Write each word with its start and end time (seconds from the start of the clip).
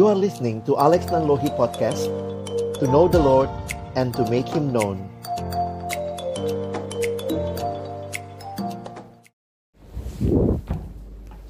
You 0.00 0.08
are 0.08 0.16
listening 0.16 0.64
to 0.64 0.80
Alex 0.80 1.12
Nanlohi 1.12 1.52
Podcast 1.60 2.08
To 2.80 2.88
know 2.88 3.04
the 3.04 3.20
Lord 3.20 3.52
and 4.00 4.16
to 4.16 4.24
make 4.32 4.48
Him 4.48 4.72
known. 4.72 4.96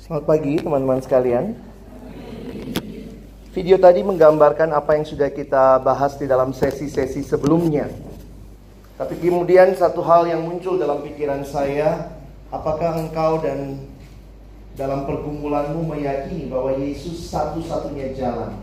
Selamat 0.03 0.27
pagi 0.27 0.59
teman-teman 0.59 0.99
sekalian. 0.99 1.55
Video 3.55 3.79
tadi 3.79 4.03
menggambarkan 4.03 4.75
apa 4.75 4.99
yang 4.99 5.07
sudah 5.07 5.31
kita 5.31 5.79
bahas 5.87 6.19
di 6.19 6.27
dalam 6.27 6.51
sesi-sesi 6.51 7.23
sebelumnya. 7.23 7.87
Tapi 8.99 9.15
kemudian 9.23 9.79
satu 9.79 10.03
hal 10.03 10.27
yang 10.27 10.43
muncul 10.43 10.75
dalam 10.75 11.07
pikiran 11.07 11.47
saya 11.47 12.19
Apakah 12.51 12.99
engkau 12.99 13.39
dan 13.39 13.79
dalam 14.81 15.05
pergumulanmu 15.05 15.85
meyakini 15.85 16.49
bahwa 16.49 16.73
Yesus 16.81 17.29
satu-satunya 17.29 18.17
jalan. 18.17 18.57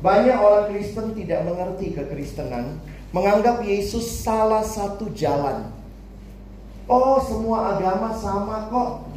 Banyak 0.00 0.38
orang 0.40 0.72
Kristen 0.72 1.12
tidak 1.12 1.44
mengerti 1.44 1.92
kekristenan 1.92 2.80
Menganggap 3.14 3.62
Yesus 3.62 4.04
salah 4.04 4.60
satu 4.60 5.08
jalan. 5.14 5.72
Oh 6.84 7.16
semua 7.22 7.78
agama 7.78 8.12
sama 8.12 8.66
kok. 8.68 9.08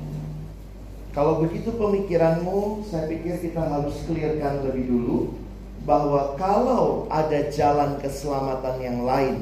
Kalau 1.12 1.42
begitu 1.42 1.74
pemikiranmu, 1.74 2.86
saya 2.86 3.10
pikir 3.10 3.42
kita 3.42 3.60
harus 3.60 4.00
clearkan 4.06 4.62
lebih 4.64 4.88
dulu 4.88 5.18
bahwa 5.84 6.38
kalau 6.38 7.10
ada 7.12 7.50
jalan 7.50 7.98
keselamatan 7.98 8.78
yang 8.78 9.00
lain, 9.04 9.36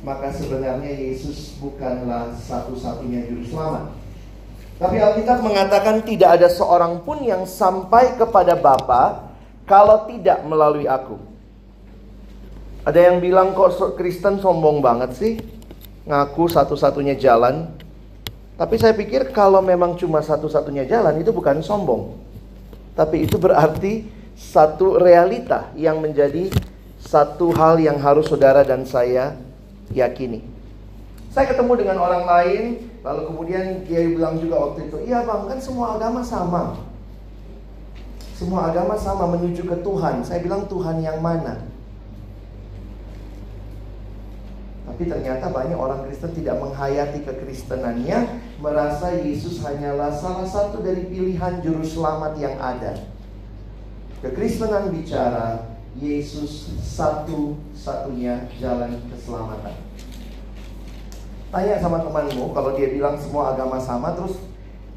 maka 0.00 0.32
sebenarnya 0.32 0.90
Yesus 0.90 1.60
bukanlah 1.60 2.32
satu-satunya 2.34 3.28
juru 3.28 3.44
selamat. 3.46 4.03
Tapi 4.74 4.96
Alkitab 4.98 5.38
mengatakan 5.38 6.02
tidak 6.02 6.40
ada 6.42 6.48
seorang 6.50 6.98
pun 7.06 7.22
yang 7.22 7.46
sampai 7.46 8.18
kepada 8.18 8.58
Bapa 8.58 9.30
kalau 9.64 10.02
tidak 10.10 10.42
melalui 10.42 10.90
aku. 10.90 11.14
Ada 12.84 13.10
yang 13.12 13.22
bilang 13.22 13.56
kok 13.56 13.96
Kristen 13.96 14.42
sombong 14.42 14.82
banget 14.84 15.16
sih? 15.16 15.32
Ngaku 16.04 16.50
satu-satunya 16.50 17.16
jalan. 17.16 17.70
Tapi 18.54 18.74
saya 18.76 18.92
pikir 18.92 19.32
kalau 19.32 19.64
memang 19.64 19.96
cuma 19.96 20.20
satu-satunya 20.20 20.84
jalan 20.84 21.16
itu 21.16 21.32
bukan 21.32 21.64
sombong. 21.64 22.18
Tapi 22.92 23.24
itu 23.24 23.40
berarti 23.40 24.04
satu 24.34 24.98
realita 24.98 25.70
yang 25.78 26.02
menjadi 26.02 26.50
satu 26.98 27.54
hal 27.54 27.78
yang 27.78 27.98
harus 28.02 28.26
saudara 28.26 28.66
dan 28.66 28.82
saya 28.84 29.38
yakini. 29.94 30.42
Saya 31.32 31.50
ketemu 31.50 31.72
dengan 31.82 31.98
orang 31.98 32.24
lain, 32.26 32.62
lalu 33.04 33.20
kemudian 33.28 33.84
dia 33.84 34.08
bilang 34.08 34.40
juga 34.40 34.56
waktu 34.64 34.88
itu, 34.88 34.96
iya 35.04 35.22
bang 35.28 35.44
kan 35.44 35.60
semua 35.60 36.00
agama 36.00 36.24
sama. 36.24 36.80
Semua 38.34 38.72
agama 38.72 38.98
sama 38.98 39.30
menuju 39.36 39.62
ke 39.62 39.76
Tuhan. 39.84 40.24
Saya 40.26 40.42
bilang 40.42 40.66
Tuhan 40.66 40.98
yang 41.04 41.22
mana? 41.22 41.62
Tapi 44.88 45.10
ternyata 45.10 45.52
banyak 45.52 45.78
orang 45.78 46.02
Kristen 46.08 46.32
tidak 46.34 46.58
menghayati 46.58 47.22
kekristenannya, 47.22 48.40
merasa 48.58 49.14
Yesus 49.14 49.60
hanyalah 49.62 50.10
salah 50.14 50.46
satu 50.48 50.80
dari 50.80 51.06
pilihan 51.06 51.60
juru 51.60 51.84
selamat 51.84 52.38
yang 52.40 52.56
ada. 52.58 53.04
Kekristenan 54.24 54.88
bicara 54.88 55.76
Yesus 56.00 56.72
satu-satunya 56.80 58.50
jalan 58.58 58.98
keselamatan. 59.12 59.83
Tanya 61.54 61.78
sama 61.78 62.02
temanmu, 62.02 62.50
kalau 62.50 62.74
dia 62.74 62.90
bilang 62.90 63.14
semua 63.14 63.54
agama 63.54 63.78
sama, 63.78 64.10
terus 64.18 64.42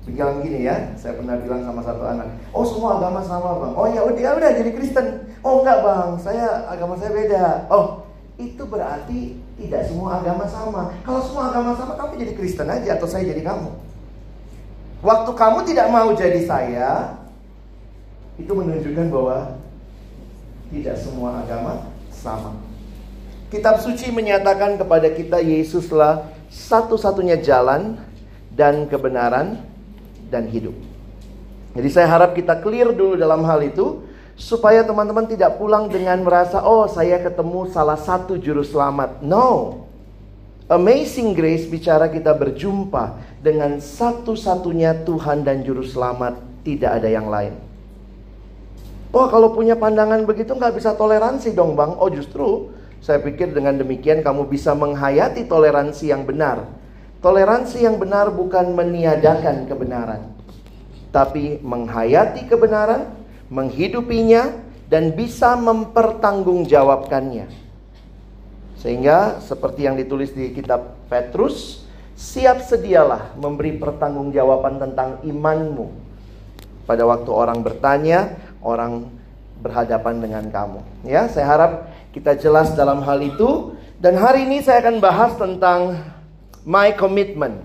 bilang 0.09 0.41
gini 0.41 0.65
ya, 0.65 0.89
saya 0.97 1.13
pernah 1.13 1.37
bilang 1.37 1.61
sama 1.61 1.85
satu 1.85 2.01
anak, 2.01 2.33
oh 2.49 2.65
semua 2.65 2.97
agama 2.97 3.21
sama 3.21 3.61
bang, 3.61 3.73
oh 3.77 3.85
ya 3.85 4.01
udah 4.01 4.17
ya 4.17 4.31
udah 4.33 4.51
jadi 4.57 4.71
Kristen, 4.73 5.05
oh 5.45 5.61
enggak 5.61 5.85
bang, 5.85 6.09
saya 6.17 6.65
agama 6.65 6.97
saya 6.97 7.13
beda, 7.13 7.69
oh 7.69 8.09
itu 8.41 8.63
berarti 8.65 9.37
tidak 9.61 9.85
semua 9.85 10.17
agama 10.17 10.49
sama. 10.49 10.81
Kalau 11.05 11.21
semua 11.21 11.53
agama 11.53 11.77
sama, 11.77 11.93
kamu 11.93 12.25
jadi 12.25 12.33
Kristen 12.33 12.69
aja 12.73 12.89
atau 12.97 13.05
saya 13.05 13.29
jadi 13.29 13.41
kamu. 13.45 13.69
Waktu 15.05 15.31
kamu 15.37 15.59
tidak 15.69 15.87
mau 15.93 16.09
jadi 16.17 16.41
saya, 16.41 17.21
itu 18.41 18.49
menunjukkan 18.49 19.13
bahwa 19.13 19.61
tidak 20.73 20.95
semua 20.97 21.45
agama 21.45 21.93
sama. 22.09 22.57
Kitab 23.53 23.77
suci 23.79 24.09
menyatakan 24.09 24.75
kepada 24.81 25.07
kita 25.13 25.37
Yesuslah 25.37 26.36
satu-satunya 26.51 27.39
jalan 27.43 27.99
dan 28.53 28.89
kebenaran 28.89 29.61
dan 30.27 30.47
hidup. 30.49 30.73
Jadi 31.77 31.89
saya 31.93 32.09
harap 32.09 32.33
kita 32.33 32.57
clear 32.57 32.89
dulu 32.89 33.13
dalam 33.13 33.45
hal 33.45 33.61
itu 33.61 34.01
supaya 34.37 34.85
teman-teman 34.85 35.25
tidak 35.29 35.57
pulang 35.57 35.89
dengan 35.89 36.21
merasa 36.21 36.61
oh 36.61 36.85
saya 36.85 37.21
ketemu 37.21 37.69
salah 37.69 37.97
satu 37.97 38.37
juru 38.37 38.65
selamat. 38.65 39.21
No. 39.21 39.83
Amazing 40.67 41.31
Grace 41.31 41.63
bicara 41.63 42.11
kita 42.11 42.35
berjumpa 42.35 43.23
dengan 43.39 43.79
satu-satunya 43.79 45.07
Tuhan 45.07 45.47
dan 45.47 45.63
juru 45.63 45.79
selamat, 45.79 46.43
tidak 46.67 46.91
ada 46.99 47.07
yang 47.07 47.31
lain. 47.31 47.55
Oh 49.15 49.31
kalau 49.31 49.55
punya 49.55 49.79
pandangan 49.79 50.27
begitu 50.27 50.51
nggak 50.51 50.75
bisa 50.75 50.91
toleransi 50.93 51.55
dong 51.55 51.79
bang. 51.79 51.95
Oh 51.95 52.11
justru 52.11 52.75
saya 53.07 53.23
pikir 53.23 53.55
dengan 53.55 53.79
demikian 53.79 54.19
kamu 54.19 54.51
bisa 54.51 54.75
menghayati 54.75 55.47
toleransi 55.47 56.11
yang 56.11 56.27
benar. 56.27 56.67
Toleransi 57.23 57.87
yang 57.87 57.95
benar 57.95 58.27
bukan 58.35 58.75
meniadakan 58.75 59.63
kebenaran, 59.63 60.35
tapi 61.15 61.63
menghayati 61.63 62.45
kebenaran 62.51 63.17
menghidupinya, 63.47 64.51
dan 64.87 65.11
bisa 65.15 65.55
mempertanggungjawabkannya. 65.59 67.47
Sehingga 68.79 69.41
seperti 69.43 69.83
yang 69.83 69.99
ditulis 69.99 70.31
di 70.31 70.53
kitab 70.55 70.95
Petrus, 71.11 71.83
siap 72.15 72.63
sedialah 72.63 73.35
memberi 73.35 73.75
pertanggungjawaban 73.75 74.79
tentang 74.79 75.09
imanmu. 75.27 75.91
Pada 76.87 77.03
waktu 77.03 77.27
orang 77.27 77.59
bertanya, 77.65 78.39
orang 78.63 79.11
berhadapan 79.59 80.23
dengan 80.23 80.45
kamu. 80.47 80.79
Ya, 81.03 81.27
saya 81.27 81.49
harap 81.49 81.71
kita 82.17 82.33
jelas 82.33 82.73
dalam 82.73 83.05
hal 83.05 83.21
itu 83.21 83.77
dan 84.01 84.17
hari 84.17 84.49
ini 84.49 84.65
saya 84.65 84.81
akan 84.81 84.97
bahas 84.97 85.37
tentang 85.37 86.01
my 86.65 86.93
commitment. 86.97 87.61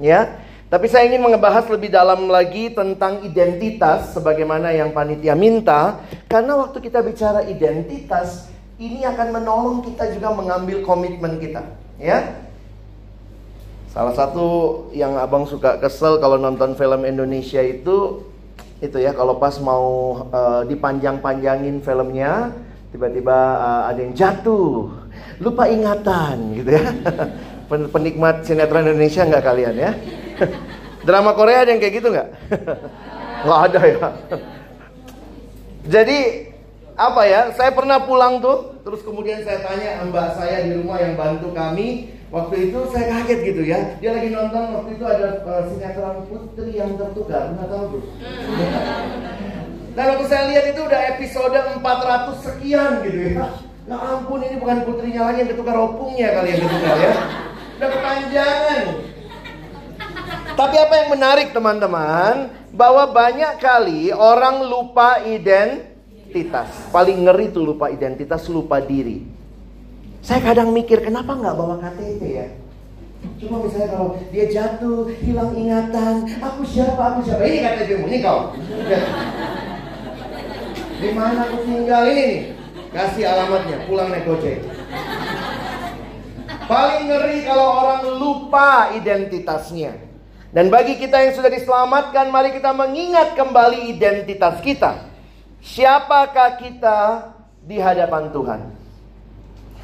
Ya, 0.00 0.40
tapi 0.72 0.88
saya 0.88 1.04
ingin 1.12 1.20
membahas 1.20 1.68
lebih 1.68 1.92
dalam 1.92 2.24
lagi 2.32 2.72
tentang 2.72 3.20
identitas 3.20 4.16
sebagaimana 4.16 4.72
yang 4.72 4.96
panitia 4.96 5.36
minta 5.36 6.00
karena 6.24 6.56
waktu 6.56 6.80
kita 6.80 7.04
bicara 7.04 7.44
identitas 7.44 8.48
ini 8.80 9.04
akan 9.04 9.28
menolong 9.28 9.84
kita 9.84 10.08
juga 10.16 10.32
mengambil 10.32 10.80
komitmen 10.80 11.36
kita, 11.36 11.60
ya. 12.00 12.48
Salah 13.92 14.16
satu 14.16 14.88
yang 14.96 15.20
Abang 15.20 15.44
suka 15.44 15.76
kesel 15.76 16.16
kalau 16.16 16.40
nonton 16.40 16.72
film 16.78 17.04
Indonesia 17.04 17.60
itu 17.60 18.24
itu 18.80 18.96
ya 18.96 19.12
kalau 19.12 19.36
pas 19.36 19.60
mau 19.60 20.24
uh, 20.32 20.64
dipanjang-panjangin 20.64 21.84
filmnya 21.84 22.56
tiba-tiba 22.90 23.38
uh, 23.58 23.82
ada 23.90 23.98
yang 24.02 24.14
jatuh, 24.14 24.90
lupa 25.38 25.70
ingatan 25.70 26.58
gitu 26.58 26.70
ya. 26.76 26.84
Penikmat 27.70 28.42
sinetron 28.42 28.82
Indonesia 28.82 29.22
nggak 29.22 29.44
kalian 29.46 29.74
ya? 29.78 29.90
Drama 31.06 31.32
Korea 31.32 31.62
ada 31.64 31.70
yang 31.70 31.80
kayak 31.80 31.94
gitu 32.02 32.08
nggak? 32.12 32.28
Nggak 33.40 33.60
ada 33.72 33.80
ya. 33.88 34.08
Jadi 35.88 36.18
apa 36.92 37.22
ya? 37.24 37.40
Saya 37.56 37.72
pernah 37.72 38.04
pulang 38.04 38.36
tuh, 38.44 38.76
terus 38.84 39.00
kemudian 39.00 39.40
saya 39.40 39.64
tanya 39.64 40.04
mbak 40.04 40.36
saya 40.36 40.68
di 40.68 40.76
rumah 40.76 41.00
yang 41.00 41.16
bantu 41.16 41.56
kami. 41.56 42.20
Waktu 42.28 42.70
itu 42.70 42.78
saya 42.92 43.10
kaget 43.10 43.40
gitu 43.42 43.62
ya. 43.64 43.80
Dia 43.96 44.12
lagi 44.12 44.28
nonton 44.28 44.76
waktu 44.76 44.90
itu 45.00 45.04
ada 45.08 45.40
uh, 45.40 45.64
sinetron 45.72 46.28
Putri 46.28 46.76
yang 46.76 46.94
tertukar, 47.00 47.56
nggak 47.56 47.68
tahu 47.72 47.84
tuh. 47.96 48.02
Dan 50.00 50.16
waktu 50.16 50.32
saya 50.32 50.48
lihat 50.48 50.64
itu 50.72 50.80
udah 50.80 51.00
episode 51.12 51.52
400 51.52 52.40
sekian 52.40 53.04
gitu 53.04 53.36
ya. 53.36 53.52
Ya 53.84 53.96
ampun 54.00 54.40
ini 54.40 54.56
bukan 54.56 54.88
putrinya 54.88 55.28
lagi 55.28 55.44
yang 55.44 55.52
ketukar 55.52 55.76
opungnya 55.76 56.40
kali 56.40 56.56
yang 56.56 56.60
ketukar 56.64 56.96
ya. 56.96 57.12
Udah 57.76 57.88
kepanjangan. 57.92 58.82
Tapi 60.56 60.76
apa 60.80 60.94
yang 61.04 61.08
menarik 61.12 61.52
teman-teman, 61.52 62.48
bahwa 62.72 63.12
banyak 63.12 63.60
kali 63.60 64.08
orang 64.08 64.64
lupa 64.64 65.20
identitas. 65.20 66.72
Paling 66.88 67.20
ngeri 67.28 67.52
tuh 67.52 67.68
lupa 67.68 67.92
identitas, 67.92 68.48
lupa 68.48 68.80
diri. 68.80 69.20
Saya 70.24 70.40
kadang 70.40 70.72
mikir 70.72 71.04
kenapa 71.04 71.36
nggak 71.36 71.52
bawa 71.60 71.76
KTP 71.76 72.20
ya? 72.24 72.48
Cuma 73.36 73.68
misalnya 73.68 73.92
kalau 73.92 74.16
dia 74.32 74.48
jatuh, 74.48 75.12
hilang 75.20 75.52
ingatan, 75.52 76.24
aku 76.40 76.64
siapa, 76.64 76.96
aku 76.96 77.20
siapa, 77.20 77.44
ini 77.44 77.60
KTP 77.60 78.00
ini 78.00 78.24
kau. 78.24 78.56
Di 81.00 81.10
mana 81.16 81.48
aku 81.48 81.64
tinggal 81.64 82.04
ini? 82.12 82.52
Kasih 82.92 83.24
alamatnya, 83.24 83.88
pulang 83.88 84.12
naik 84.12 84.28
gojek. 84.28 84.60
Paling 86.68 87.08
ngeri 87.08 87.48
kalau 87.48 87.68
orang 87.82 88.02
lupa 88.20 88.92
identitasnya. 88.92 89.96
Dan 90.50 90.68
bagi 90.68 90.98
kita 90.98 91.22
yang 91.22 91.32
sudah 91.32 91.48
diselamatkan, 91.48 92.28
mari 92.28 92.52
kita 92.52 92.74
mengingat 92.74 93.38
kembali 93.38 93.90
identitas 93.90 94.60
kita. 94.60 95.08
Siapakah 95.62 96.58
kita 96.58 96.98
di 97.62 97.78
hadapan 97.78 98.34
Tuhan? 98.34 98.60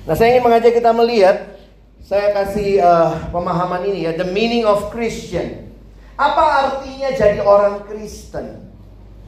Nah, 0.06 0.14
saya 0.14 0.36
ingin 0.36 0.44
mengajak 0.44 0.74
kita 0.74 0.90
melihat 0.90 1.56
saya 2.02 2.30
kasih 2.34 2.82
uh, 2.82 3.30
pemahaman 3.30 3.82
ini 3.86 4.10
ya, 4.10 4.12
the 4.14 4.26
meaning 4.26 4.66
of 4.66 4.90
Christian. 4.90 5.70
Apa 6.18 6.44
artinya 6.66 7.10
jadi 7.14 7.42
orang 7.42 7.86
Kristen? 7.86 8.66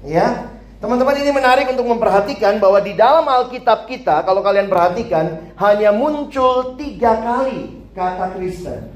Ya, 0.07 0.58
teman-teman 0.79 1.17
ini 1.19 1.31
menarik 1.35 1.67
untuk 1.75 1.87
memperhatikan 1.91 2.63
bahwa 2.63 2.79
di 2.79 2.95
dalam 2.95 3.27
Alkitab 3.27 3.91
kita, 3.91 4.23
kalau 4.23 4.43
kalian 4.43 4.71
perhatikan, 4.71 5.55
hanya 5.59 5.91
muncul 5.91 6.79
tiga 6.79 7.19
kali 7.19 7.83
kata 7.99 8.39
Kristen. 8.39 8.95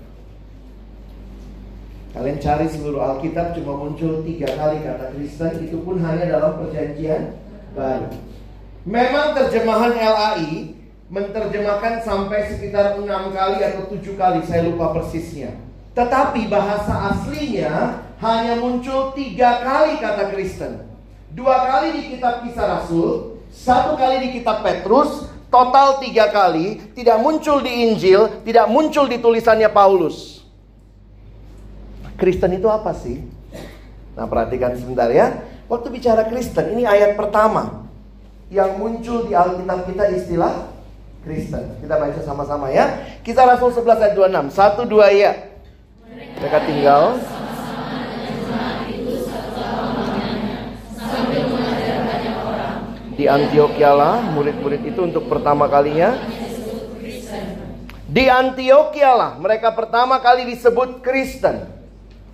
Kalian 2.13 2.39
cari 2.39 2.67
seluruh 2.69 3.03
Alkitab 3.03 3.57
cuma 3.59 3.73
muncul 3.75 4.23
tiga 4.23 4.47
kali 4.55 4.79
kata 4.85 5.11
Kristen, 5.17 5.53
itu 5.65 5.83
pun 5.83 5.99
hanya 6.05 6.39
dalam 6.39 6.61
perjanjian 6.63 7.35
baru. 7.75 8.15
Memang 8.87 9.35
terjemahan 9.35 9.95
LAI 9.95 10.75
menerjemahkan 11.13 12.03
sampai 12.07 12.53
sekitar 12.53 12.97
enam 12.97 13.35
kali 13.35 13.59
atau 13.65 13.91
tujuh 13.91 14.15
kali, 14.15 14.45
saya 14.47 14.65
lupa 14.65 14.95
persisnya. 14.95 15.57
Tetapi 15.93 16.49
bahasa 16.49 17.13
aslinya 17.13 18.01
hanya 18.23 18.57
muncul 18.57 19.13
tiga 19.13 19.61
kali 19.61 20.01
kata 20.01 20.31
Kristen. 20.31 20.92
Dua 21.33 21.65
kali 21.65 21.89
di 21.97 22.03
kitab 22.13 22.45
kisah 22.45 22.67
Rasul, 22.69 23.41
satu 23.49 23.97
kali 23.97 24.29
di 24.29 24.29
kitab 24.37 24.61
Petrus, 24.61 25.33
total 25.49 25.97
tiga 26.05 26.29
kali, 26.29 26.93
tidak 26.93 27.17
muncul 27.25 27.65
di 27.65 27.89
Injil, 27.89 28.45
tidak 28.45 28.69
muncul 28.69 29.09
di 29.09 29.17
tulisannya 29.17 29.73
Paulus. 29.73 30.45
Kristen 32.21 32.61
itu 32.61 32.69
apa 32.69 32.93
sih? 32.93 33.25
Nah 34.13 34.29
perhatikan 34.29 34.77
sebentar 34.77 35.09
ya. 35.09 35.41
Waktu 35.73 35.89
bicara 35.89 36.29
Kristen, 36.29 36.77
ini 36.77 36.85
ayat 36.85 37.17
pertama. 37.17 37.89
Yang 38.53 38.71
muncul 38.77 39.25
di 39.25 39.33
Alkitab 39.33 39.89
kita 39.89 40.13
istilah 40.13 40.69
Kristen. 41.25 41.81
Kita 41.81 41.97
baca 41.97 42.21
sama-sama 42.21 42.69
ya. 42.69 43.17
Kisah 43.25 43.49
Rasul 43.49 43.73
11 43.73 44.05
ayat 44.05 44.15
26. 44.53 44.53
Satu 44.53 44.85
dua 44.85 45.09
ya. 45.09 45.49
Mereka 46.13 46.59
tinggal. 46.69 47.17
Di 53.23 53.31
Antioquia 53.31 53.95
lah 53.95 54.19
murid-murid 54.35 54.83
itu 54.83 55.07
untuk 55.07 55.31
pertama 55.31 55.71
kalinya 55.71 56.27
di 58.11 58.27
Antioquia 58.27 59.15
lah 59.15 59.39
mereka 59.39 59.71
pertama 59.71 60.19
kali 60.19 60.43
disebut 60.51 61.07
Kristen. 61.07 61.71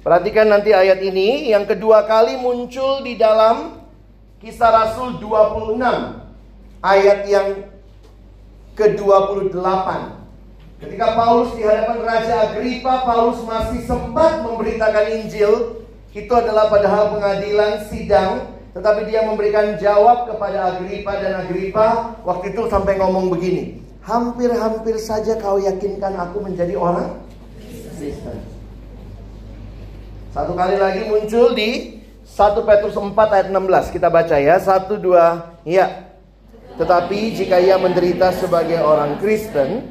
Perhatikan 0.01 0.49
nanti 0.49 0.73
ayat 0.73 1.05
ini 1.05 1.53
yang 1.53 1.69
kedua 1.69 2.09
kali 2.09 2.41
muncul 2.41 3.05
di 3.05 3.21
dalam 3.21 3.85
Kisah 4.41 4.73
Rasul 4.73 5.21
26 5.21 5.77
ayat 6.81 7.21
yang 7.29 7.69
ke-28. 8.73 9.89
Ketika 10.81 11.07
Paulus 11.13 11.53
di 11.53 11.69
hadapan 11.69 12.01
Raja 12.01 12.49
Agripa, 12.49 13.05
Paulus 13.05 13.45
masih 13.45 13.85
sempat 13.85 14.41
memberitakan 14.41 15.21
Injil. 15.21 15.85
Itu 16.17 16.33
adalah 16.33 16.73
padahal 16.73 17.13
pengadilan 17.13 17.85
sidang, 17.93 18.57
tetapi 18.77 19.09
dia 19.09 19.25
memberikan 19.25 19.81
jawab 19.81 20.29
kepada 20.29 20.77
Agripa 20.77 21.13
dan 21.17 21.47
Agripa 21.47 22.19
waktu 22.23 22.53
itu 22.53 22.69
sampai 22.69 23.01
ngomong 23.01 23.33
begini. 23.33 23.81
Hampir-hampir 24.05 24.97
saja 25.01 25.37
kau 25.37 25.61
yakinkan 25.61 26.17
aku 26.17 26.41
menjadi 26.41 26.77
orang 26.77 27.21
Kristen. 27.99 28.39
Satu 30.33 30.53
kali 30.53 30.77
lagi 30.77 31.09
muncul 31.09 31.57
di 31.57 32.01
1 32.29 32.69
Petrus 32.69 32.95
4 32.95 33.17
ayat 33.17 33.49
16. 33.51 33.95
Kita 33.97 34.09
baca 34.13 34.37
ya. 34.37 34.61
1 34.61 35.01
2. 35.01 35.67
Ya. 35.67 36.09
Tetapi 36.79 37.35
jika 37.35 37.59
ia 37.59 37.75
menderita 37.75 38.31
sebagai 38.37 38.79
orang 38.79 39.19
Kristen, 39.19 39.91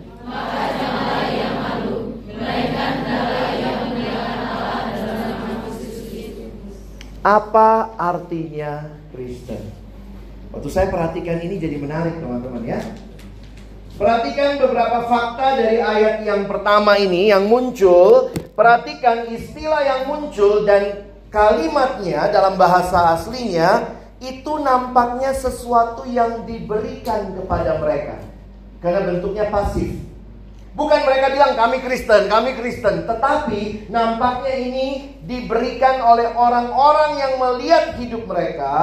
Apa 7.28 7.92
artinya 8.00 8.88
Kristen? 9.12 9.60
Waktu 10.56 10.70
saya 10.72 10.88
perhatikan 10.88 11.44
ini 11.44 11.60
jadi 11.60 11.76
menarik 11.76 12.24
teman-teman 12.24 12.64
ya. 12.64 12.80
Perhatikan 14.00 14.64
beberapa 14.64 15.12
fakta 15.12 15.60
dari 15.60 15.84
ayat 15.84 16.24
yang 16.24 16.48
pertama 16.48 16.96
ini 16.96 17.28
yang 17.28 17.44
muncul. 17.52 18.32
Perhatikan 18.56 19.28
istilah 19.28 19.84
yang 19.84 20.02
muncul 20.08 20.64
dan 20.64 21.04
kalimatnya 21.28 22.32
dalam 22.32 22.56
bahasa 22.56 23.20
aslinya 23.20 23.92
itu 24.24 24.64
nampaknya 24.64 25.36
sesuatu 25.36 26.08
yang 26.08 26.48
diberikan 26.48 27.36
kepada 27.36 27.76
mereka. 27.84 28.24
Karena 28.80 29.04
bentuknya 29.04 29.52
pasif. 29.52 30.07
Bukan 30.78 31.10
mereka 31.10 31.34
bilang 31.34 31.58
kami 31.58 31.82
Kristen, 31.82 32.30
kami 32.30 32.54
Kristen, 32.54 33.10
tetapi 33.10 33.90
nampaknya 33.90 34.54
ini 34.62 35.18
diberikan 35.26 36.06
oleh 36.06 36.30
orang-orang 36.38 37.18
yang 37.18 37.34
melihat 37.42 37.98
hidup 37.98 38.30
mereka, 38.30 38.74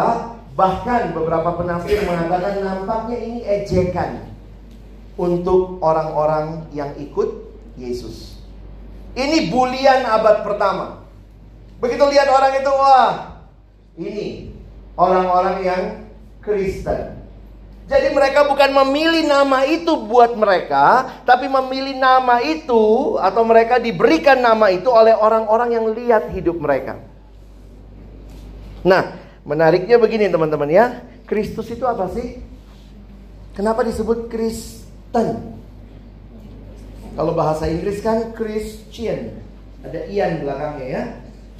bahkan 0.58 1.14
beberapa 1.14 1.54
penafsir 1.54 2.02
mengatakan 2.02 2.66
nampaknya 2.66 3.18
ini 3.22 3.38
ejekan 3.46 4.26
untuk 5.14 5.78
orang-orang 5.78 6.66
yang 6.74 6.90
ikut 6.98 7.46
Yesus. 7.78 8.42
Ini 9.14 9.54
bulian 9.54 10.02
abad 10.02 10.42
pertama. 10.42 11.06
Begitu 11.78 12.02
lihat 12.10 12.26
orang 12.26 12.58
itu, 12.58 12.72
wah, 12.74 13.38
ini 13.94 14.50
orang-orang 14.98 15.56
yang 15.62 15.82
Kristen. 16.42 17.13
Jadi 17.84 18.16
mereka 18.16 18.48
bukan 18.48 18.72
memilih 18.72 19.28
nama 19.28 19.68
itu 19.68 19.92
buat 20.08 20.32
mereka, 20.32 21.20
tapi 21.28 21.52
memilih 21.52 22.00
nama 22.00 22.40
itu 22.40 23.16
atau 23.20 23.44
mereka 23.44 23.76
diberikan 23.76 24.40
nama 24.40 24.72
itu 24.72 24.88
oleh 24.88 25.12
orang-orang 25.12 25.76
yang 25.76 25.86
lihat 25.92 26.32
hidup 26.32 26.56
mereka. 26.56 26.96
Nah, 28.88 29.20
menariknya 29.44 30.00
begini 30.00 30.32
teman-teman 30.32 30.68
ya. 30.72 31.04
Kristus 31.28 31.68
itu 31.72 31.84
apa 31.84 32.08
sih? 32.12 32.40
Kenapa 33.52 33.84
disebut 33.84 34.32
Kristen? 34.32 35.56
Kalau 37.14 37.32
bahasa 37.36 37.68
Inggris 37.68 38.00
kan 38.00 38.32
Christian. 38.32 39.44
Ada 39.84 40.08
ian 40.08 40.40
belakangnya 40.40 40.86
ya. 40.88 41.02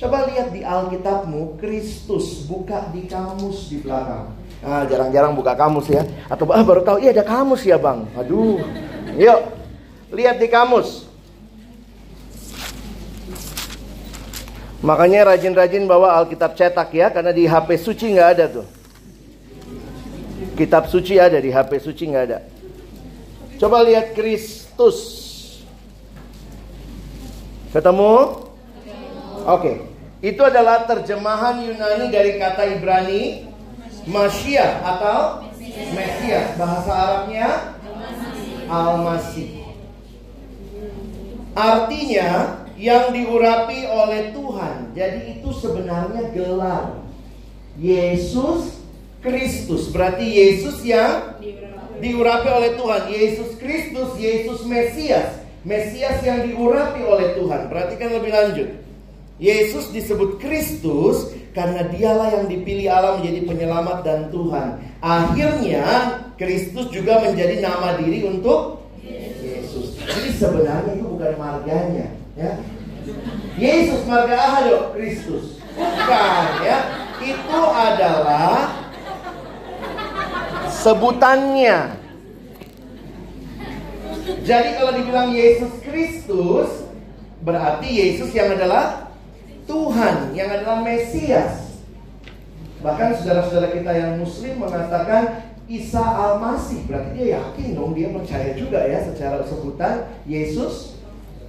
Coba 0.01 0.25
lihat 0.27 0.51
di 0.57 0.65
Alkitabmu, 0.65 1.61
Kristus 1.61 2.49
buka 2.49 2.89
di 2.91 3.05
kamus 3.05 3.69
di 3.69 3.85
belakang. 3.85 4.33
Ah, 4.65 4.89
jarang-jarang 4.89 5.37
buka 5.37 5.53
kamus 5.53 5.93
ya. 5.93 6.09
Atau 6.33 6.49
ah, 6.49 6.65
baru 6.65 6.81
tahu, 6.81 6.97
iya 7.05 7.13
ada 7.13 7.21
kamus 7.21 7.69
ya 7.69 7.77
bang. 7.77 8.09
Aduh, 8.17 8.65
yuk 9.21 9.41
lihat 10.09 10.41
di 10.41 10.49
kamus. 10.49 11.05
Makanya 14.81 15.33
rajin-rajin 15.33 15.85
bawa 15.85 16.17
Alkitab 16.21 16.57
cetak 16.57 16.93
ya, 16.97 17.13
karena 17.13 17.33
di 17.33 17.45
HP 17.45 17.77
suci 17.77 18.17
nggak 18.17 18.31
ada 18.37 18.45
tuh. 18.49 18.67
Kitab 20.57 20.89
suci 20.89 21.21
ada 21.21 21.37
di 21.41 21.53
HP 21.53 21.81
suci 21.85 22.09
nggak 22.09 22.25
ada. 22.25 22.39
Coba 23.61 23.85
lihat 23.85 24.17
Kristus. 24.17 24.97
Ketemu? 27.73 28.45
Oke. 29.45 29.89
Itu 30.25 30.41
adalah 30.41 30.89
terjemahan 30.89 31.65
Yunani 31.65 32.09
dari 32.09 32.41
kata 32.41 32.65
Ibrani 32.77 33.54
Masyiah 34.05 34.85
atau 34.85 35.49
Mesias. 35.95 36.57
Bahasa 36.61 36.93
Arabnya 36.93 37.49
Al-Masih. 38.69 39.65
Artinya 41.55 42.61
yang 42.75 43.15
diurapi 43.15 43.87
oleh 43.87 44.35
Tuhan. 44.35 44.93
Jadi 44.93 45.21
itu 45.39 45.51
sebenarnya 45.55 46.35
gelar. 46.35 47.01
Yesus 47.75 48.79
Kristus. 49.23 49.91
Berarti 49.91 50.27
Yesus 50.27 50.83
yang 50.85 51.41
diurapi 51.99 52.49
oleh 52.51 52.71
Tuhan. 52.79 53.03
Yesus 53.11 53.51
Kristus, 53.57 54.15
Yesus 54.19 54.67
Mesias. 54.67 55.43
Mesias 55.65 56.21
yang 56.21 56.45
diurapi 56.45 57.01
oleh 57.03 57.33
Tuhan. 57.39 57.73
Perhatikan 57.73 58.13
lebih 58.21 58.31
lanjut. 58.31 58.69
Yesus 59.41 59.91
disebut 59.91 60.39
Kristus 60.39 61.35
karena 61.55 61.87
dialah 61.87 62.35
yang 62.35 62.47
dipilih 62.51 62.91
Allah 62.91 63.23
menjadi 63.23 63.47
penyelamat 63.47 63.99
dan 64.03 64.21
Tuhan. 64.35 64.69
Akhirnya 64.99 65.85
Kristus 66.35 66.91
juga 66.91 67.23
menjadi 67.23 67.63
nama 67.63 67.95
diri 67.95 68.27
untuk 68.27 68.83
Yesus. 68.99 69.95
Jadi 70.03 70.31
sebenarnya 70.35 70.99
itu 70.99 71.07
bukan 71.07 71.33
marganya, 71.39 72.11
ya. 72.35 72.53
Yesus 73.55 74.03
marga 74.11 74.35
ahado 74.35 74.91
Kristus. 74.99 75.63
Bukan, 75.79 76.47
ya. 76.67 76.79
Itu 77.23 77.61
adalah 77.71 78.75
sebutannya. 80.75 82.03
Jadi 84.43 84.69
kalau 84.75 84.93
dibilang 84.99 85.31
Yesus 85.31 85.73
Kristus, 85.87 86.69
berarti 87.47 87.89
Yesus 87.89 88.35
yang 88.35 88.59
adalah 88.59 89.04
Tuhan 89.65 90.37
yang 90.37 90.49
adalah 90.53 90.85
Mesias. 90.85 91.81
Bahkan 92.85 93.17
saudara-saudara 93.17 93.73
kita 93.73 93.93
yang 93.97 94.21
muslim 94.21 94.61
mengatakan 94.61 95.49
Isa 95.65 96.05
Al-Masih. 96.05 96.85
Berarti 96.85 97.11
dia 97.17 97.41
yakin 97.41 97.73
dong, 97.73 97.97
dia 97.97 98.13
percaya 98.13 98.53
juga 98.53 98.85
ya 98.85 99.01
secara 99.01 99.41
sebutan 99.49 100.13
Yesus 100.29 101.01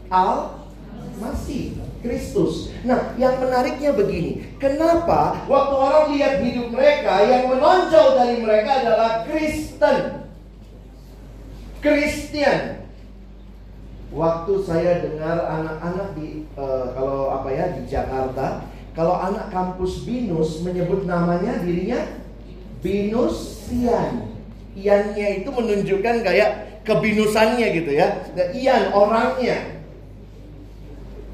Al-Masih. 0.07 1.85
Kristus. 2.05 2.69
Nah, 2.85 3.17
yang 3.17 3.41
menariknya 3.41 3.97
begini, 3.97 4.45
kenapa 4.61 5.41
waktu 5.49 5.73
orang 5.73 6.05
lihat 6.13 6.37
hidup 6.45 6.69
mereka 6.69 7.25
yang 7.25 7.49
menonjol 7.49 8.13
dari 8.13 8.37
mereka 8.45 8.85
adalah 8.85 9.25
Kristen, 9.25 10.29
Kristian. 11.81 12.84
Waktu 14.15 14.63
saya 14.63 15.03
dengar 15.03 15.43
anak-anak 15.43 16.15
di 16.15 16.47
uh, 16.55 16.95
kalau 16.95 17.35
apa 17.35 17.51
ya 17.51 17.75
di 17.75 17.83
Jakarta, 17.83 18.63
kalau 18.95 19.19
anak 19.19 19.51
kampus 19.51 20.07
Binus 20.07 20.63
menyebut 20.63 21.03
namanya 21.03 21.59
dirinya 21.59 21.99
Binusian. 22.79 24.31
Iannya 24.75 25.43
itu 25.43 25.49
menunjukkan 25.51 26.23
kayak 26.23 26.79
kebinusannya 26.87 27.67
gitu 27.75 27.91
ya. 27.91 28.23
Nah, 28.39 28.47
Ian 28.55 28.95
orangnya 28.95 29.75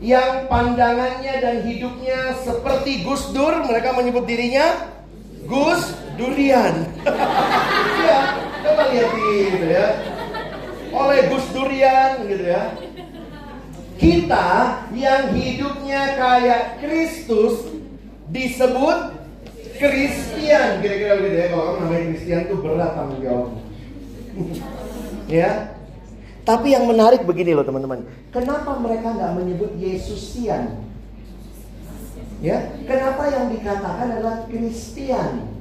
yang 0.02 0.50
pandangannya 0.50 1.38
dan 1.38 1.62
hidupnya 1.62 2.34
seperti 2.42 3.06
Gus 3.06 3.30
Dur, 3.30 3.62
mereka 3.62 3.94
menyebut 3.94 4.26
dirinya 4.26 4.90
Gus 5.46 5.94
Durian. 6.18 6.90
ya, 8.10 8.20
coba 8.66 8.84
lihat 8.90 9.10
gitu 9.14 9.68
ya. 9.70 10.11
Oleh 10.92 11.20
Gus 11.32 11.48
Durian 11.56 12.24
gitu 12.28 12.46
ya. 12.46 12.76
Kita 13.96 14.50
yang 14.96 15.32
hidupnya 15.36 16.18
kayak 16.18 16.82
Kristus 16.84 17.70
disebut 18.32 19.20
Kristian 19.78 20.82
kira-kira 20.84 21.14
gitu 21.22 21.38
ya. 21.38 21.48
Kalau 21.50 21.82
namanya 21.82 22.04
Kristian 22.14 22.42
tuh 22.50 22.60
berat 22.62 22.92
tanggung 22.94 23.22
jawabnya. 23.22 23.64
ya, 25.42 25.52
tapi 26.42 26.74
yang 26.74 26.90
menarik 26.90 27.22
begini 27.22 27.54
loh 27.54 27.62
teman-teman. 27.62 28.02
Kenapa 28.34 28.78
mereka 28.82 29.14
nggak 29.14 29.32
menyebut 29.38 29.72
Yesusian? 29.78 30.82
Ya, 32.42 32.74
kenapa 32.90 33.30
yang 33.30 33.54
dikatakan 33.54 34.18
adalah 34.18 34.50
Kristian? 34.50 35.61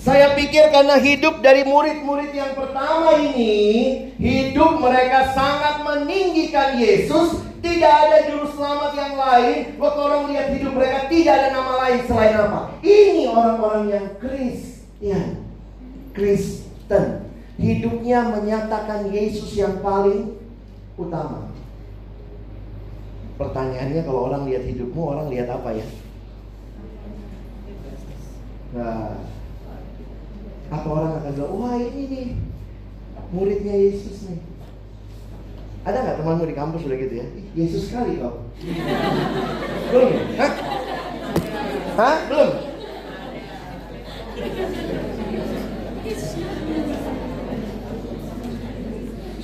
Saya 0.00 0.32
pikir 0.32 0.72
karena 0.72 0.96
hidup 0.96 1.44
dari 1.44 1.60
murid-murid 1.68 2.32
yang 2.32 2.56
pertama 2.56 3.20
ini, 3.20 3.52
hidup 4.16 4.80
mereka 4.80 5.36
sangat 5.36 5.84
meninggikan 5.84 6.80
Yesus. 6.80 7.44
Tidak 7.60 7.92
ada 8.08 8.24
juru 8.24 8.48
selamat 8.56 8.96
yang 8.96 9.14
lain. 9.20 9.76
Waktu 9.76 10.00
orang 10.00 10.20
melihat 10.24 10.48
hidup 10.56 10.72
mereka 10.72 10.98
tidak 11.12 11.34
ada 11.36 11.48
nama 11.52 11.72
lain 11.84 12.00
selain 12.08 12.34
apa? 12.40 12.60
Ini 12.80 13.28
orang-orang 13.28 13.84
yang 13.92 14.06
Kristian, 14.16 15.44
Kristen 16.16 17.28
hidupnya 17.60 18.24
menyatakan 18.32 19.12
Yesus 19.12 19.52
yang 19.52 19.84
paling 19.84 20.32
utama. 20.96 21.52
Pertanyaannya 23.36 24.00
kalau 24.08 24.32
orang 24.32 24.48
lihat 24.48 24.64
hidupmu, 24.64 25.02
orang 25.12 25.28
lihat 25.28 25.48
apa 25.52 25.76
ya? 25.76 25.86
Nah, 28.72 29.20
apa 30.70 30.86
orang 30.86 31.12
akan 31.18 31.32
bilang, 31.34 31.52
wah 31.58 31.74
ini 31.76 32.02
nih 32.06 32.28
muridnya 33.34 33.74
Yesus 33.74 34.30
nih. 34.30 34.40
Ada 35.82 35.96
nggak 35.98 36.16
temanmu 36.22 36.44
di 36.46 36.54
kampus 36.54 36.86
udah 36.86 36.98
gitu 36.98 37.14
ya? 37.18 37.26
Yesus 37.58 37.90
sekali 37.90 38.22
kau. 38.22 38.46
Belum 39.90 40.08
ya? 40.14 40.22
Hah? 40.38 40.52
Hah? 41.98 42.16
Belum? 42.30 42.50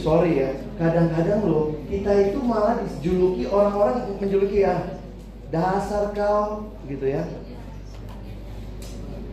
sorry 0.06 0.38
ya, 0.38 0.54
kadang-kadang 0.78 1.42
loh 1.50 1.74
kita 1.90 2.30
itu 2.30 2.38
malah 2.38 2.78
dijuluki 2.78 3.42
orang-orang 3.50 4.06
menjuluki 4.22 4.62
ya 4.62 5.02
dasar 5.50 6.14
kau 6.14 6.70
gitu 6.86 7.10
ya. 7.10 7.26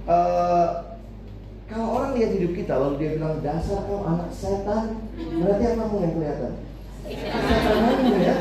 Uh, 0.09 0.92
kalau 1.73 1.89
orang 1.97 2.11
lihat 2.13 2.31
hidup 2.37 2.53
kita 2.53 2.73
lalu 2.77 2.95
dia 3.01 3.09
bilang 3.17 3.41
dasar 3.41 3.81
kau 3.89 4.05
anak 4.05 4.29
setan, 4.29 5.01
berarti 5.17 5.63
apa 5.65 5.81
kamu 5.81 5.97
yang 6.05 6.13
kelihatan? 6.13 6.51
Setan 7.09 8.05
ya. 8.21 8.37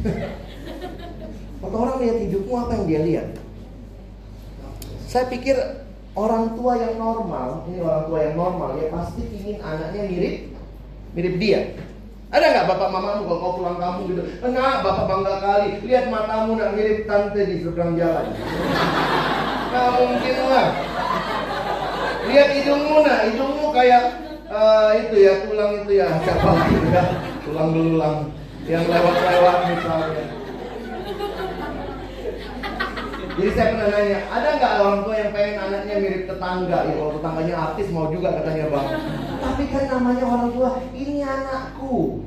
Waktu 1.60 1.76
orang 1.76 1.96
lihat 2.00 2.16
hidupmu 2.24 2.54
apa 2.56 2.72
yang 2.80 2.86
dia 2.88 3.00
lihat? 3.04 3.28
Saya 5.04 5.28
pikir 5.28 5.60
orang 6.16 6.56
tua 6.56 6.80
yang 6.80 6.96
normal, 6.96 7.68
ini 7.68 7.84
orang 7.84 8.08
tua 8.08 8.18
yang 8.24 8.34
normal 8.40 8.70
ya 8.80 8.88
pasti 8.88 9.22
ingin 9.28 9.60
anaknya 9.60 10.02
mirip 10.08 10.36
mirip 11.12 11.34
dia. 11.36 11.60
Ada 12.30 12.46
nggak 12.46 12.66
bapak 12.72 12.88
mamamu 12.94 13.26
kalau 13.26 13.40
kau 13.42 13.52
pulang 13.58 13.76
kampung 13.82 14.06
gitu? 14.14 14.22
Enggak, 14.40 14.86
bapak 14.86 15.04
bangga 15.10 15.34
kali. 15.42 15.70
Lihat 15.82 16.06
matamu 16.14 16.54
nak 16.56 16.78
mirip 16.78 17.04
tante 17.04 17.42
di 17.42 17.58
seberang 17.58 17.98
jalan. 17.98 18.32
Nggak 19.68 19.88
mungkin 19.98 20.36
lah. 20.46 20.89
Lihat 22.30 22.48
hidungmu 22.62 22.96
nak, 23.02 23.26
hidungmu 23.26 23.66
kayak 23.74 24.02
uh, 24.46 24.94
itu 24.94 25.14
ya 25.18 25.34
tulang 25.42 25.82
itu 25.82 25.92
ya 25.98 26.06
siapa 26.22 26.46
lagi 26.46 26.78
ya 26.94 27.04
tulang 27.42 27.68
belulang 27.74 28.16
yang 28.70 28.84
lewat-lewat 28.86 29.56
misalnya. 29.74 30.24
Jadi 33.40 33.50
saya 33.56 33.72
pernah 33.72 33.88
nanya, 33.88 34.18
ada 34.28 34.48
nggak 34.60 34.72
orang 34.84 34.98
tua 35.00 35.14
yang 35.16 35.30
pengen 35.32 35.56
anaknya 35.64 35.94
mirip 35.96 36.22
tetangga? 36.28 36.78
Ya 36.84 36.92
kalau 36.92 37.12
tetangganya 37.16 37.54
artis 37.56 37.88
mau 37.88 38.06
juga 38.12 38.28
katanya 38.36 38.64
bang. 38.68 38.88
Tapi 39.40 39.64
kan 39.72 39.84
namanya 39.88 40.24
orang 40.28 40.48
tua, 40.52 40.70
ini 40.92 41.24
anakku. 41.24 42.20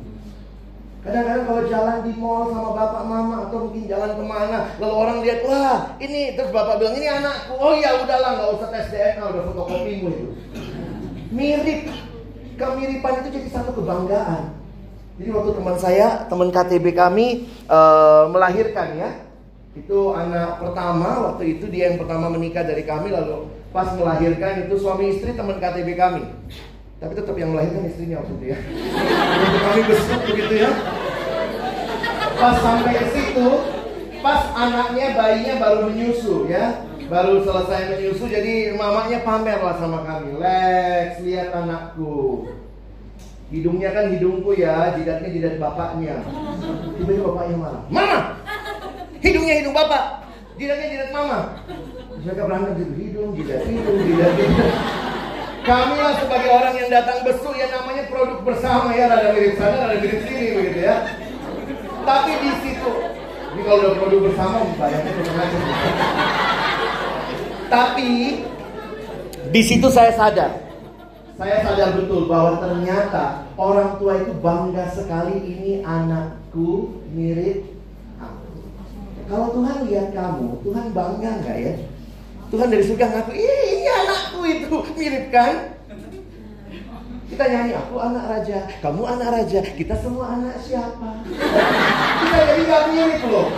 Kadang-kadang 1.03 1.43
kalau 1.43 1.63
jalan 1.67 1.97
di 2.07 2.11
mall 2.15 2.47
sama 2.47 2.69
bapak 2.79 3.03
mama 3.03 3.35
atau 3.43 3.67
mungkin 3.67 3.91
jalan 3.91 4.15
ke 4.15 4.23
mana, 4.23 4.71
lalu 4.79 4.95
orang 4.95 5.17
lihat, 5.19 5.39
wah 5.43 5.79
ini 5.99 6.31
terus 6.39 6.47
bapak 6.55 6.79
bilang 6.79 6.95
ini 6.95 7.07
anakku. 7.11 7.59
Oh 7.59 7.75
ya 7.75 7.99
udahlah 7.99 8.39
nggak 8.39 8.49
usah 8.55 8.69
tes 8.71 8.87
DNA, 8.87 9.19
udah 9.19 9.43
fotokopimu 9.51 10.07
itu. 10.15 10.27
Mirip, 11.35 11.91
kemiripan 12.55 13.13
itu 13.19 13.29
jadi 13.35 13.49
satu 13.51 13.75
kebanggaan. 13.75 14.55
Jadi 15.19 15.29
waktu 15.35 15.51
teman 15.59 15.75
saya, 15.75 16.07
teman 16.31 16.49
KTB 16.55 16.85
kami 16.95 17.51
uh, 17.67 18.31
melahirkan 18.31 18.95
ya, 18.95 19.09
itu 19.75 20.13
anak 20.15 20.63
pertama 20.63 21.33
waktu 21.33 21.57
itu 21.59 21.65
dia 21.67 21.91
yang 21.91 21.99
pertama 21.99 22.29
menikah 22.29 22.61
dari 22.61 22.85
kami 22.85 23.09
lalu 23.09 23.49
pas 23.73 23.89
melahirkan 23.97 24.69
itu 24.69 24.77
suami 24.77 25.17
istri 25.17 25.33
teman 25.33 25.57
KTB 25.57 25.97
kami 25.97 26.23
tapi 27.03 27.19
tetap 27.19 27.35
yang 27.35 27.51
melahirkan 27.51 27.83
istrinya 27.83 28.23
waktu 28.23 28.33
itu 28.39 28.45
ya. 28.55 28.57
Untuk 29.43 29.61
kami 29.67 29.81
besuk 29.91 30.19
begitu 30.23 30.53
ya. 30.55 30.71
Pas 32.39 32.55
sampai 32.63 32.95
ke 32.95 33.07
situ, 33.11 33.49
pas 34.23 34.41
anaknya 34.55 35.11
bayinya 35.11 35.53
baru 35.59 35.91
menyusu 35.91 36.47
ya. 36.47 36.87
Baru 37.11 37.43
selesai 37.43 37.91
menyusu 37.91 38.23
jadi 38.31 38.79
mamanya 38.79 39.19
pamer 39.27 39.59
lah 39.59 39.75
sama 39.75 40.07
kami. 40.07 40.39
Lex, 40.39 41.19
lihat 41.27 41.51
anakku. 41.51 42.47
Hidungnya 43.51 43.91
kan 43.91 44.07
hidungku 44.07 44.55
ya, 44.55 44.95
jidatnya 44.95 45.27
jidat 45.27 45.59
bapaknya. 45.59 46.23
Tiba-tiba 46.95 47.35
bapaknya 47.35 47.55
marah. 47.59 47.83
Mama! 47.91 48.19
Hidungnya 49.19 49.59
hidung 49.59 49.75
bapak, 49.75 50.23
jidatnya 50.55 50.87
jidat 50.87 51.09
mama. 51.11 51.59
Mereka 52.23 52.47
berantem 52.47 52.73
gitu, 52.79 52.93
hidung, 52.95 53.29
jidat, 53.35 53.61
hidung, 53.67 53.97
jidat, 54.07 54.31
jidat. 54.39 54.71
Kami 55.63 55.95
lah 55.95 56.19
sebagai 56.19 56.49
orang 56.51 56.75
yang 56.75 56.91
datang 56.91 57.23
besu 57.23 57.49
ya 57.55 57.71
namanya 57.71 58.03
produk 58.11 58.43
bersama 58.43 58.91
ya 58.91 59.07
ada 59.07 59.31
mirip 59.31 59.55
sana 59.55 59.87
ada 59.87 59.95
mirip 59.95 60.27
sini 60.27 60.59
begitu 60.59 60.79
ya. 60.83 61.07
Tapi 62.03 62.31
di 62.43 62.51
situ 62.59 62.91
ini 63.55 63.61
kalau 63.63 63.79
udah 63.79 63.93
produk 63.95 64.19
bersama 64.27 64.55
bayarnya 64.75 65.11
macam 65.15 65.61
Tapi 67.71 68.11
di 69.55 69.61
situ 69.63 69.87
saya 69.87 70.11
sadar 70.11 70.51
saya 71.39 71.65
sadar 71.65 71.95
betul 71.95 72.29
bahwa 72.29 72.59
ternyata 72.59 73.47
orang 73.57 73.97
tua 73.97 74.19
itu 74.19 74.35
bangga 74.37 74.85
sekali 74.93 75.41
ini 75.41 75.81
anakku 75.81 76.91
mirip 77.15 77.65
aku. 78.19 78.51
Kalau 79.31 79.47
Tuhan 79.55 79.89
lihat 79.89 80.13
kamu, 80.13 80.61
Tuhan 80.61 80.85
bangga 80.93 81.29
nggak 81.41 81.57
ya? 81.57 81.73
Tuhan 82.53 82.69
dari 82.69 82.85
surga 82.85 83.09
ngaku, 83.09 83.31
ini 83.33 83.89
anakku 83.89 84.39
itu, 84.45 84.77
mirip 84.93 85.33
kan? 85.33 85.73
Kita 87.33 87.49
nyanyi, 87.49 87.73
aku 87.73 87.97
anak 87.97 88.29
raja, 88.29 88.69
kamu 88.77 89.01
anak 89.09 89.29
raja, 89.33 89.65
kita 89.73 89.97
semua 89.97 90.37
anak 90.37 90.61
siapa? 90.61 91.25
Kita 91.33 92.37
jadi 92.45 92.61
gak 92.69 92.83
mirip 92.93 93.21
loh. 93.25 93.49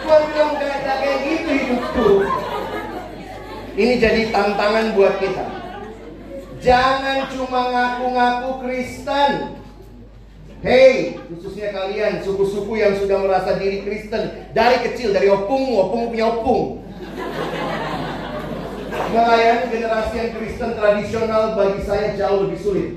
Tuhan 0.00 0.22
bilang 0.32 0.52
kayak 0.56 0.80
kayak 0.88 1.18
gitu 1.20 1.50
hidupku. 1.52 2.08
Ini 3.76 3.92
jadi 4.00 4.22
tantangan 4.32 4.96
buat 4.96 5.20
kita. 5.20 5.44
Jangan 6.64 7.28
cuma 7.28 7.60
ngaku-ngaku 7.68 8.50
Kristen. 8.64 9.32
Hei, 10.64 11.20
khususnya 11.28 11.76
kalian 11.76 12.24
suku-suku 12.24 12.80
yang 12.80 12.96
sudah 12.96 13.20
merasa 13.20 13.60
diri 13.60 13.84
Kristen 13.84 14.48
dari 14.56 14.80
kecil, 14.80 15.12
dari 15.12 15.28
opung, 15.28 15.76
opung 15.76 16.08
punya 16.08 16.32
opung. 16.32 16.80
Melayani 19.14 19.64
generasi 19.70 20.14
yang 20.18 20.30
Kristen 20.34 20.70
tradisional 20.74 21.54
bagi 21.54 21.80
saya 21.86 22.18
jauh 22.18 22.50
lebih 22.50 22.58
sulit. 22.58 22.90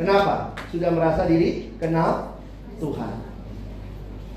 Kenapa? 0.00 0.56
Sudah 0.72 0.88
merasa 0.94 1.28
diri 1.28 1.74
kenal 1.76 2.38
Tuhan. 2.80 3.28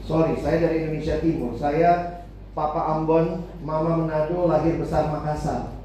Sorry, 0.04 0.36
saya 0.42 0.58
dari 0.60 0.84
Indonesia 0.84 1.22
Timur. 1.24 1.56
Saya 1.56 2.22
Papa 2.52 2.98
Ambon, 2.98 3.48
Mama 3.64 4.04
Manado, 4.04 4.52
lahir 4.52 4.76
besar 4.76 5.08
Makassar. 5.08 5.80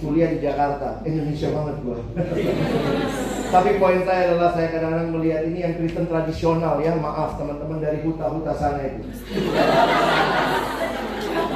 Kuliah 0.00 0.32
di 0.32 0.40
Jakarta, 0.40 1.04
Indonesia 1.04 1.52
banget 1.52 1.76
gua. 1.84 2.00
Tapi 3.54 3.70
poin 3.76 4.00
saya 4.08 4.32
adalah 4.32 4.56
saya 4.56 4.72
kadang-kadang 4.72 5.12
melihat 5.12 5.44
ini 5.44 5.60
yang 5.60 5.76
Kristen 5.76 6.08
tradisional 6.08 6.80
ya. 6.80 6.96
Maaf 6.96 7.36
teman-teman 7.36 7.84
dari 7.84 8.00
huta-huta 8.00 8.52
sana 8.56 8.80
itu. 8.80 9.04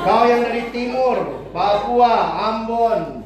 Kau 0.05 0.29
yang 0.29 0.45
dari 0.45 0.69
timur, 0.69 1.49
Papua, 1.57 2.15
Ambon, 2.37 3.25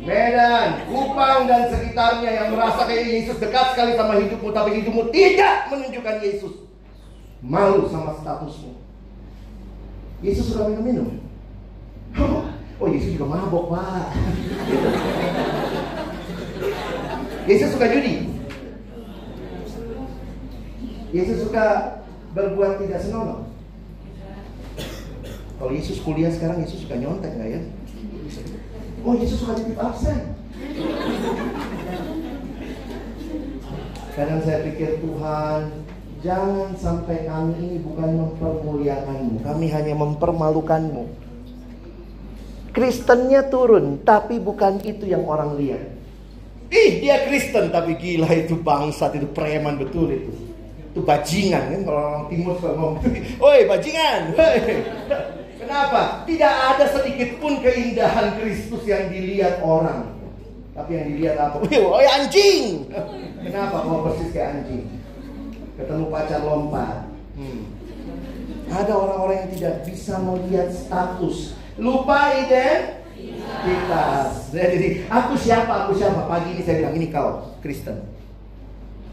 Medan, 0.00 0.88
Kupang 0.88 1.44
dan 1.44 1.68
sekitarnya 1.68 2.30
yang 2.32 2.48
merasa 2.56 2.88
kayak 2.88 3.04
Yesus 3.04 3.36
dekat 3.36 3.76
sekali 3.76 3.92
sama 3.92 4.16
hidupmu 4.16 4.48
tapi 4.48 4.80
hidupmu 4.80 5.12
tidak 5.12 5.68
menunjukkan 5.68 6.16
Yesus. 6.24 6.54
Malu 7.44 7.84
sama 7.92 8.16
statusmu. 8.16 8.72
Yesus 10.24 10.50
suka 10.50 10.72
minum-minum. 10.72 11.20
Oh, 12.78 12.86
Yesus 12.86 13.18
juga 13.18 13.26
mabok, 13.26 13.74
Pak. 13.74 14.06
Yesus 17.50 17.74
suka 17.74 17.86
judi. 17.90 18.30
Yesus 21.10 21.44
suka 21.44 21.98
berbuat 22.32 22.80
tidak 22.80 23.00
senonoh. 23.02 23.47
Kalau 25.58 25.74
Yesus 25.74 25.98
kuliah 26.06 26.30
sekarang, 26.30 26.62
Yesus 26.62 26.86
suka 26.86 26.94
nyontek 26.94 27.34
nggak 27.34 27.50
ya? 27.50 27.60
Oh, 29.02 29.14
Yesus 29.18 29.42
suka 29.42 29.58
titip 29.58 29.74
absen. 29.74 30.38
Kadang 34.14 34.40
saya 34.46 34.58
pikir 34.66 35.02
Tuhan, 35.02 35.60
jangan 36.22 36.74
sampai 36.78 37.26
kami 37.26 37.54
ini 37.58 37.76
bukan 37.82 38.10
mempermuliakanmu, 38.22 39.42
kami 39.42 39.66
hanya 39.70 39.94
mempermalukanmu. 39.98 41.04
Kristennya 42.74 43.46
turun, 43.50 44.02
tapi 44.06 44.38
bukan 44.38 44.78
itu 44.86 45.10
yang 45.10 45.26
orang 45.26 45.58
lihat. 45.58 45.98
Ih, 46.68 47.00
dia 47.02 47.26
Kristen 47.26 47.72
tapi 47.72 47.96
gila 47.96 48.28
itu 48.30 48.54
bangsat 48.60 49.16
itu 49.16 49.26
preman 49.34 49.80
betul 49.80 50.12
itu. 50.12 50.30
Itu 50.92 51.00
bajingan 51.00 51.64
kan 51.74 51.80
kalau 51.82 52.00
orang 52.02 52.24
timur 52.28 52.54
suka 52.60 52.70
ngomong. 52.76 53.02
Oi, 53.48 53.60
bajingan. 53.66 54.20
Woi. 54.36 54.58
Kenapa? 55.68 56.24
Tidak 56.24 56.48
ada 56.48 56.88
sedikit 56.88 57.44
pun 57.44 57.60
keindahan 57.60 58.40
Kristus 58.40 58.88
yang 58.88 59.12
dilihat 59.12 59.60
orang. 59.60 60.16
Tapi 60.72 60.96
yang 60.96 61.06
dilihat 61.12 61.36
apa? 61.36 61.60
Woi, 61.84 62.08
anjing. 62.08 62.88
Kenapa 63.44 63.84
kau 63.84 64.08
persis 64.08 64.32
kayak 64.32 64.64
anjing? 64.64 64.88
Ketemu 65.76 66.08
pacar 66.08 66.40
lompat. 66.40 67.12
Hmm. 67.36 67.68
Ada 68.72 68.96
orang-orang 68.96 69.44
yang 69.44 69.50
tidak 69.60 69.74
bisa 69.84 70.16
melihat 70.24 70.72
status. 70.72 71.52
Lupa 71.76 72.32
identitas. 72.48 74.48
Jadi, 74.48 75.04
aku 75.12 75.36
siapa? 75.36 75.84
Aku 75.84 75.92
siapa? 75.92 76.24
Pagi 76.32 76.56
ini 76.56 76.64
saya 76.64 76.80
bilang, 76.80 76.96
ini 76.96 77.12
kau, 77.12 77.60
Kristen. 77.60 78.08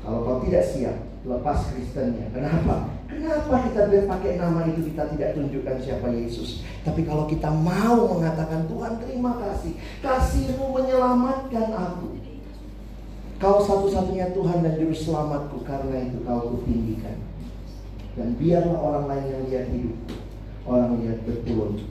Kalau 0.08 0.24
kau 0.24 0.40
tidak 0.48 0.64
siap, 0.72 0.96
lepas 1.28 1.68
Kristennya. 1.68 2.32
Kenapa? 2.32 2.95
Kenapa 3.06 3.70
kita 3.70 3.86
pakai 4.10 4.42
nama 4.42 4.66
itu 4.66 4.90
kita 4.90 5.14
tidak 5.14 5.38
tunjukkan 5.38 5.78
siapa 5.78 6.10
Yesus? 6.10 6.66
Tapi 6.82 7.06
kalau 7.06 7.30
kita 7.30 7.54
mau 7.54 8.18
mengatakan 8.18 8.66
Tuhan 8.66 8.98
terima 9.02 9.38
kasih, 9.38 9.78
kasihmu 10.02 10.74
menyelamatkan 10.74 11.70
aku. 11.74 12.18
Kau 13.36 13.60
satu-satunya 13.62 14.32
Tuhan 14.32 14.64
dan 14.64 14.80
Juru 14.80 14.96
Selamatku 14.96 15.62
karena 15.68 16.08
itu 16.08 16.18
kau 16.24 16.56
kutinggikan. 16.56 17.20
Dan 18.16 18.40
biarlah 18.40 18.80
orang 18.80 19.06
lain 19.12 19.26
yang 19.28 19.44
lihat 19.52 19.66
hidupku, 19.76 20.16
orang 20.64 21.04
lihat 21.04 21.20
betul 21.28 21.84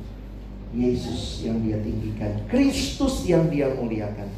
Yesus 0.72 1.44
yang 1.44 1.60
dia 1.60 1.78
tinggikan, 1.84 2.42
Kristus 2.48 3.28
yang 3.28 3.52
dia 3.52 3.70
muliakan. 3.76 4.32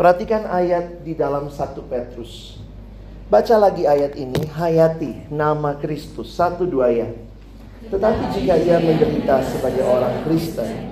Perhatikan 0.00 0.48
ayat 0.48 1.04
di 1.04 1.12
dalam 1.12 1.52
1 1.52 1.76
Petrus. 1.92 2.59
Baca 3.30 3.62
lagi 3.62 3.86
ayat 3.86 4.18
ini, 4.18 4.42
hayati 4.58 5.30
nama 5.30 5.78
Kristus, 5.78 6.34
satu 6.34 6.66
dua 6.66 6.90
ya. 6.90 7.06
Tetapi 7.86 8.22
jika 8.34 8.58
ia 8.58 8.82
menderita 8.82 9.38
sebagai 9.46 9.86
orang 9.86 10.26
Kristen, 10.26 10.90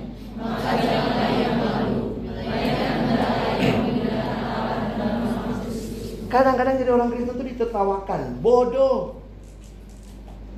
Kadang-kadang 6.29 6.77
jadi 6.77 6.93
orang 6.93 7.09
Kristen 7.11 7.35
itu 7.35 7.45
ditertawakan, 7.57 8.39
bodoh, 8.39 9.19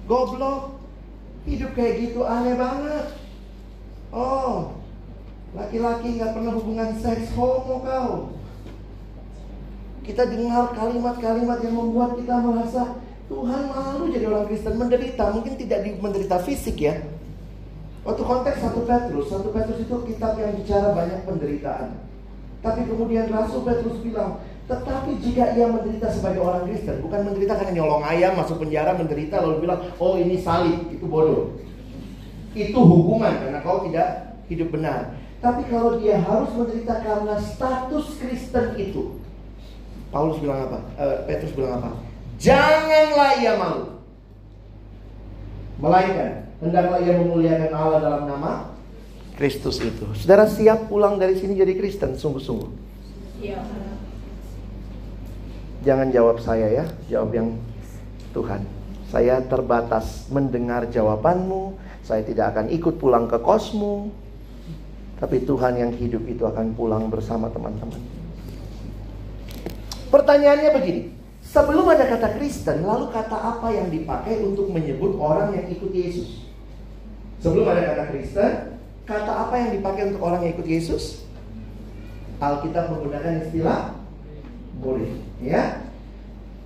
goblok, 0.06 0.78
hidup 1.50 1.72
kayak 1.74 1.98
gitu 1.98 2.28
aneh 2.28 2.60
banget. 2.60 3.17
Oh, 4.13 4.78
laki-laki 5.58 6.20
nggak 6.20 6.36
pernah 6.36 6.54
hubungan 6.54 6.91
seks 7.00 7.34
homo 7.34 7.82
kau. 7.82 8.40
Kita 10.02 10.26
dengar 10.26 10.74
kalimat-kalimat 10.74 11.62
yang 11.62 11.76
membuat 11.78 12.18
kita 12.18 12.42
merasa 12.42 12.98
Tuhan 13.32 13.62
malu 13.70 14.12
jadi 14.12 14.26
orang 14.28 14.50
Kristen 14.50 14.76
menderita, 14.76 15.32
mungkin 15.32 15.56
tidak 15.56 15.88
menderita 16.02 16.42
fisik 16.42 16.82
ya. 16.84 17.00
Waktu 18.02 18.22
konteks 18.26 18.60
satu 18.66 18.82
Petrus, 18.84 19.30
satu 19.30 19.54
Petrus 19.54 19.86
itu 19.86 19.96
kitab 20.10 20.34
yang 20.42 20.58
bicara 20.58 20.90
banyak 20.92 21.22
penderitaan. 21.22 22.02
Tapi 22.66 22.90
kemudian 22.90 23.30
Rasul 23.30 23.62
Petrus 23.62 24.02
bilang, 24.02 24.42
tetapi 24.66 25.22
jika 25.22 25.54
ia 25.54 25.70
menderita 25.70 26.10
sebagai 26.10 26.42
orang 26.42 26.66
Kristen, 26.66 26.98
bukan 27.06 27.22
menderita 27.30 27.62
karena 27.62 27.74
nyolong 27.78 28.04
ayam 28.06 28.34
masuk 28.38 28.58
penjara 28.58 28.98
menderita 28.98 29.38
lalu 29.42 29.70
bilang, 29.70 29.80
"Oh, 30.02 30.18
ini 30.18 30.42
salib." 30.42 30.90
Itu 30.90 31.06
bodoh. 31.06 31.62
Itu 32.58 32.80
hukuman 32.82 33.38
karena 33.38 33.62
kau 33.62 33.86
tidak 33.86 34.42
hidup 34.50 34.74
benar. 34.74 35.14
Tapi 35.42 35.66
kalau 35.70 35.98
dia 36.02 36.22
harus 36.22 36.52
menderita 36.58 37.02
karena 37.06 37.38
status 37.38 38.18
Kristen 38.18 38.78
itu, 38.78 39.21
Paulus 40.12 40.38
bilang 40.43 40.67
apa? 40.67 40.80
Uh, 41.00 41.17
Petrus 41.26 41.56
bilang 41.56 41.80
apa? 41.80 41.95
Janganlah 42.38 43.32
ia 43.39 43.54
malu. 43.56 44.04
Melainkan 45.82 46.52
hendaklah 46.62 47.00
ia 47.02 47.13
memuliakan 47.17 47.71
Allah 47.74 48.00
dalam 48.04 48.24
nama 48.30 48.52
Kristus 49.39 49.82
itu. 49.82 50.06
Saudara 50.13 50.45
siap 50.45 50.86
pulang 50.86 51.17
dari 51.17 51.34
sini 51.34 51.58
jadi 51.58 51.74
Kristen 51.74 52.13
sungguh-sungguh? 52.13 52.69
Iya. 53.41 53.58
Jangan 55.82 56.13
jawab 56.13 56.38
saya 56.38 56.69
ya, 56.69 56.86
jawab 57.10 57.34
yang 57.34 57.58
Tuhan. 58.38 58.62
Saya 59.10 59.41
terbatas 59.41 60.30
mendengar 60.30 60.86
jawabanmu, 60.93 61.74
saya 62.06 62.21
tidak 62.21 62.54
akan 62.54 62.69
ikut 62.69 63.02
pulang 63.02 63.26
ke 63.26 63.41
kosmu. 63.41 64.13
Tapi 65.17 65.41
Tuhan 65.41 65.74
yang 65.78 65.91
hidup 65.97 66.21
itu 66.30 66.45
akan 66.45 66.78
pulang 66.78 67.10
bersama 67.10 67.50
teman-teman. 67.50 68.21
Pertanyaannya 70.12 70.69
begini, 70.76 71.02
sebelum 71.39 71.88
ada 71.88 72.04
kata 72.04 72.36
Kristen, 72.36 72.84
lalu 72.84 73.08
kata 73.15 73.34
apa 73.34 73.71
yang 73.71 73.88
dipakai 73.88 74.43
untuk 74.43 74.67
menyebut 74.67 75.15
orang 75.15 75.56
yang 75.56 75.71
ikut 75.71 75.88
Yesus? 75.95 76.52
Sebelum 77.39 77.63
ada 77.71 77.95
kata 77.95 78.04
Kristen, 78.12 78.76
kata 79.08 79.32
apa 79.47 79.56
yang 79.56 79.69
dipakai 79.80 80.12
untuk 80.12 80.21
orang 80.28 80.43
yang 80.43 80.52
ikut 80.60 80.67
Yesus? 80.67 81.24
Alkitab 82.43 82.91
menggunakan 82.91 83.47
istilah 83.47 83.95
murid, 84.84 85.15
ya. 85.39 85.80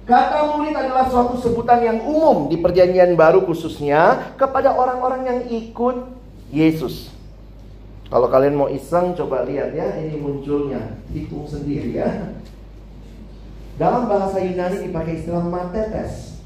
Kata 0.09 0.57
murid 0.57 0.73
adalah 0.73 1.05
suatu 1.09 1.37
sebutan 1.37 1.85
yang 1.85 1.99
umum 2.01 2.49
di 2.49 2.57
perjanjian 2.57 3.13
baru 3.13 3.45
khususnya 3.45 4.33
kepada 4.41 4.73
orang-orang 4.73 5.21
yang 5.25 5.39
ikut 5.49 5.97
Yesus. 6.49 7.13
Kalau 8.09 8.29
kalian 8.29 8.57
mau 8.57 8.69
iseng 8.69 9.17
coba 9.17 9.45
lihat 9.45 9.73
ya, 9.73 9.97
ini 10.01 10.17
munculnya, 10.17 10.97
hitung 11.09 11.49
sendiri 11.49 11.97
ya. 11.97 12.09
Dalam 13.75 14.07
bahasa 14.07 14.39
Yunani 14.39 14.87
dipakai 14.87 15.19
istilah 15.19 15.43
matetes. 15.43 16.39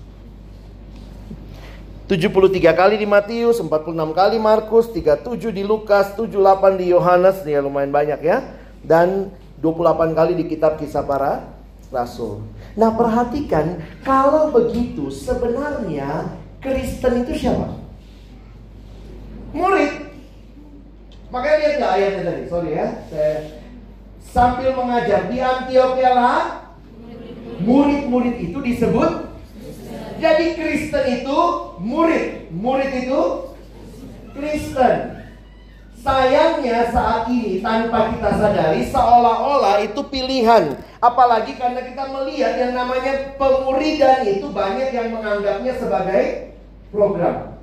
73 2.09 2.73
kali 2.73 2.97
di 2.97 3.05
Matius, 3.05 3.61
46 3.61 4.17
kali 4.17 4.41
Markus, 4.41 4.89
37 4.89 5.53
di 5.53 5.61
Lukas, 5.61 6.17
78 6.17 6.81
di 6.81 6.89
Yohanes, 6.89 7.45
ya 7.45 7.61
lumayan 7.61 7.93
banyak 7.93 8.17
ya. 8.25 8.41
Dan 8.81 9.29
28 9.61 10.17
kali 10.17 10.33
di 10.33 10.49
kitab 10.49 10.81
kisah 10.81 11.05
para 11.05 11.53
rasul. 11.93 12.41
Nah 12.73 12.97
perhatikan, 12.97 13.77
kalau 14.01 14.49
begitu 14.49 15.13
sebenarnya 15.13 16.33
Kristen 16.65 17.29
itu 17.29 17.45
siapa? 17.45 17.77
Murid. 19.53 20.09
Makanya 21.29 21.57
lihat 21.61 21.73
nggak 21.77 21.93
ayatnya 21.93 22.21
tadi, 22.25 22.43
sorry 22.49 22.69
ya. 22.73 22.87
Saya 23.13 23.35
sambil 24.25 24.73
mengajar 24.73 25.29
di 25.29 25.37
Antioquia 25.37 26.11
lah, 26.17 26.68
murid-murid 27.57 28.35
itu 28.37 28.57
disebut. 28.61 29.29
Jadi 30.19 30.45
Kristen 30.59 31.05
itu 31.23 31.39
murid, 31.79 32.51
murid 32.51 32.91
itu 33.07 33.21
Kristen. 34.35 35.19
Sayangnya 35.99 36.87
saat 36.95 37.27
ini 37.27 37.59
tanpa 37.59 38.15
kita 38.15 38.31
sadari 38.39 38.87
seolah-olah 38.87 39.83
itu 39.83 39.99
pilihan. 40.07 40.79
Apalagi 41.03 41.59
karena 41.59 41.83
kita 41.83 42.07
melihat 42.07 42.55
yang 42.55 42.71
namanya 42.71 43.35
pemuridan 43.35 44.23
itu 44.23 44.47
banyak 44.47 44.95
yang 44.95 45.11
menganggapnya 45.11 45.75
sebagai 45.75 46.55
program. 46.91 47.59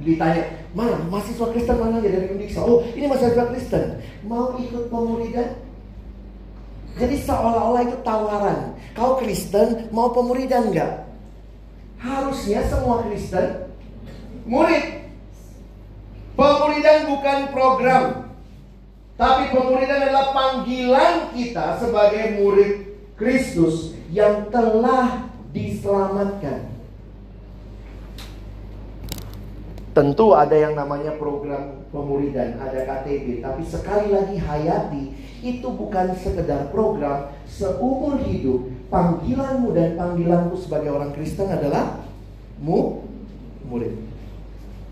Ditanya, 0.00 0.64
mana 0.72 0.96
mahasiswa 1.08 1.48
Kristen 1.52 1.76
mana 1.76 2.00
aja 2.00 2.08
dari 2.08 2.28
Undiksa? 2.32 2.60
Oh, 2.64 2.84
ini 2.92 3.04
mahasiswa 3.08 3.52
Kristen. 3.52 4.00
Mau 4.24 4.56
ikut 4.56 4.88
pemuridan? 4.88 5.69
Jadi 6.98 7.16
seolah-olah 7.22 7.82
itu 7.86 7.96
tawaran. 8.02 8.74
Kau 8.98 9.20
Kristen 9.20 9.86
mau 9.94 10.10
pemuridan 10.10 10.74
enggak? 10.74 11.06
Harusnya 12.00 12.64
semua 12.66 13.04
Kristen 13.06 13.70
murid. 14.48 15.06
Pemuridan 16.34 17.12
bukan 17.12 17.38
program. 17.52 18.04
Tapi 19.20 19.52
pemuridan 19.52 20.00
adalah 20.08 20.32
panggilan 20.32 21.28
kita 21.36 21.76
sebagai 21.76 22.40
murid 22.40 22.72
Kristus 23.20 23.92
yang 24.08 24.48
telah 24.48 25.28
diselamatkan. 25.52 26.72
Tentu 29.92 30.32
ada 30.32 30.56
yang 30.56 30.72
namanya 30.72 31.12
program 31.20 31.84
pemuridan, 31.92 32.56
ada 32.62 32.86
KTB, 32.86 33.44
tapi 33.44 33.62
sekali 33.66 34.08
lagi 34.14 34.38
hayati 34.40 35.04
itu 35.40 35.68
bukan 35.68 36.12
sekedar 36.20 36.68
program 36.68 37.32
seumur 37.48 38.20
hidup. 38.24 38.68
Panggilanmu 38.90 39.70
dan 39.70 39.94
panggilanku 39.94 40.58
sebagai 40.58 40.90
orang 40.90 41.14
Kristen 41.14 41.46
adalah 41.46 42.02
mu 42.58 43.06
murid. 43.64 43.94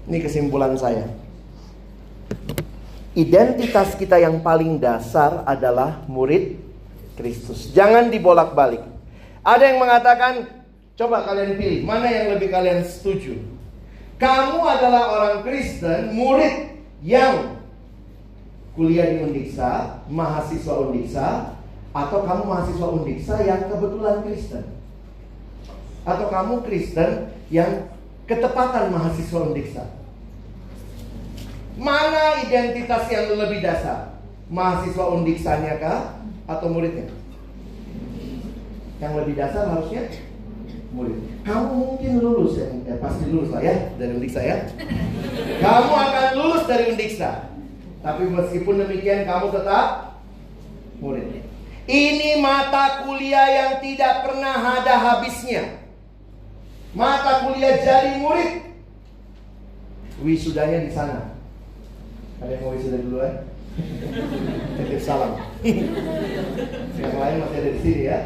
Ini 0.08 0.18
kesimpulan 0.22 0.78
saya. 0.78 1.04
Identitas 3.18 3.98
kita 3.98 4.16
yang 4.22 4.38
paling 4.38 4.78
dasar 4.78 5.42
adalah 5.42 6.06
murid 6.06 6.54
Kristus. 7.18 7.74
Jangan 7.74 8.14
dibolak-balik. 8.14 8.80
Ada 9.42 9.74
yang 9.74 9.82
mengatakan, 9.82 10.46
coba 10.94 11.26
kalian 11.26 11.58
pilih 11.58 11.82
mana 11.82 12.06
yang 12.06 12.38
lebih 12.38 12.54
kalian 12.54 12.87
setuju. 12.87 13.34
Kamu 14.22 14.62
adalah 14.62 15.02
orang 15.18 15.37
Kristen, 15.42 16.14
murid 16.14 16.78
yang 17.02 17.58
kuliah 18.78 19.10
di 19.10 19.26
Undiksa, 19.26 19.98
mahasiswa 20.06 20.74
Undiksa, 20.86 21.58
atau 21.90 22.22
kamu 22.22 22.42
mahasiswa 22.46 22.86
Undiksa 22.94 23.34
yang 23.42 23.66
kebetulan 23.66 24.22
Kristen. 24.22 24.64
Atau 26.06 26.30
kamu 26.30 26.62
Kristen 26.62 27.34
yang 27.50 27.90
ketepatan 28.30 28.94
mahasiswa 28.94 29.50
Undiksa. 29.50 29.98
Mana 31.78 32.42
identitas 32.42 33.06
yang 33.06 33.38
lebih 33.38 33.62
dasar? 33.62 34.18
Mahasiswa 34.50 35.14
undiksanya 35.14 35.78
kah 35.78 36.18
atau 36.50 36.66
muridnya? 36.74 37.06
Yang 38.98 39.12
lebih 39.22 39.34
dasar 39.38 39.70
harusnya 39.70 40.10
murid. 40.90 41.18
Kamu 41.46 41.70
mungkin 41.70 42.18
lulus 42.18 42.58
ya, 42.58 42.66
ya 42.82 42.96
pasti 42.98 43.30
lulus 43.30 43.54
lah 43.54 43.62
ya 43.62 43.94
dari 43.94 44.18
undiksa 44.18 44.40
ya. 44.42 44.56
Kamu 45.64 45.92
akan 45.94 46.26
lulus 46.34 46.64
dari 46.66 46.84
undiksa. 46.96 47.46
Tapi 47.98 48.22
meskipun 48.30 48.84
demikian 48.87 49.26
kamu 49.26 49.50
tetap 49.50 50.18
murid. 51.02 51.42
Ini 51.88 52.38
mata 52.44 53.08
kuliah 53.08 53.48
yang 53.48 53.72
tidak 53.80 54.28
pernah 54.28 54.54
ada 54.76 54.94
habisnya. 55.00 55.82
Mata 56.92 57.48
kuliah 57.48 57.80
jadi 57.80 58.20
murid. 58.20 58.68
Wisudanya 60.20 60.84
di 60.84 60.90
sana. 60.92 61.32
Ada 62.38 62.54
yang 62.54 62.62
mau 62.62 62.74
wisuda 62.76 62.98
duluan? 63.02 63.34
Titip 64.78 65.00
salam. 65.02 65.38
yang 66.98 67.14
lain 67.18 67.37
masih 67.42 67.58
ada 67.58 67.70
di 67.72 67.80
sini 67.82 68.02
ya. 68.06 68.18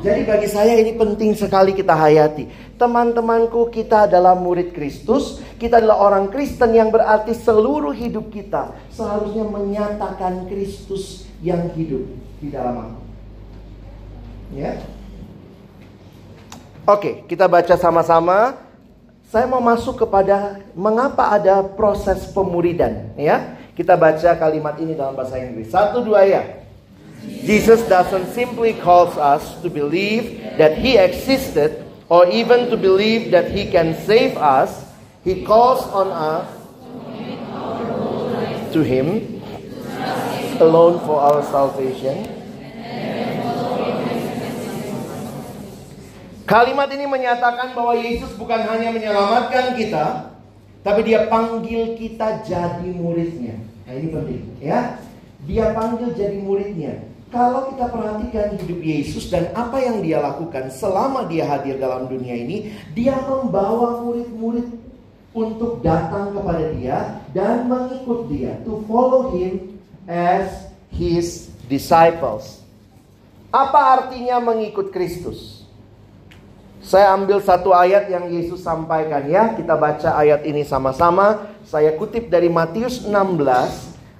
Jadi 0.00 0.24
bagi 0.24 0.48
saya 0.48 0.80
ini 0.80 0.96
penting 0.96 1.36
sekali 1.36 1.76
kita 1.76 1.92
hayati. 1.92 2.48
Teman-temanku, 2.80 3.68
kita 3.68 4.08
adalah 4.08 4.32
murid 4.32 4.72
Kristus. 4.72 5.44
Kita 5.60 5.76
adalah 5.76 6.00
orang 6.00 6.32
Kristen 6.32 6.72
yang 6.72 6.88
berarti 6.88 7.36
seluruh 7.36 7.92
hidup 7.92 8.32
kita 8.32 8.72
seharusnya 8.88 9.44
menyatakan 9.44 10.48
Kristus 10.48 11.28
yang 11.44 11.68
hidup 11.76 12.08
di 12.40 12.48
dalam 12.48 12.80
aku. 12.80 13.00
Ya. 14.56 14.80
Oke, 16.88 17.28
kita 17.28 17.44
baca 17.44 17.76
sama-sama 17.76 18.56
saya 19.30 19.46
mau 19.46 19.62
masuk 19.62 20.00
kepada 20.00 20.58
mengapa 20.74 21.30
ada 21.30 21.62
proses 21.62 22.24
pemuridan 22.32 23.14
ya. 23.14 23.60
Kita 23.76 23.94
baca 23.94 24.34
kalimat 24.36 24.74
ini 24.80 24.96
dalam 24.96 25.14
bahasa 25.14 25.38
Inggris. 25.38 25.70
Satu 25.70 26.02
dua 26.02 26.26
ya. 26.26 26.59
Jesus 27.24 27.82
doesn't 27.88 28.32
simply 28.32 28.72
calls 28.78 29.16
us 29.16 29.60
to 29.60 29.68
believe 29.68 30.40
that 30.56 30.78
he 30.78 30.96
existed 30.96 31.84
or 32.08 32.28
even 32.28 32.68
to 32.70 32.76
believe 32.76 33.30
that 33.30 33.50
he 33.50 33.70
can 33.70 33.96
save 34.04 34.36
us. 34.36 34.88
He 35.24 35.44
calls 35.44 35.84
on 35.92 36.08
us 36.08 36.48
to 38.72 38.80
him 38.80 39.40
alone 40.60 41.00
for 41.04 41.20
our 41.20 41.42
salvation. 41.48 42.40
Kalimat 46.48 46.90
ini 46.90 47.06
menyatakan 47.06 47.78
bahwa 47.78 47.94
Yesus 47.94 48.34
bukan 48.34 48.58
hanya 48.66 48.90
menyelamatkan 48.90 49.78
kita, 49.78 50.34
tapi 50.82 51.06
dia 51.06 51.30
panggil 51.30 51.94
kita 51.94 52.42
jadi 52.42 52.90
muridnya. 52.90 53.54
Nah 53.86 53.92
ini 53.94 54.08
penting 54.10 54.42
ya. 54.58 54.98
Dia 55.46 55.70
panggil 55.70 56.10
jadi 56.10 56.42
muridnya. 56.42 57.09
Kalau 57.30 57.70
kita 57.70 57.86
perhatikan 57.86 58.58
hidup 58.58 58.80
Yesus 58.82 59.30
dan 59.30 59.54
apa 59.54 59.78
yang 59.78 60.02
dia 60.02 60.18
lakukan 60.18 60.66
selama 60.74 61.30
dia 61.30 61.46
hadir 61.46 61.78
dalam 61.78 62.10
dunia 62.10 62.34
ini, 62.34 62.74
dia 62.90 63.14
membawa 63.22 64.02
murid-murid 64.02 64.66
untuk 65.30 65.78
datang 65.78 66.34
kepada 66.34 66.74
dia 66.74 67.22
dan 67.30 67.70
mengikut 67.70 68.26
dia, 68.26 68.58
to 68.66 68.82
follow 68.90 69.30
him 69.30 69.78
as 70.10 70.74
his 70.90 71.54
disciples. 71.70 72.66
Apa 73.54 74.02
artinya 74.02 74.42
mengikut 74.42 74.90
Kristus? 74.90 75.62
Saya 76.82 77.14
ambil 77.14 77.38
satu 77.38 77.70
ayat 77.70 78.10
yang 78.10 78.26
Yesus 78.26 78.66
sampaikan 78.66 79.22
ya. 79.30 79.54
Kita 79.54 79.78
baca 79.78 80.18
ayat 80.18 80.42
ini 80.42 80.66
sama-sama. 80.66 81.46
Saya 81.62 81.94
kutip 81.94 82.26
dari 82.26 82.50
Matius 82.50 83.06
16 83.06 83.14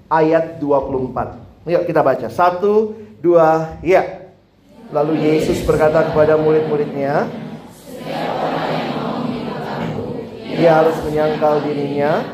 ayat 0.06 0.62
24. 0.62 1.49
Yuk 1.70 1.86
kita 1.86 2.02
baca. 2.02 2.26
Satu, 2.26 2.98
dua, 3.22 3.78
ya. 3.86 4.26
Lalu 4.90 5.22
Yesus 5.22 5.62
berkata 5.62 6.02
kepada 6.10 6.34
murid-muridnya, 6.34 7.30
ia 10.50 10.70
harus 10.82 10.98
menyangkal 11.06 11.62
dirinya. 11.62 12.26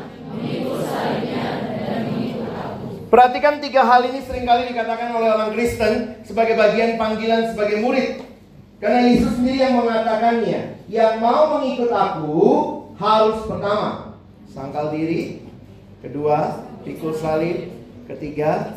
Perhatikan 3.13 3.61
tiga 3.61 3.85
hal 3.85 4.09
ini 4.09 4.25
sering 4.25 4.49
kali 4.49 4.73
dikatakan 4.73 5.13
oleh 5.21 5.29
orang 5.37 5.53
Kristen 5.53 6.17
sebagai 6.25 6.57
bagian 6.57 6.97
panggilan 6.97 7.53
sebagai 7.53 7.85
murid. 7.85 8.25
Karena 8.81 9.05
Yesus 9.05 9.37
sendiri 9.37 9.61
yang 9.61 9.77
mengatakannya, 9.77 10.81
yang 10.89 11.21
mau 11.21 11.61
mengikut 11.61 11.93
aku 11.93 12.41
harus 12.97 13.45
pertama 13.45 14.17
sangkal 14.49 14.97
diri, 14.97 15.45
kedua 16.01 16.65
pikul 16.89 17.13
salib, 17.13 17.69
ketiga 18.09 18.73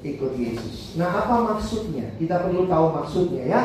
ikut 0.00 0.32
Yesus. 0.36 0.96
Nah, 0.96 1.24
apa 1.24 1.56
maksudnya? 1.56 2.12
Kita 2.16 2.40
perlu 2.40 2.64
tahu 2.66 2.86
maksudnya 2.96 3.44
ya. 3.44 3.62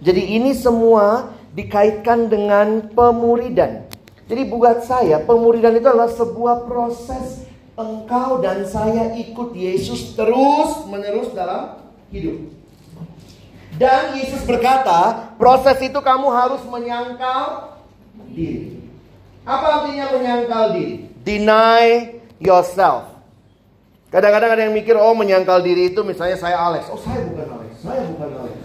Jadi 0.00 0.36
ini 0.36 0.52
semua 0.56 1.32
dikaitkan 1.54 2.28
dengan 2.28 2.90
pemuridan. 2.92 3.86
Jadi 4.24 4.42
buat 4.48 4.84
saya 4.88 5.20
pemuridan 5.20 5.76
itu 5.76 5.86
adalah 5.86 6.10
sebuah 6.10 6.64
proses 6.64 7.44
engkau 7.76 8.40
dan 8.40 8.64
saya 8.64 9.12
ikut 9.14 9.52
Yesus 9.52 10.16
terus 10.16 10.88
menerus 10.88 11.30
dalam 11.36 11.84
hidup. 12.08 12.48
Dan 13.74 14.14
Yesus 14.14 14.46
berkata, 14.46 15.34
proses 15.34 15.76
itu 15.82 15.98
kamu 15.98 16.30
harus 16.30 16.62
menyangkal 16.70 17.74
diri. 18.30 18.78
Apa 19.42 19.82
artinya 19.82 20.14
menyangkal 20.14 20.64
diri? 20.78 20.94
Deny 21.26 22.16
yourself. 22.38 23.13
Kadang-kadang 24.14 24.50
ada 24.54 24.62
yang 24.70 24.74
mikir, 24.78 24.94
oh 24.94 25.10
menyangkal 25.10 25.58
diri 25.58 25.90
itu 25.90 26.06
misalnya 26.06 26.38
saya 26.38 26.54
Alex. 26.54 26.86
Oh 26.86 27.02
saya 27.02 27.26
bukan 27.26 27.46
Alex, 27.50 27.70
saya 27.82 28.02
bukan 28.06 28.30
Alex. 28.30 28.56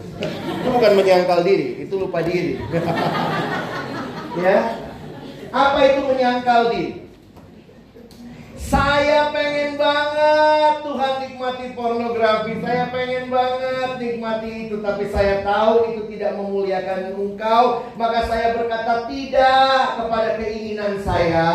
itu 0.45 0.69
bukan 0.69 0.91
menyangkal 0.93 1.39
diri, 1.41 1.67
itu 1.81 1.93
lupa 1.97 2.21
diri. 2.21 2.62
ya, 4.45 4.77
apa 5.49 5.79
itu 5.89 6.01
menyangkal 6.05 6.69
diri? 6.69 7.09
Saya 8.69 9.33
pengen 9.33 9.81
banget 9.81 10.85
Tuhan 10.85 11.13
nikmati 11.25 11.65
pornografi. 11.73 12.53
Saya 12.62 12.93
pengen 12.93 13.33
banget 13.33 13.97
nikmati 13.97 14.69
itu. 14.69 14.77
Tapi 14.85 15.09
saya 15.09 15.41
tahu 15.41 15.89
itu 15.89 16.05
tidak 16.13 16.38
memuliakan 16.38 17.17
engkau. 17.17 17.89
Maka 17.97 18.29
saya 18.29 18.53
berkata 18.53 19.09
tidak 19.09 19.97
kepada 19.97 20.29
keinginan 20.38 21.01
saya. 21.01 21.49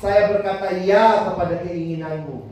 saya 0.00 0.32
berkata 0.32 0.72
ya 0.80 1.28
kepada 1.28 1.60
keinginanmu. 1.68 2.43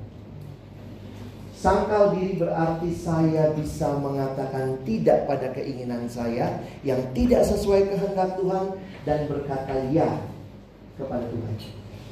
Sangkal 1.63 2.19
diri 2.19 2.43
berarti 2.43 2.91
saya 2.91 3.55
bisa 3.55 3.95
mengatakan 3.95 4.83
tidak 4.83 5.31
pada 5.31 5.55
keinginan 5.55 6.11
saya 6.11 6.59
yang 6.83 6.99
tidak 7.15 7.47
sesuai 7.47 7.87
kehendak 7.87 8.35
Tuhan 8.35 8.83
dan 9.07 9.31
berkata 9.31 9.87
ya 9.95 10.27
kepada 10.99 11.23
Tuhan. 11.31 11.55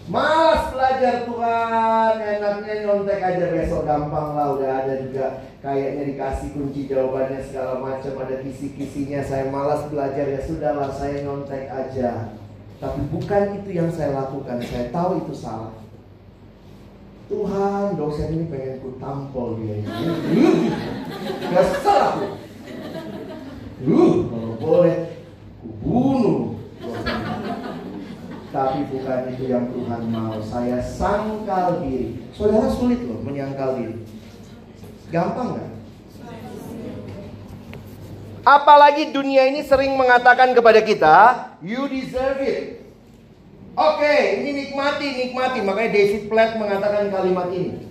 Malas 0.07 0.71
belajar 0.71 1.27
Tuhan, 1.27 2.13
enaknya 2.23 2.75
nyontek 2.87 3.19
aja 3.19 3.47
besok 3.51 3.91
gampang 3.91 4.39
lah 4.39 4.55
udah 4.55 4.71
ada 4.87 4.95
juga 5.03 5.43
kayaknya 5.59 6.15
dikasih 6.15 6.55
kunci 6.55 6.87
jawabannya 6.87 7.43
segala 7.43 7.83
macam 7.83 8.23
ada 8.23 8.39
kisi-kisinya. 8.47 9.19
Saya 9.27 9.51
malas 9.51 9.83
belajar 9.91 10.31
ya 10.31 10.47
sudahlah 10.47 10.95
saya 10.95 11.27
nyontek 11.27 11.67
aja. 11.67 12.39
Tapi 12.79 13.03
bukan 13.11 13.59
itu 13.59 13.71
yang 13.75 13.91
saya 13.91 14.15
lakukan. 14.15 14.63
Saya 14.63 14.95
tahu 14.95 15.27
itu 15.27 15.35
salah. 15.35 15.80
Tuhan 17.31 17.95
dosen 17.95 18.35
ini 18.35 18.45
pengen 18.51 18.83
ku 18.83 18.99
tampol 18.99 19.55
dia 19.63 19.79
ini. 19.79 19.87
Salah 21.79 22.19
aku. 22.19 22.27
Uh, 23.87 24.17
kalau 24.27 24.53
boleh 24.59 25.15
ku 25.63 25.69
bunuh. 25.79 26.39
Tapi 28.51 28.83
bukan 28.91 29.31
itu 29.31 29.47
yang 29.47 29.71
Tuhan 29.71 30.03
mau. 30.11 30.43
Saya 30.43 30.83
sangkal 30.83 31.87
diri. 31.87 32.19
Saudara 32.35 32.67
sulit 32.67 32.99
loh 33.07 33.23
menyangkal 33.23 33.79
diri. 33.79 34.03
Gampang 35.15 35.55
nggak? 35.55 35.71
Apalagi 38.43 39.15
dunia 39.15 39.47
ini 39.47 39.63
sering 39.63 39.95
mengatakan 39.95 40.51
kepada 40.51 40.83
kita, 40.83 41.17
you 41.63 41.87
deserve 41.87 42.43
it. 42.43 42.80
Oke, 43.79 44.15
ini 44.43 44.51
nikmati, 44.67 45.07
nikmati. 45.27 45.59
Makanya 45.63 45.91
David 45.95 46.23
Platt 46.27 46.59
mengatakan 46.59 47.11
kalimat 47.15 47.49
ini. 47.55 47.87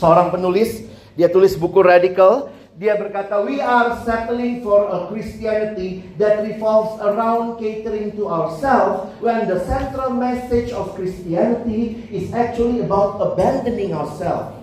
Seorang 0.00 0.32
penulis, 0.32 0.84
dia 1.14 1.28
tulis 1.28 1.54
buku 1.54 1.84
radikal. 1.84 2.50
Dia 2.74 2.98
berkata, 2.98 3.38
we 3.38 3.62
are 3.62 3.94
settling 4.02 4.58
for 4.66 4.90
a 4.90 5.06
Christianity 5.06 6.02
that 6.18 6.42
revolves 6.42 6.98
around 6.98 7.62
catering 7.62 8.10
to 8.18 8.26
ourselves 8.26 9.14
when 9.22 9.46
the 9.46 9.62
central 9.62 10.10
message 10.10 10.74
of 10.74 10.90
Christianity 10.98 12.02
is 12.10 12.34
actually 12.34 12.82
about 12.82 13.22
abandoning 13.22 13.94
ourselves. 13.94 14.58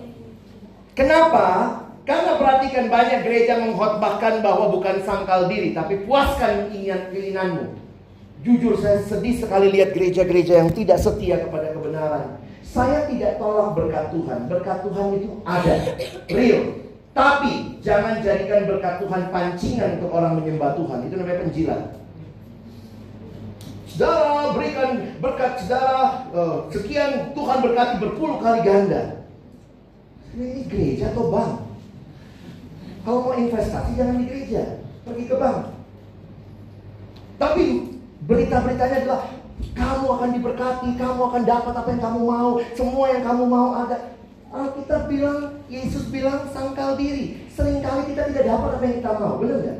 Kenapa? 0.92 1.80
Karena 2.04 2.36
perhatikan 2.36 2.92
banyak 2.92 3.24
gereja 3.24 3.64
mengkhotbahkan 3.64 4.44
bahwa 4.44 4.68
bukan 4.68 5.00
sangkal 5.08 5.48
diri, 5.48 5.72
tapi 5.72 6.04
puaskan 6.04 6.68
keinginanmu. 6.68 7.81
Jujur 8.42 8.74
saya 8.82 8.98
sedih 9.06 9.38
sekali 9.38 9.70
lihat 9.70 9.94
gereja-gereja 9.94 10.66
yang 10.66 10.70
tidak 10.74 10.98
setia 10.98 11.38
kepada 11.46 11.70
kebenaran. 11.70 12.42
Saya 12.66 13.06
tidak 13.06 13.38
tolak 13.38 13.78
berkat 13.78 14.10
Tuhan. 14.10 14.38
Berkat 14.50 14.78
Tuhan 14.82 15.06
itu 15.14 15.28
ada, 15.46 15.74
real. 16.26 16.62
Tapi 17.14 17.78
jangan 17.84 18.18
jadikan 18.18 18.66
berkat 18.66 18.98
Tuhan 18.98 19.22
pancingan 19.30 20.00
untuk 20.00 20.10
orang 20.10 20.42
menyembah 20.42 20.74
Tuhan. 20.74 20.98
Itu 21.06 21.14
namanya 21.20 21.38
penjilat. 21.46 21.82
Saudara 23.92 24.56
berikan 24.56 24.90
berkat 25.20 25.52
saudara 25.62 26.24
uh, 26.32 26.64
sekian 26.72 27.36
Tuhan 27.36 27.58
berkati 27.60 27.94
berpuluh 28.00 28.40
kali 28.40 28.64
ganda. 28.64 29.20
Ini 30.32 30.64
gereja 30.64 31.12
atau 31.12 31.28
bank? 31.28 31.60
Kalau 33.04 33.18
mau 33.28 33.34
investasi 33.36 33.92
jangan 34.00 34.16
di 34.16 34.24
gereja, 34.24 34.80
pergi 35.04 35.24
ke 35.28 35.36
bank. 35.36 35.76
Tapi 37.36 37.91
berita-beritanya 38.26 38.96
adalah 39.02 39.22
kamu 39.72 40.06
akan 40.18 40.30
diberkati, 40.36 40.88
kamu 40.98 41.20
akan 41.32 41.42
dapat 41.46 41.74
apa 41.74 41.88
yang 41.90 42.02
kamu 42.02 42.20
mau, 42.22 42.50
semua 42.74 43.04
yang 43.10 43.22
kamu 43.24 43.44
mau 43.46 43.68
ada. 43.78 43.96
Alkitab 44.52 45.08
bilang, 45.08 45.64
Yesus 45.72 46.12
bilang 46.12 46.44
sangkal 46.52 47.00
diri. 47.00 47.48
Seringkali 47.56 48.12
kita 48.12 48.28
tidak 48.28 48.44
dapat 48.52 48.68
apa 48.76 48.84
yang 48.84 48.96
kita 49.00 49.12
mau, 49.16 49.34
benar 49.40 49.58
nggak? 49.64 49.78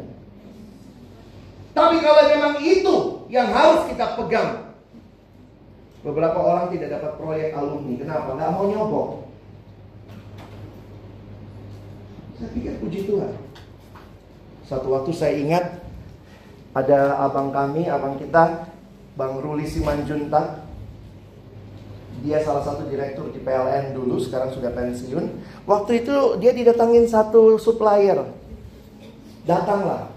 Tapi 1.73 1.97
kalau 2.01 2.23
memang 2.29 2.55
itu 2.61 2.97
yang 3.29 3.49
harus 3.53 3.89
kita 3.89 4.17
pegang. 4.17 4.77
Beberapa 6.03 6.39
orang 6.41 6.67
tidak 6.73 6.99
dapat 6.99 7.13
proyek 7.21 7.55
alumni. 7.55 7.95
Kenapa? 8.01 8.29
Nggak 8.35 8.53
mau 8.53 8.65
nyobok. 8.67 9.09
Saya 12.41 12.49
pikir 12.59 12.75
puji 12.83 13.07
Tuhan. 13.07 13.33
Satu 14.67 14.89
waktu 14.91 15.13
saya 15.15 15.37
ingat 15.37 15.82
ada 16.73 17.21
abang 17.21 17.53
kami, 17.53 17.85
abang 17.85 18.17
kita, 18.17 18.73
Bang 19.13 19.45
Ruli 19.45 19.69
Simanjuntak. 19.69 20.65
Dia 22.23 22.41
salah 22.41 22.65
satu 22.65 22.89
direktur 22.89 23.29
di 23.35 23.43
PLN 23.45 23.93
dulu, 23.93 24.17
sekarang 24.17 24.49
sudah 24.55 24.73
pensiun. 24.73 25.43
Waktu 25.69 26.07
itu 26.07 26.17
dia 26.41 26.57
didatangin 26.57 27.05
satu 27.05 27.61
supplier. 27.61 28.25
Datanglah. 29.45 30.09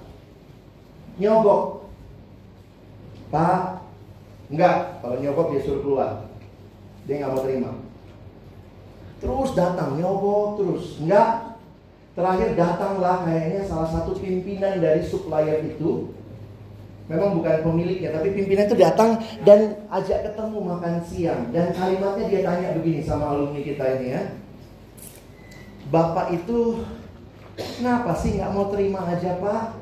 Nyogok. 1.19 1.89
Pak, 3.33 3.81
enggak. 4.53 5.01
Kalau 5.01 5.17
nyogok 5.17 5.47
dia 5.51 5.61
suruh 5.65 5.81
keluar. 5.81 6.11
Dia 7.09 7.25
nggak 7.25 7.31
mau 7.33 7.41
terima. 7.41 7.71
Terus 9.17 9.49
datang, 9.57 9.97
nyogok 9.97 10.61
terus. 10.61 10.85
Enggak. 11.01 11.57
Terakhir 12.15 12.55
datanglah 12.55 13.27
kayaknya 13.27 13.67
salah 13.67 13.91
satu 13.91 14.15
pimpinan 14.15 14.79
dari 14.79 15.03
supplier 15.03 15.67
itu 15.67 16.14
Memang 17.05 17.37
bukan 17.37 17.61
pemiliknya, 17.61 18.17
tapi 18.17 18.33
pimpinan 18.33 18.65
itu 18.65 18.81
datang 18.81 19.21
dan 19.45 19.77
ajak 19.93 20.25
ketemu 20.25 20.57
makan 20.57 21.05
siang. 21.05 21.53
Dan 21.53 21.69
kalimatnya 21.77 22.25
dia 22.25 22.41
tanya 22.41 22.73
begini 22.73 23.05
sama 23.05 23.29
alumni 23.29 23.61
kita 23.61 24.01
ini 24.01 24.07
ya. 24.09 24.21
Bapak 25.93 26.33
itu 26.33 26.81
kenapa 27.53 28.17
sih 28.17 28.41
nggak 28.41 28.53
mau 28.57 28.73
terima 28.73 29.05
aja 29.05 29.37
pak? 29.37 29.77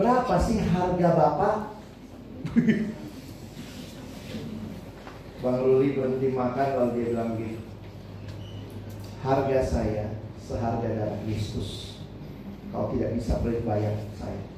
Berapa 0.00 0.34
sih 0.40 0.64
harga 0.64 1.08
bapak? 1.12 1.56
Bang 5.44 5.60
Ruli 5.60 5.92
berhenti 5.92 6.32
makan 6.32 6.68
lalu 6.72 6.90
dia 6.96 7.12
bilang 7.12 7.36
gitu. 7.36 7.60
Harga 9.20 9.60
saya 9.60 10.16
seharga 10.40 10.88
darah 10.88 11.20
Kristus. 11.28 12.00
Kau 12.72 12.88
tidak 12.96 13.12
bisa 13.20 13.36
bayar 13.44 13.92
saya. 14.16 14.55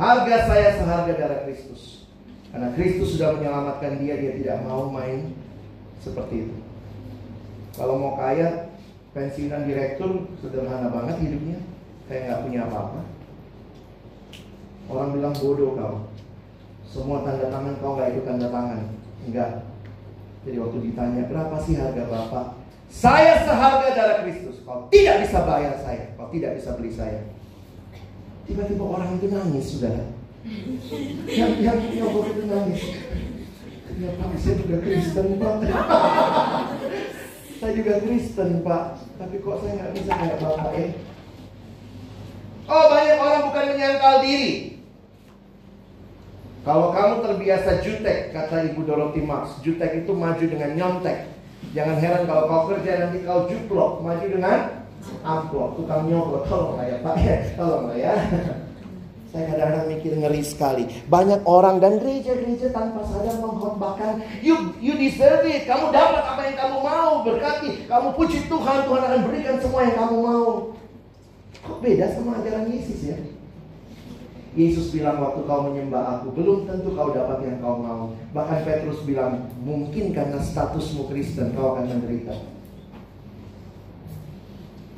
Harga 0.00 0.48
saya 0.48 0.80
seharga 0.80 1.12
darah 1.12 1.40
Kristus. 1.44 2.08
Karena 2.48 2.72
Kristus 2.72 3.20
sudah 3.20 3.36
menyelamatkan 3.36 4.00
dia, 4.00 4.16
dia 4.16 4.32
tidak 4.32 4.64
mau 4.64 4.88
main 4.88 5.36
seperti 6.00 6.48
itu. 6.48 6.56
Kalau 7.76 8.00
mau 8.00 8.16
kaya, 8.16 8.72
pensiunan 9.12 9.68
direktur 9.68 10.24
sederhana 10.40 10.88
banget 10.88 11.20
hidupnya. 11.20 11.60
Kayak 12.08 12.22
nggak 12.26 12.42
punya 12.48 12.60
apa-apa. 12.64 13.00
Orang 14.88 15.20
bilang 15.20 15.36
bodoh 15.36 15.76
kau. 15.76 15.96
Semua 16.88 17.20
tanda 17.20 17.52
tangan 17.52 17.76
kau 17.84 18.00
nggak 18.00 18.16
itu 18.16 18.20
tanda 18.24 18.48
tangan. 18.48 18.80
Enggak. 19.28 19.68
Jadi 20.48 20.56
waktu 20.64 20.78
ditanya 20.80 21.22
berapa 21.28 21.56
sih 21.60 21.76
harga 21.76 22.08
bapak? 22.08 22.46
Saya 22.88 23.44
seharga 23.44 23.88
darah 23.92 24.18
Kristus. 24.24 24.64
Kau 24.64 24.88
tidak 24.88 25.28
bisa 25.28 25.44
bayar 25.44 25.76
saya. 25.76 26.16
Kau 26.16 26.32
tidak 26.32 26.56
bisa 26.56 26.72
beli 26.80 26.88
saya. 26.88 27.20
Tiba-tiba 28.50 28.82
orang 28.82 29.14
itu 29.22 29.30
nangis, 29.30 29.66
saudara. 29.78 30.10
Yang 31.30 31.52
yang 31.62 31.78
nyogok 31.94 32.34
itu 32.34 32.42
nangis. 32.50 32.82
Ya 34.00 34.10
Pak, 34.18 34.34
saya 34.42 34.54
juga 34.58 34.76
Kristen 34.82 35.38
Pak. 35.38 35.54
saya 37.62 37.72
juga 37.78 37.94
Kristen 38.02 38.50
Pak. 38.66 38.84
Tapi 39.22 39.34
kok 39.38 39.56
saya 39.62 39.72
nggak 39.78 39.92
bisa 39.94 40.12
kayak 40.18 40.38
Bapak 40.42 40.72
ya? 40.74 40.86
Oh 42.66 42.84
banyak 42.90 43.18
orang 43.22 43.42
bukan 43.54 43.64
menyangkal 43.70 44.14
diri. 44.26 44.52
Kalau 46.66 46.90
kamu 46.90 47.14
terbiasa 47.22 47.70
jutek, 47.86 48.34
kata 48.34 48.66
Ibu 48.74 48.82
Dorothy 48.82 49.22
Marx, 49.22 49.62
jutek 49.62 50.02
itu 50.02 50.10
maju 50.10 50.44
dengan 50.44 50.70
nyontek. 50.74 51.30
Jangan 51.70 51.96
heran 52.02 52.26
kalau 52.26 52.44
kau 52.50 52.62
kerja 52.74 52.98
nanti 52.98 53.22
kau 53.22 53.46
juplok, 53.46 54.02
maju 54.02 54.26
dengan 54.26 54.79
amplop, 55.24 55.76
tukang 55.76 56.08
nyogok, 56.08 56.48
tolong 56.48 56.80
ya 56.80 56.96
Pak 57.00 57.16
ya, 57.20 57.36
tolong 57.56 57.86
ya. 57.96 58.14
Saya 59.30 59.46
kadang-kadang 59.46 59.86
mikir 59.94 60.12
ngeri 60.18 60.42
sekali. 60.42 60.90
Banyak 61.06 61.46
orang 61.46 61.78
dan 61.78 62.02
gereja-gereja 62.02 62.74
tanpa 62.74 63.06
sadar 63.06 63.38
mengkhotbahkan, 63.38 64.18
you 64.42 64.74
you 64.82 64.98
deserve 64.98 65.46
it. 65.46 65.70
Kamu 65.70 65.94
dapat 65.94 66.24
apa 66.26 66.40
yang 66.50 66.56
kamu 66.58 66.78
mau, 66.82 67.22
berkati. 67.22 67.86
Kamu 67.86 68.18
puji 68.18 68.50
Tuhan, 68.50 68.90
Tuhan 68.90 69.02
akan 69.06 69.20
berikan 69.30 69.56
semua 69.62 69.86
yang 69.86 69.96
kamu 70.02 70.16
mau. 70.18 70.74
Kok 71.62 71.78
beda 71.78 72.10
sama 72.10 72.42
ajaran 72.42 72.74
Yesus 72.74 73.00
ya? 73.06 73.18
Yesus 74.58 74.90
bilang 74.90 75.22
waktu 75.22 75.46
kau 75.46 75.62
menyembah 75.70 76.18
aku, 76.18 76.34
belum 76.34 76.66
tentu 76.66 76.90
kau 76.98 77.14
dapat 77.14 77.38
yang 77.46 77.62
kau 77.62 77.78
mau. 77.78 78.10
Bahkan 78.34 78.66
Petrus 78.66 79.06
bilang, 79.06 79.46
mungkin 79.62 80.10
karena 80.10 80.42
statusmu 80.42 81.06
Kristen 81.06 81.54
kau 81.54 81.78
akan 81.78 81.86
menderita. 81.86 82.34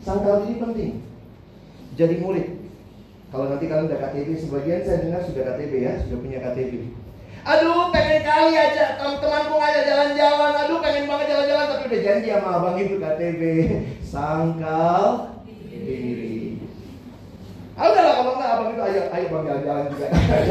Sangkal 0.02 0.50
ini 0.50 0.54
penting. 0.58 0.92
Jadi 1.94 2.14
murid. 2.18 2.46
Kalau 3.30 3.48
nanti 3.48 3.64
kalian 3.64 3.88
udah 3.88 4.00
KTP, 4.02 4.28
sebagian 4.36 4.84
saya 4.84 4.98
dengar 5.08 5.24
sudah 5.24 5.42
KTP 5.54 5.72
ya, 5.78 5.92
sudah 6.04 6.18
punya 6.20 6.38
KTP. 6.42 6.72
Aduh 7.42 7.90
pengen 7.90 8.22
kali 8.22 8.54
aja 8.54 8.98
teman-temanku 8.98 9.54
ngajak 9.56 9.84
jalan-jalan. 9.88 10.52
Aduh 10.62 10.78
pengen 10.78 11.04
banget 11.10 11.26
jalan-jalan 11.32 11.66
tapi 11.74 11.84
udah 11.90 12.00
janji 12.04 12.28
sama 12.30 12.50
abang 12.54 12.76
itu 12.78 12.94
KTB. 12.98 13.42
Sangkal 14.12 15.04
diri. 15.70 16.60
Udah 17.72 18.02
lah 18.04 18.14
kalau 18.20 18.32
enggak 18.36 18.50
abang 18.52 18.68
itu 18.70 18.82
ayo 18.84 19.02
ayo 19.10 19.26
bang 19.26 19.44
jalan-jalan 19.48 19.84
juga. 19.90 20.06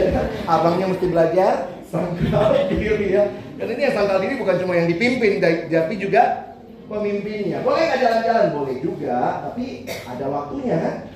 Abangnya 0.58 0.86
mesti 0.90 1.06
belajar 1.08 1.54
sangkal 1.88 2.50
diri 2.72 3.08
ya. 3.14 3.24
Karena 3.56 3.72
ini 3.72 3.84
yang 3.88 3.96
sangkal 3.96 4.18
diri 4.20 4.36
bukan 4.36 4.56
cuma 4.60 4.74
yang 4.76 4.88
dipimpin 4.90 5.40
tapi 5.40 5.94
juga 5.96 6.51
pemimpinnya. 6.92 7.64
Boleh 7.64 7.88
nggak 7.88 8.02
jalan-jalan? 8.04 8.48
Boleh 8.52 8.76
juga, 8.84 9.48
tapi 9.48 9.88
ada 9.88 10.26
waktunya. 10.28 11.08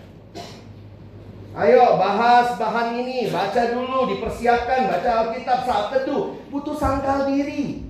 Ayo 1.56 1.96
bahas 1.96 2.56
bahan 2.60 3.00
ini, 3.00 3.32
baca 3.32 3.62
dulu, 3.72 4.12
dipersiapkan, 4.12 4.92
baca 4.92 5.10
Alkitab 5.24 5.60
saat 5.64 5.86
teduh. 5.92 6.36
Butuh 6.52 6.76
sangkal 6.76 7.32
diri. 7.32 7.84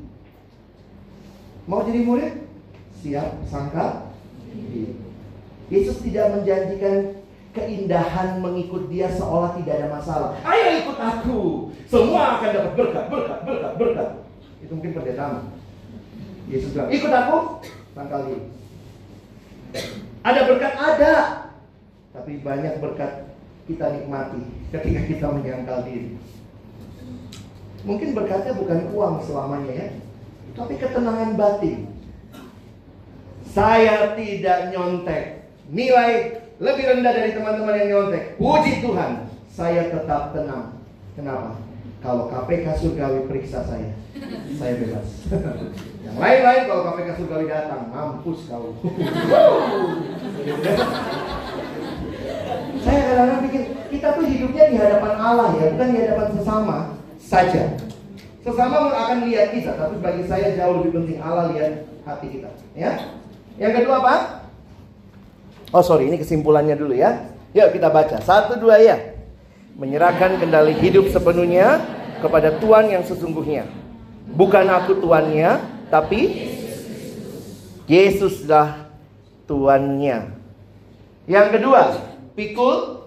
Mau 1.65 1.81
jadi 1.81 2.01
murid? 2.05 2.45
Siap 3.01 3.45
sangkal. 3.49 4.13
Yesus 5.73 5.97
tidak 6.05 6.29
menjanjikan 6.37 7.25
keindahan 7.57 8.37
mengikut 8.37 8.85
dia 8.85 9.09
seolah 9.09 9.57
tidak 9.57 9.81
ada 9.81 9.87
masalah. 9.97 10.29
Ayo 10.45 10.85
ikut 10.85 10.97
aku. 11.01 11.41
Semua 11.89 12.37
akan 12.37 12.49
dapat 12.53 12.73
berkat, 12.77 13.05
berkat, 13.09 13.39
berkat, 13.49 13.71
berkat. 13.81 14.09
Itu 14.61 14.77
mungkin 14.77 14.93
pendeta. 14.93 15.41
Yesus 16.45 16.69
bilang, 16.77 16.93
ikut 16.93 17.09
aku. 17.09 17.37
Sangkal 17.95 18.21
diri. 18.27 18.43
Ada 20.27 20.39
berkat? 20.51 20.73
Ada. 20.75 21.13
Tapi 22.11 22.31
banyak 22.43 22.83
berkat 22.83 23.31
kita 23.65 23.85
nikmati 23.95 24.43
ketika 24.75 25.01
kita 25.07 25.27
menyangkal 25.31 25.87
diri. 25.87 26.19
Mungkin 27.85 28.17
berkatnya 28.17 28.57
bukan 28.57 28.79
uang 28.91 29.15
selamanya 29.23 29.73
ya, 29.73 29.87
tapi 30.57 30.73
ketenangan 30.75 31.37
batin. 31.37 31.87
Saya 33.45 34.17
tidak 34.17 34.73
nyontek. 34.73 35.47
Nilai 35.69 36.41
lebih 36.59 36.83
rendah 36.83 37.13
dari 37.13 37.31
teman-teman 37.31 37.77
yang 37.79 37.89
nyontek. 37.93 38.35
Puji 38.41 38.83
Tuhan, 38.83 39.29
saya 39.47 39.93
tetap 39.93 40.33
tenang. 40.33 40.81
Kenapa? 41.15 41.64
Kalau 42.03 42.29
KPK 42.29 42.65
surgawi 42.79 43.19
periksa 43.25 43.65
saya, 43.65 43.91
saya 44.55 44.73
bebas. 44.77 45.07
yang 46.05 46.17
lain-lain 46.21 46.63
kalau 46.69 46.81
KPK 46.91 47.09
surgawi 47.17 47.45
datang, 47.49 47.81
mampus 47.89 48.39
kau. 48.47 48.75
Saya 52.85 52.99
kadang-kadang 53.01 53.39
pikir 53.49 53.61
kita 53.89 54.07
tuh 54.13 54.25
hidupnya 54.29 54.63
di 54.69 54.77
hadapan 54.77 55.13
Allah 55.17 55.49
ya, 55.57 55.65
bukan 55.73 55.87
di 55.89 55.99
hadapan 56.05 56.27
sesama 56.37 56.77
saja. 57.17 57.63
Sesama 58.45 58.93
akan 58.93 59.25
lihat 59.25 59.57
kita, 59.57 59.73
tapi 59.73 59.97
bagi 59.97 60.23
saya 60.29 60.53
jauh 60.53 60.77
lebih 60.77 61.01
penting 61.01 61.17
Allah 61.17 61.49
lihat 61.49 61.89
hati 62.05 62.27
kita. 62.29 62.53
Ya. 62.77 63.09
Yang 63.57 63.81
kedua 63.81 64.05
apa? 64.05 64.15
Oh 65.73 65.81
sorry, 65.81 66.05
ini 66.13 66.21
kesimpulannya 66.21 66.77
dulu 66.77 66.93
ya. 66.93 67.33
Yuk 67.57 67.73
kita 67.73 67.89
baca. 67.89 68.21
Satu 68.21 68.59
dua 68.61 68.77
ya. 68.77 69.14
Menyerahkan 69.75 70.39
kendali 70.39 70.71
hidup 70.79 71.11
sepenuhnya 71.11 71.83
kepada 72.23 72.55
Tuhan 72.59 72.91
yang 72.91 73.03
sesungguhnya. 73.03 73.67
Bukan 74.31 74.65
aku 74.71 75.03
tuannya, 75.03 75.59
tapi 75.91 76.51
Yesuslah 77.85 78.89
tuannya. 79.45 80.33
Yang 81.29 81.47
kedua, 81.57 81.81
pikul 82.33 83.05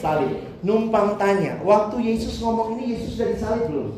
salib. 0.00 0.50
Numpang 0.60 1.16
tanya, 1.16 1.56
waktu 1.64 1.96
Yesus 2.04 2.36
ngomong 2.44 2.76
ini 2.76 2.92
Yesus 2.92 3.16
sudah 3.16 3.28
disalib 3.32 3.64
belum? 3.72 3.90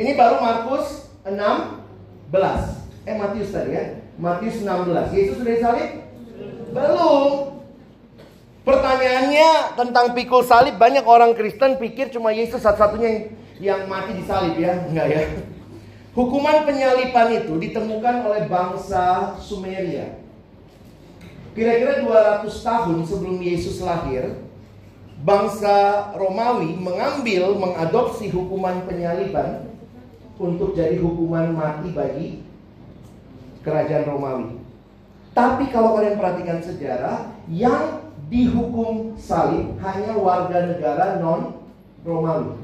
Ini 0.00 0.16
baru 0.16 0.40
Markus 0.40 1.12
16. 1.28 2.32
Eh 3.04 3.14
Matius 3.20 3.52
tadi 3.52 3.76
ya. 3.76 3.84
Matius 4.16 4.64
16. 4.64 5.12
Yesus 5.12 5.36
sudah 5.36 5.52
disalib? 5.52 5.90
Belum. 6.72 7.59
Pertanyaannya 8.60 9.72
tentang 9.72 10.12
pikul 10.12 10.44
salib 10.44 10.76
banyak 10.76 11.04
orang 11.08 11.32
Kristen 11.32 11.80
pikir 11.80 12.12
cuma 12.12 12.28
Yesus 12.28 12.60
satu-satunya 12.60 13.08
yang, 13.08 13.24
yang 13.56 13.80
mati 13.88 14.20
disalib 14.20 14.60
ya. 14.60 14.84
Enggak 14.84 15.06
ya. 15.08 15.22
Hukuman 16.12 16.68
penyalipan 16.68 17.32
itu 17.32 17.56
ditemukan 17.56 18.26
oleh 18.28 18.44
bangsa 18.50 19.34
Sumeria. 19.40 20.20
Kira-kira 21.56 22.04
200 22.04 22.46
tahun 22.50 22.98
sebelum 23.08 23.38
Yesus 23.40 23.82
lahir, 23.82 24.38
bangsa 25.24 26.10
Romawi 26.14 26.76
mengambil 26.76 27.56
mengadopsi 27.56 28.28
hukuman 28.30 28.84
penyaliban 28.84 29.70
untuk 30.40 30.72
jadi 30.76 31.00
hukuman 31.00 31.52
mati 31.52 31.88
bagi 31.92 32.28
kerajaan 33.64 34.08
Romawi. 34.08 34.50
Tapi 35.30 35.70
kalau 35.70 35.94
kalian 35.94 36.18
perhatikan 36.18 36.58
sejarah, 36.58 37.30
yang 37.46 38.09
dihukum 38.30 39.18
salib 39.18 39.74
hanya 39.82 40.14
warga 40.14 40.70
negara 40.70 41.18
non 41.18 41.60
Romawi. 42.06 42.56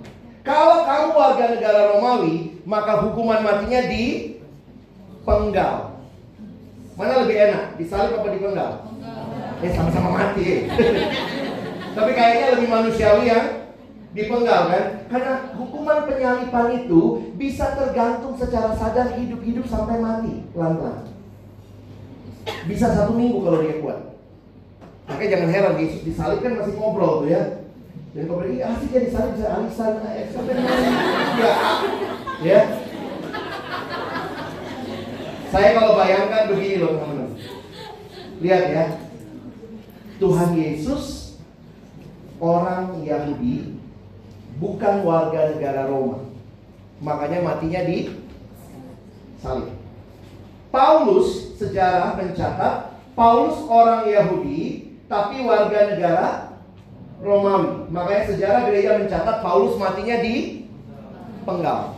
Kalau 0.46 0.86
kamu 0.86 1.08
warga 1.12 1.44
negara 1.58 1.80
Romawi, 1.92 2.62
maka 2.62 3.02
hukuman 3.02 3.42
matinya 3.42 3.82
di 3.90 4.38
penggal. 5.26 5.98
Mana 6.96 7.26
lebih 7.26 7.36
enak, 7.36 7.76
disalib 7.76 8.16
apa 8.16 8.30
dipenggal? 8.32 8.72
Eh 9.60 9.70
sama-sama 9.74 10.14
mati. 10.16 10.70
Tapi 11.98 12.10
kayaknya 12.14 12.46
lebih 12.56 12.68
manusiawi 12.70 13.24
yang 13.28 13.46
dipenggal 14.16 14.72
kan? 14.72 14.84
Karena 15.12 15.34
hukuman 15.58 16.08
penyalipan 16.08 16.86
itu 16.86 17.34
bisa 17.36 17.76
tergantung 17.76 18.38
secara 18.38 18.72
sadar 18.78 19.12
hidup-hidup 19.18 19.66
sampai 19.68 20.00
mati 20.00 20.46
pelan-pelan. 20.56 21.04
Bisa 22.70 22.94
satu 22.94 23.12
minggu 23.12 23.42
kalau 23.42 23.60
dia 23.60 23.82
kuat. 23.82 24.15
Makanya 25.06 25.30
jangan 25.38 25.50
heran 25.54 25.74
Yesus 25.78 26.02
disalib 26.02 26.42
kan 26.42 26.58
masih 26.58 26.74
ngobrol 26.74 27.22
tuh 27.22 27.30
ya. 27.30 27.62
Dan 28.16 28.26
kau 28.26 28.40
bilang, 28.40 28.74
asik 28.74 28.90
ya 28.90 29.00
disalib 29.06 29.36
bisa 29.36 29.46
alisan, 29.54 29.92
ya, 30.02 31.52
ya. 32.42 32.60
Saya 35.52 35.68
kalau 35.78 35.94
bayangkan 36.00 36.48
begini 36.50 36.76
loh 36.82 36.96
teman-teman. 36.96 37.30
Lihat 38.42 38.62
ya, 38.72 38.84
Tuhan 40.16 40.50
Yesus 40.56 41.36
orang 42.40 43.04
Yahudi 43.04 43.78
bukan 44.56 44.94
warga 45.04 45.54
negara 45.54 45.88
Roma. 45.88 46.24
Makanya 47.04 47.44
matinya 47.44 47.84
di 47.84 48.16
salib. 49.44 49.76
Paulus 50.72 51.56
sejarah 51.56 52.16
mencatat 52.16 53.00
Paulus 53.16 53.64
orang 53.68 54.08
Yahudi 54.08 54.85
tapi 55.06 55.42
warga 55.46 55.94
negara 55.94 56.26
Romawi. 57.22 57.88
Makanya 57.88 58.22
sejarah 58.28 58.60
gereja 58.68 59.00
mencatat 59.00 59.36
Paulus 59.40 59.78
matinya 59.80 60.20
di 60.20 60.66
penggal. 61.46 61.96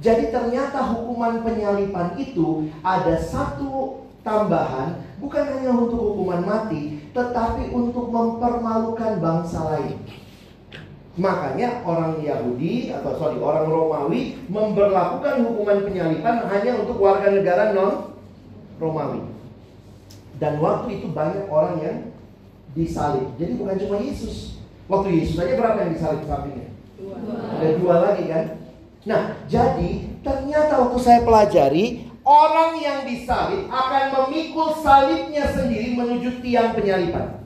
Jadi 0.00 0.32
ternyata 0.32 0.80
hukuman 0.96 1.44
penyalipan 1.44 2.16
itu 2.16 2.72
ada 2.80 3.20
satu 3.20 4.00
tambahan 4.24 4.96
bukan 5.20 5.44
hanya 5.44 5.76
untuk 5.76 6.00
hukuman 6.00 6.40
mati, 6.40 7.04
tetapi 7.12 7.68
untuk 7.68 8.08
mempermalukan 8.08 9.20
bangsa 9.20 9.60
lain. 9.76 10.00
Makanya 11.20 11.84
orang 11.84 12.24
Yahudi 12.24 12.96
atau 12.96 13.12
sorry 13.20 13.36
orang 13.44 13.68
Romawi 13.68 14.40
memperlakukan 14.48 15.44
hukuman 15.44 15.84
penyalipan 15.84 16.48
hanya 16.48 16.80
untuk 16.80 16.96
warga 16.96 17.28
negara 17.28 17.76
non 17.76 18.16
Romawi. 18.80 19.20
Dan 20.40 20.56
waktu 20.58 20.98
itu 20.98 21.06
banyak 21.12 21.46
orang 21.52 21.76
yang 21.84 21.96
disalib. 22.72 23.28
Jadi 23.36 23.60
bukan 23.60 23.76
cuma 23.76 23.96
Yesus. 24.00 24.56
Waktu 24.90 25.22
Yesus 25.22 25.36
aja 25.38 25.54
berapa 25.54 25.78
yang 25.84 25.92
disalib 25.94 26.24
sampingnya? 26.26 26.72
Dua. 26.96 27.14
Ada 27.60 27.68
dua 27.78 27.96
lagi 28.10 28.24
kan? 28.26 28.44
Nah, 29.06 29.22
jadi 29.46 29.90
ternyata 30.20 30.72
waktu 30.80 30.98
saya 31.00 31.20
pelajari 31.22 32.10
orang 32.24 32.72
yang 32.80 32.98
disalib 33.08 33.68
akan 33.68 34.04
memikul 34.12 34.76
salibnya 34.80 35.48
sendiri 35.52 35.96
menuju 35.96 36.44
tiang 36.44 36.76
penyalipan. 36.76 37.40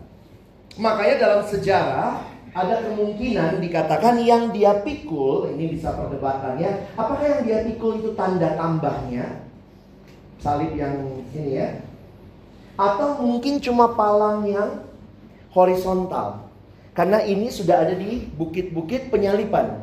Makanya 0.74 1.14
dalam 1.22 1.42
sejarah 1.47 2.26
ada 2.55 2.86
kemungkinan 2.86 3.62
dikatakan 3.62 4.18
yang 4.22 4.51
dia 4.55 4.82
pikul, 4.82 5.51
ini 5.55 5.74
bisa 5.74 5.95
perdebatannya, 5.95 6.95
apakah 6.95 7.26
yang 7.26 7.42
dia 7.42 7.59
pikul 7.66 7.99
itu 7.99 8.14
tanda 8.14 8.55
tambahnya? 8.55 9.42
Salib 10.38 10.74
yang 10.74 11.22
ini 11.34 11.59
ya. 11.59 11.84
Atau 12.74 13.22
mungkin 13.22 13.62
cuma 13.62 13.94
palang 13.94 14.46
yang 14.50 14.82
horizontal. 15.54 16.50
Karena 16.94 17.22
ini 17.22 17.50
sudah 17.50 17.86
ada 17.86 17.94
di 17.94 18.26
bukit-bukit 18.34 19.10
penyalipan. 19.10 19.82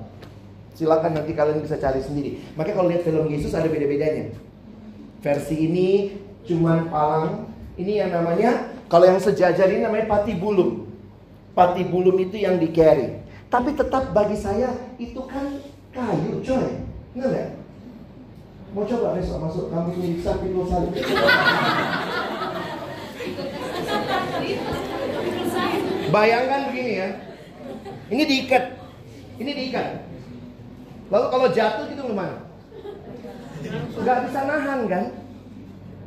Silakan 0.75 1.19
nanti 1.19 1.35
kalian 1.35 1.59
bisa 1.59 1.75
cari 1.75 1.99
sendiri. 1.99 2.39
Makanya 2.55 2.75
kalau 2.75 2.87
lihat 2.91 3.03
film 3.03 3.27
Yesus 3.27 3.51
ada 3.51 3.67
beda-bedanya. 3.67 4.31
Versi 5.19 5.55
ini 5.67 6.15
cuman 6.47 6.87
palang. 6.87 7.51
Ini 7.75 8.03
yang 8.07 8.11
namanya 8.11 8.71
kalau 8.91 9.07
yang 9.07 9.19
sejajar 9.19 9.67
ini 9.71 9.83
namanya 9.83 10.07
patibulum. 10.07 10.87
Patibulum 11.55 12.15
itu 12.19 12.39
yang 12.39 12.59
di 12.59 12.71
carry. 12.71 13.19
Tapi 13.51 13.75
tetap 13.75 14.15
bagi 14.15 14.39
saya 14.39 14.71
itu 14.95 15.19
kan 15.27 15.59
kayu 15.91 16.39
coy. 16.43 16.79
Enggak? 17.15 17.59
Mau 18.71 18.87
coba 18.87 19.19
besok 19.19 19.43
masuk 19.43 19.65
kampus 19.67 19.99
Uniksa 19.99 20.39
pikul 20.39 20.63
salib. 20.63 20.95
Bayangkan 26.11 26.61
begini 26.69 26.91
ya. 26.99 27.09
Ini 28.11 28.23
diikat. 28.27 28.63
Ini 29.39 29.51
diikat. 29.55 29.87
Lalu 31.11 31.25
kalau 31.27 31.47
jatuh 31.51 31.85
gitu 31.91 32.01
gimana? 32.11 32.35
Gak 34.01 34.17
bisa 34.27 34.39
nahan 34.47 34.79
kan? 34.87 35.05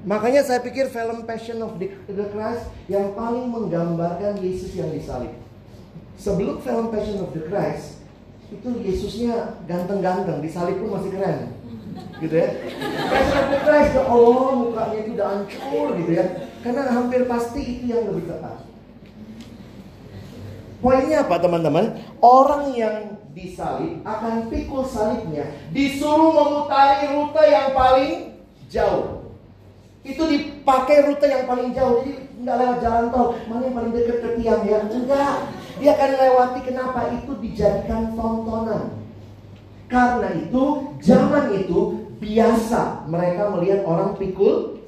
Makanya 0.05 0.45
saya 0.45 0.61
pikir 0.61 0.93
film 0.93 1.24
Passion 1.24 1.64
of 1.64 1.80
the, 1.80 1.89
Christ 2.09 2.68
yang 2.93 3.16
paling 3.16 3.49
menggambarkan 3.49 4.37
Yesus 4.45 4.76
yang 4.76 4.93
disalib. 4.93 5.32
Sebelum 6.20 6.61
film 6.61 6.93
Passion 6.93 7.24
of 7.24 7.32
the 7.32 7.41
Christ, 7.49 8.05
itu 8.53 8.68
Yesusnya 8.85 9.57
ganteng-ganteng, 9.64 10.45
disalib 10.45 10.76
pun 10.76 11.01
masih 11.01 11.11
keren. 11.16 11.57
Gitu 12.20 12.35
ya. 12.37 12.49
Passion 13.09 13.39
of 13.41 13.49
the 13.49 13.61
Christ, 13.64 13.91
ya 13.97 14.03
Allah 14.05 14.49
mukanya 14.61 14.99
itu 15.01 15.11
udah 15.16 15.28
hancur 15.32 15.87
gitu 15.97 16.12
ya. 16.12 16.26
Karena 16.65 16.89
hampir 16.89 17.29
pasti 17.29 17.61
itu 17.61 17.93
yang 17.93 18.09
lebih 18.09 18.25
tepat. 18.33 18.65
Poinnya 20.81 21.29
apa 21.29 21.37
teman-teman? 21.37 22.01
Orang 22.25 22.73
yang 22.73 23.21
disalib 23.37 24.01
akan 24.01 24.49
pikul 24.49 24.89
salibnya 24.89 25.45
disuruh 25.77 26.33
memutari 26.33 27.12
rute 27.12 27.45
yang 27.53 27.77
paling 27.77 28.41
jauh. 28.73 29.29
Itu 30.05 30.25
dipakai 30.25 31.12
rute 31.12 31.29
yang 31.29 31.45
paling 31.45 31.77
jauh. 31.77 32.01
Jadi 32.01 32.33
nggak 32.41 32.57
lewat 32.57 32.79
jalan 32.81 33.07
tol. 33.12 33.37
Mana 33.45 33.69
yang 33.69 33.77
paling 33.77 33.93
dekat 33.93 34.19
ke 34.25 34.29
tiang 34.41 34.62
ya? 34.65 34.79
Enggak. 34.89 35.37
Dia 35.81 35.91
akan 36.01 36.11
lewati 36.17 36.61
kenapa 36.65 37.01
itu 37.12 37.33
dijadikan 37.45 38.17
tontonan. 38.17 38.85
Karena 39.89 40.33
itu 40.33 40.97
zaman 41.05 41.45
itu 41.61 42.09
biasa 42.25 43.05
mereka 43.05 43.53
melihat 43.53 43.85
orang 43.85 44.17
pikul 44.17 44.81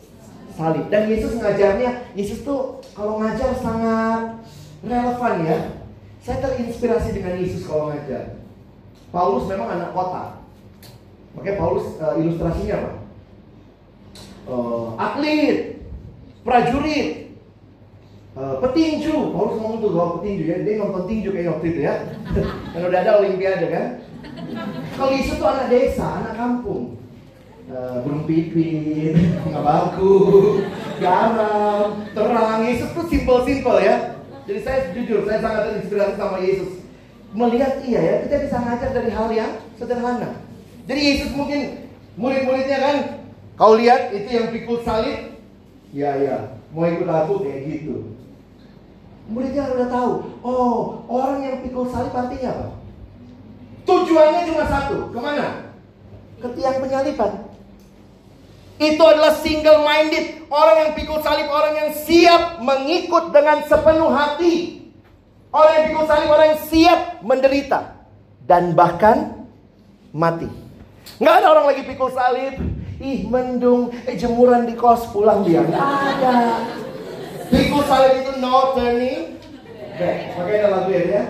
salib. 0.57 0.89
Dan 0.89 1.13
Yesus 1.13 1.37
ngajarnya, 1.37 2.17
Yesus 2.17 2.41
tuh 2.41 2.81
kalau 2.97 3.21
ngajar 3.21 3.53
sangat 3.61 4.41
relevan 4.81 5.35
ya. 5.45 5.59
Saya 6.25 6.43
terinspirasi 6.43 7.15
dengan 7.15 7.39
Yesus 7.39 7.69
kalau 7.69 7.93
ngajar. 7.93 8.41
Paulus 9.15 9.47
memang 9.47 9.69
anak 9.71 9.95
kota. 9.95 10.43
Makanya 11.37 11.61
Paulus 11.61 11.87
uh, 12.01 12.17
ilustrasinya 12.19 12.75
apa? 12.81 12.93
Uh, 14.47 14.87
atlet, 14.99 15.79
prajurit, 16.43 17.37
uh, 18.35 18.59
petinju. 18.65 19.31
Paulus 19.31 19.55
ngomong 19.61 19.79
tuh 19.85 19.91
kalau 19.95 20.11
petinju 20.19 20.45
ya, 20.49 20.57
dia 20.65 20.81
nonton 20.81 21.05
tinju 21.07 21.31
kayak 21.31 21.53
waktu 21.55 21.67
itu 21.71 21.81
ya. 21.85 21.95
kan 22.75 22.83
udah 22.83 23.01
ada 23.05 23.13
olimpiade 23.23 23.67
kan. 23.71 23.87
Kalau 24.97 25.13
Yesus 25.13 25.39
tuh 25.39 25.47
anak 25.47 25.69
desa, 25.71 26.07
anak 26.25 26.35
kampung. 26.35 26.97
Uh, 27.67 27.99
burung 28.07 28.31
pipit, 28.31 29.19
ngabaku, 29.51 30.63
garam, 31.03 32.07
terang. 32.15 32.63
Yesus 32.63 32.95
tuh 32.95 33.11
simple-simple 33.11 33.83
ya. 33.83 34.15
Jadi 34.47 34.61
saya 34.63 34.79
jujur, 34.95 35.27
saya 35.27 35.43
sangat 35.43 35.75
terinspirasi 35.75 36.15
sama 36.15 36.39
Yesus. 36.39 36.87
Melihat 37.35 37.83
iya 37.83 37.99
ya, 37.99 38.15
kita 38.23 38.47
bisa 38.47 38.57
ngajar 38.63 38.91
dari 38.95 39.11
hal 39.11 39.29
yang 39.35 39.53
sederhana. 39.75 40.39
Jadi 40.87 41.01
Yesus 41.03 41.35
mungkin 41.35 41.91
murid-muridnya 42.15 42.79
kan, 42.79 42.97
kau 43.59 43.75
lihat 43.75 44.15
itu 44.15 44.31
yang 44.31 44.55
pikul 44.55 44.87
salib, 44.87 45.35
ya 45.91 46.15
ya, 46.23 46.55
mau 46.71 46.87
ikut 46.87 47.11
aku 47.11 47.43
kayak 47.43 47.67
gitu. 47.67 48.15
Muridnya 49.27 49.75
udah 49.75 49.91
tahu, 49.91 50.11
oh 50.47 51.03
orang 51.11 51.43
yang 51.43 51.57
pikul 51.67 51.91
salib 51.91 52.15
artinya 52.15 52.63
apa? 52.63 52.67
Tujuannya 53.83 54.55
cuma 54.55 54.65
satu, 54.71 55.11
ke 55.11 55.19
mana? 55.19 55.75
Ke 56.39 56.47
tiang 56.55 56.79
penyaliban. 56.79 57.46
Itu 58.77 59.03
adalah 59.09 59.41
single 59.41 59.81
minded. 59.81 60.45
Orang 60.53 60.77
yang 60.85 60.93
pikul 60.93 61.25
salib, 61.25 61.49
orang 61.49 61.75
yang 61.81 61.91
siap 61.97 62.61
mengikut 62.61 63.33
dengan 63.33 63.65
sepenuh 63.65 64.13
hati. 64.13 64.85
Orang 65.49 65.73
yang 65.81 65.85
pikul 65.93 66.05
salib, 66.05 66.29
orang 66.29 66.49
yang 66.53 66.63
siap 66.69 67.01
menderita. 67.25 67.81
Dan 68.45 68.77
bahkan 68.77 69.49
mati. 70.13 70.47
Nggak 71.17 71.35
ada 71.41 71.47
orang 71.57 71.67
lagi 71.73 71.83
pikul 71.89 72.13
salib. 72.13 72.55
Ih 72.97 73.29
mendung, 73.29 73.93
eh 74.09 74.17
jemuran 74.17 74.65
di 74.69 74.77
kos 74.77 75.09
pulang 75.13 75.45
dia. 75.45 75.65
Nggak 75.65 75.81
ada. 75.81 76.37
Pikul 77.49 77.85
salib 77.89 78.13
itu 78.25 78.33
no 78.41 78.77
turning 78.77 79.37
back. 79.97 80.37
Makanya 80.37 80.61
ada 80.61 80.69
lagu 80.69 80.91
ya. 80.93 81.25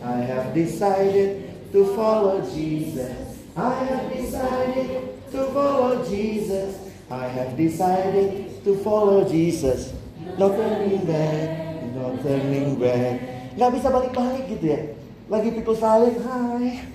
I 0.00 0.18
have 0.26 0.50
decided 0.56 1.46
to 1.70 1.80
follow 1.94 2.42
Jesus. 2.42 3.38
I 3.54 3.74
have 3.86 4.08
decided 4.08 5.19
to 5.30 5.40
follow 5.54 6.02
Jesus. 6.06 6.76
I 7.10 7.26
have 7.26 7.58
decided 7.58 8.62
to 8.62 8.78
follow 8.82 9.26
Jesus. 9.26 9.94
No 10.38 10.54
turning 10.54 11.02
back, 11.06 11.82
no 11.94 12.14
turning 12.22 12.78
back. 12.78 13.18
Gak 13.58 13.70
bisa 13.74 13.90
balik-balik 13.90 14.46
gitu 14.46 14.66
ya. 14.70 14.80
Lagi 15.26 15.50
pikul 15.54 15.74
salib, 15.74 16.14
hai. 16.22 16.86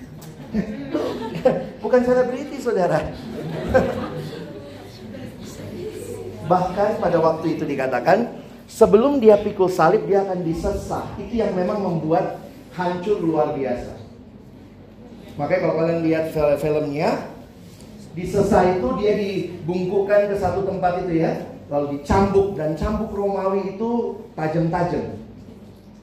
Bukan 1.84 2.00
selebriti 2.00 2.56
saudara. 2.60 3.00
Bahkan 6.50 6.90
pada 7.02 7.18
waktu 7.20 7.60
itu 7.60 7.68
dikatakan, 7.68 8.40
sebelum 8.64 9.20
dia 9.20 9.36
pikul 9.36 9.68
salib 9.68 10.08
dia 10.08 10.24
akan 10.24 10.40
disesah. 10.46 11.04
Itu 11.20 11.44
yang 11.44 11.52
memang 11.52 11.82
membuat 11.82 12.40
hancur 12.72 13.20
luar 13.20 13.52
biasa. 13.52 14.00
Makanya 15.36 15.60
kalau 15.68 15.74
kalian 15.76 16.00
lihat 16.08 16.32
filmnya, 16.32 17.35
disesah 18.16 18.80
itu 18.80 18.88
dia 18.96 19.12
dibungkukan 19.12 20.32
ke 20.32 20.34
satu 20.40 20.64
tempat 20.64 21.04
itu 21.04 21.20
ya, 21.20 21.36
lalu 21.68 22.00
dicambuk 22.00 22.56
dan 22.56 22.72
cambuk 22.72 23.12
Romawi 23.12 23.76
itu 23.76 24.24
tajam-tajam. 24.32 25.20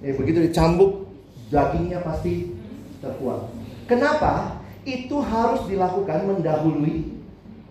Ya, 0.05 0.11
begitu 0.13 0.45
dicambuk, 0.45 1.09
dagingnya 1.49 2.05
pasti 2.05 2.53
terkuat. 3.01 3.49
Kenapa? 3.89 4.61
Itu 4.85 5.25
harus 5.25 5.65
dilakukan 5.65 6.29
mendahului 6.29 7.17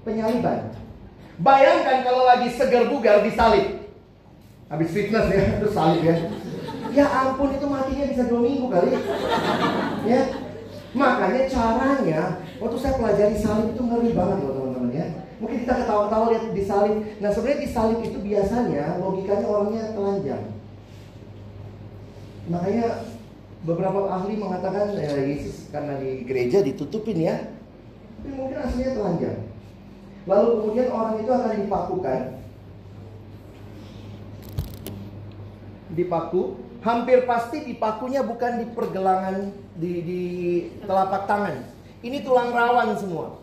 penyaliban. 0.02 0.74
Bayangkan 1.38 2.02
kalau 2.02 2.26
lagi 2.26 2.50
segar 2.50 2.90
bugar 2.90 3.22
disalib. 3.22 3.78
Habis 4.66 4.90
fitness 4.90 5.28
ya, 5.30 5.60
terus 5.62 5.76
salib 5.76 6.02
ya. 6.02 6.16
Ya 6.92 7.06
ampun 7.08 7.52
itu 7.54 7.64
matinya 7.68 8.04
bisa 8.10 8.24
dua 8.28 8.40
minggu 8.40 8.68
kali. 8.68 8.96
Ya, 10.08 10.20
Makanya 10.92 11.48
caranya, 11.48 12.20
waktu 12.62 12.78
saya 12.78 12.94
pelajari 12.94 13.36
salib 13.36 13.74
itu 13.74 13.82
ngeri 13.82 14.10
banget 14.14 14.38
loh 14.46 14.52
teman-teman 14.54 14.90
ya. 14.94 15.06
Mungkin 15.42 15.66
kita 15.66 15.74
ketawa-tawa 15.82 16.30
lihat 16.30 16.44
di 16.54 16.62
salib. 16.62 16.96
Nah 17.18 17.30
sebenarnya 17.34 17.60
di 17.66 17.70
salib 17.74 17.98
itu 17.98 18.18
biasanya 18.22 18.84
logikanya 19.02 19.46
orangnya 19.50 19.84
telanjang. 19.90 20.44
Makanya 22.46 22.86
beberapa 23.66 24.10
ahli 24.10 24.34
mengatakan 24.38 24.94
ya, 24.94 25.18
Yesus 25.18 25.70
karena 25.74 25.98
di 25.98 26.22
gereja 26.22 26.62
ditutupin 26.62 27.18
ya. 27.18 27.50
Tapi 28.22 28.30
mungkin 28.38 28.58
aslinya 28.62 28.94
telanjang. 28.94 29.38
Lalu 30.30 30.48
kemudian 30.62 30.88
orang 30.94 31.14
itu 31.18 31.30
akan 31.34 31.52
dipakukan. 31.58 32.20
Dipaku, 35.92 36.42
hampir 36.80 37.26
pasti 37.28 37.66
dipakunya 37.66 38.22
bukan 38.24 38.62
di 38.62 38.66
pergelangan 38.70 39.50
di, 39.76 39.92
di 40.06 40.22
telapak 40.86 41.26
tangan. 41.26 41.71
Ini 42.02 42.18
tulang 42.26 42.50
rawan 42.50 42.98
semua. 42.98 43.38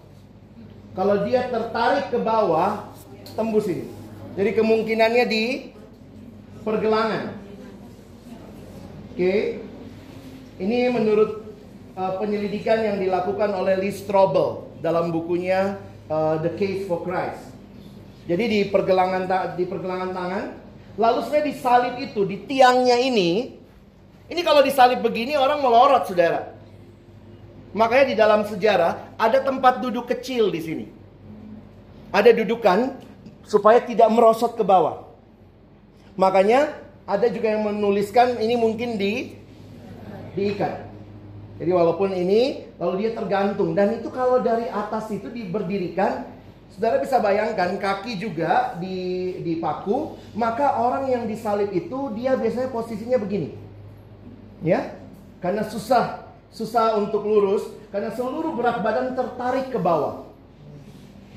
Kalau 0.93 1.23
dia 1.23 1.47
tertarik 1.47 2.11
ke 2.11 2.19
bawah, 2.19 2.91
tembus 3.33 3.65
ini. 3.71 3.87
Jadi 4.35 4.51
kemungkinannya 4.55 5.25
di 5.25 5.43
pergelangan. 6.67 7.39
Oke. 9.15 9.63
Ini 10.59 10.91
menurut 10.91 11.55
uh, 11.95 12.19
penyelidikan 12.19 12.83
yang 12.83 12.97
dilakukan 12.99 13.55
oleh 13.55 13.79
Lee 13.79 13.95
Strobel 13.95 14.67
dalam 14.83 15.15
bukunya 15.15 15.79
uh, 16.11 16.35
The 16.43 16.51
Case 16.59 16.83
for 16.83 17.07
Christ. 17.07 17.47
Jadi 18.27 18.43
di 18.45 18.59
pergelangan 18.67 19.55
di 19.55 19.63
pergelangan 19.63 20.11
tangan 20.11 20.43
Lalu 20.99 21.19
sebenarnya 21.23 21.47
di 21.47 21.55
salib 21.55 21.95
itu, 22.03 22.21
di 22.27 22.37
tiangnya 22.43 22.99
ini, 22.99 23.55
ini 24.27 24.41
kalau 24.43 24.59
disalib 24.59 24.99
begini 24.99 25.39
orang 25.39 25.63
melorot 25.63 26.11
saudara. 26.11 26.58
Makanya 27.71 28.05
di 28.09 28.15
dalam 28.17 28.41
sejarah 28.45 29.13
ada 29.19 29.39
tempat 29.45 29.81
duduk 29.83 30.09
kecil 30.09 30.49
di 30.49 30.61
sini. 30.61 30.85
Ada 32.09 32.33
dudukan 32.33 32.97
supaya 33.45 33.77
tidak 33.81 34.09
merosot 34.09 34.57
ke 34.57 34.65
bawah. 34.65 35.05
Makanya 36.17 36.73
ada 37.05 37.29
juga 37.29 37.53
yang 37.53 37.69
menuliskan 37.69 38.41
ini 38.41 38.57
mungkin 38.57 38.97
di 38.97 39.37
diikat. 40.33 40.89
Jadi 41.61 41.71
walaupun 41.75 42.15
ini 42.15 42.71
lalu 42.79 43.05
dia 43.05 43.11
tergantung 43.13 43.75
dan 43.77 43.99
itu 43.99 44.09
kalau 44.09 44.41
dari 44.41 44.65
atas 44.71 45.11
itu 45.11 45.27
diberdirikan 45.27 46.39
Saudara 46.69 47.01
bisa 47.01 47.17
bayangkan 47.17 47.81
kaki 47.81 48.21
juga 48.21 48.77
di 48.77 49.41
dipaku, 49.41 50.13
maka 50.37 50.77
orang 50.77 51.09
yang 51.09 51.23
disalib 51.25 51.73
itu 51.73 52.13
dia 52.13 52.37
biasanya 52.37 52.69
posisinya 52.69 53.17
begini. 53.17 53.57
Ya. 54.61 54.93
Karena 55.41 55.65
susah, 55.65 56.28
susah 56.49 56.97
untuk 56.97 57.25
lurus 57.25 57.69
karena 57.93 58.13
seluruh 58.13 58.53
berat 58.57 58.81
badan 58.81 59.13
tertarik 59.13 59.73
ke 59.73 59.79
bawah. 59.81 60.29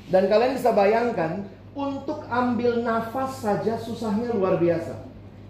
Dan 0.09 0.29
kalian 0.29 0.53
bisa 0.53 0.69
bayangkan, 0.75 1.47
untuk 1.73 2.21
ambil 2.29 2.85
nafas 2.85 3.41
saja 3.41 3.81
susahnya 3.81 4.29
luar 4.29 4.61
biasa. 4.61 4.93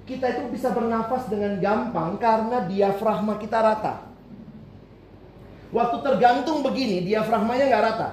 Kita 0.07 0.23
itu 0.35 0.55
bisa 0.55 0.71
bernafas 0.71 1.27
dengan 1.27 1.59
gampang 1.59 2.15
karena 2.19 2.63
diafragma 2.67 3.39
kita 3.39 3.59
rata. 3.59 4.07
Waktu 5.71 5.97
tergantung 5.99 6.63
begini, 6.63 7.03
diafragmanya 7.03 7.65
nggak 7.71 7.85
rata. 7.91 8.09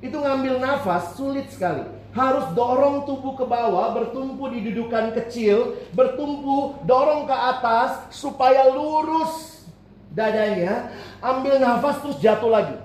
Itu 0.00 0.20
ngambil 0.20 0.60
nafas 0.60 1.16
sulit 1.16 1.48
sekali. 1.52 1.84
Harus 2.16 2.48
dorong 2.56 3.04
tubuh 3.04 3.36
ke 3.36 3.44
bawah, 3.44 3.92
bertumpu 3.92 4.48
di 4.48 4.64
dudukan 4.64 5.12
kecil, 5.12 5.76
bertumpu, 5.92 6.80
dorong 6.88 7.28
ke 7.28 7.36
atas 7.36 8.08
supaya 8.08 8.72
lurus 8.72 9.55
dadanya, 10.16 10.88
ambil 11.20 11.60
nafas 11.60 12.00
terus 12.00 12.16
jatuh 12.24 12.48
lagi. 12.48 12.76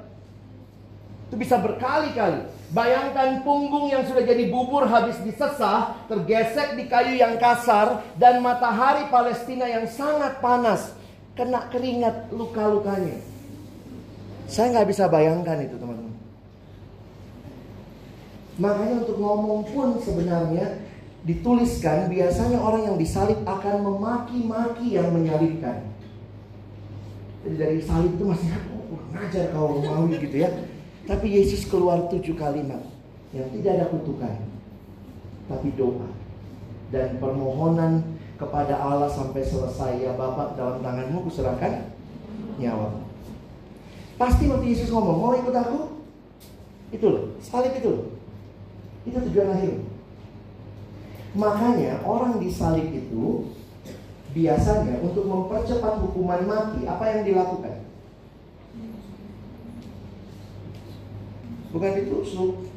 Itu 1.32 1.40
bisa 1.40 1.56
berkali-kali. 1.56 2.44
Bayangkan 2.76 3.44
punggung 3.44 3.88
yang 3.88 4.04
sudah 4.04 4.24
jadi 4.24 4.52
bubur 4.52 4.84
habis 4.84 5.16
disesah, 5.24 5.96
tergesek 6.12 6.76
di 6.76 6.92
kayu 6.92 7.16
yang 7.16 7.40
kasar, 7.40 8.04
dan 8.20 8.44
matahari 8.44 9.08
Palestina 9.08 9.68
yang 9.68 9.88
sangat 9.88 10.44
panas. 10.44 10.92
Kena 11.36 11.72
keringat 11.72 12.32
luka-lukanya. 12.36 13.24
Saya 14.52 14.76
nggak 14.76 14.88
bisa 14.92 15.08
bayangkan 15.08 15.64
itu 15.64 15.80
teman-teman. 15.80 16.16
Makanya 18.60 18.96
untuk 19.08 19.18
ngomong 19.20 19.64
pun 19.72 19.96
sebenarnya 20.04 20.84
dituliskan 21.24 22.12
biasanya 22.12 22.60
orang 22.60 22.92
yang 22.92 22.98
disalib 23.00 23.40
akan 23.48 23.76
memaki-maki 23.80 25.00
yang 25.00 25.08
menyalibkan. 25.16 25.91
Jadi 27.42 27.56
dari 27.58 27.80
salib 27.82 28.14
itu 28.14 28.26
masih 28.30 28.50
oh, 28.70 29.02
ngajar 29.14 29.50
kau 29.50 29.82
Romawi 29.82 30.22
gitu 30.22 30.38
ya. 30.46 30.50
Tapi 31.10 31.28
Yesus 31.34 31.66
keluar 31.66 32.06
tujuh 32.14 32.38
kalimat 32.38 32.86
yang 33.34 33.50
tidak 33.50 33.72
ada 33.82 33.86
kutukan, 33.90 34.36
tapi 35.50 35.74
doa 35.74 36.06
dan 36.92 37.18
permohonan 37.18 38.04
kepada 38.36 38.78
Allah 38.78 39.10
sampai 39.10 39.42
selesai 39.42 40.04
ya 40.04 40.14
Bapak 40.14 40.60
dalam 40.60 40.84
tanganmu 40.84 41.26
kuserahkan 41.26 41.90
nyawa. 42.62 43.02
Pasti 44.20 44.46
waktu 44.46 44.76
Yesus 44.76 44.94
ngomong 44.94 45.18
mau 45.18 45.34
ikut 45.34 45.56
aku, 45.56 45.98
itu 46.94 47.06
loh 47.10 47.24
salib 47.42 47.74
itu 47.74 47.90
loh. 47.90 48.06
Itu 49.02 49.18
tujuan 49.18 49.50
akhir. 49.58 49.82
Makanya 51.34 52.06
orang 52.06 52.38
di 52.38 52.52
salib 52.52 52.86
itu 52.92 53.50
biasanya 54.32 55.04
untuk 55.04 55.28
mempercepat 55.28 56.00
hukuman 56.00 56.42
mati 56.48 56.88
apa 56.88 57.04
yang 57.12 57.22
dilakukan? 57.28 57.76
Bukan 61.72 61.92
ditusuk. 62.04 62.68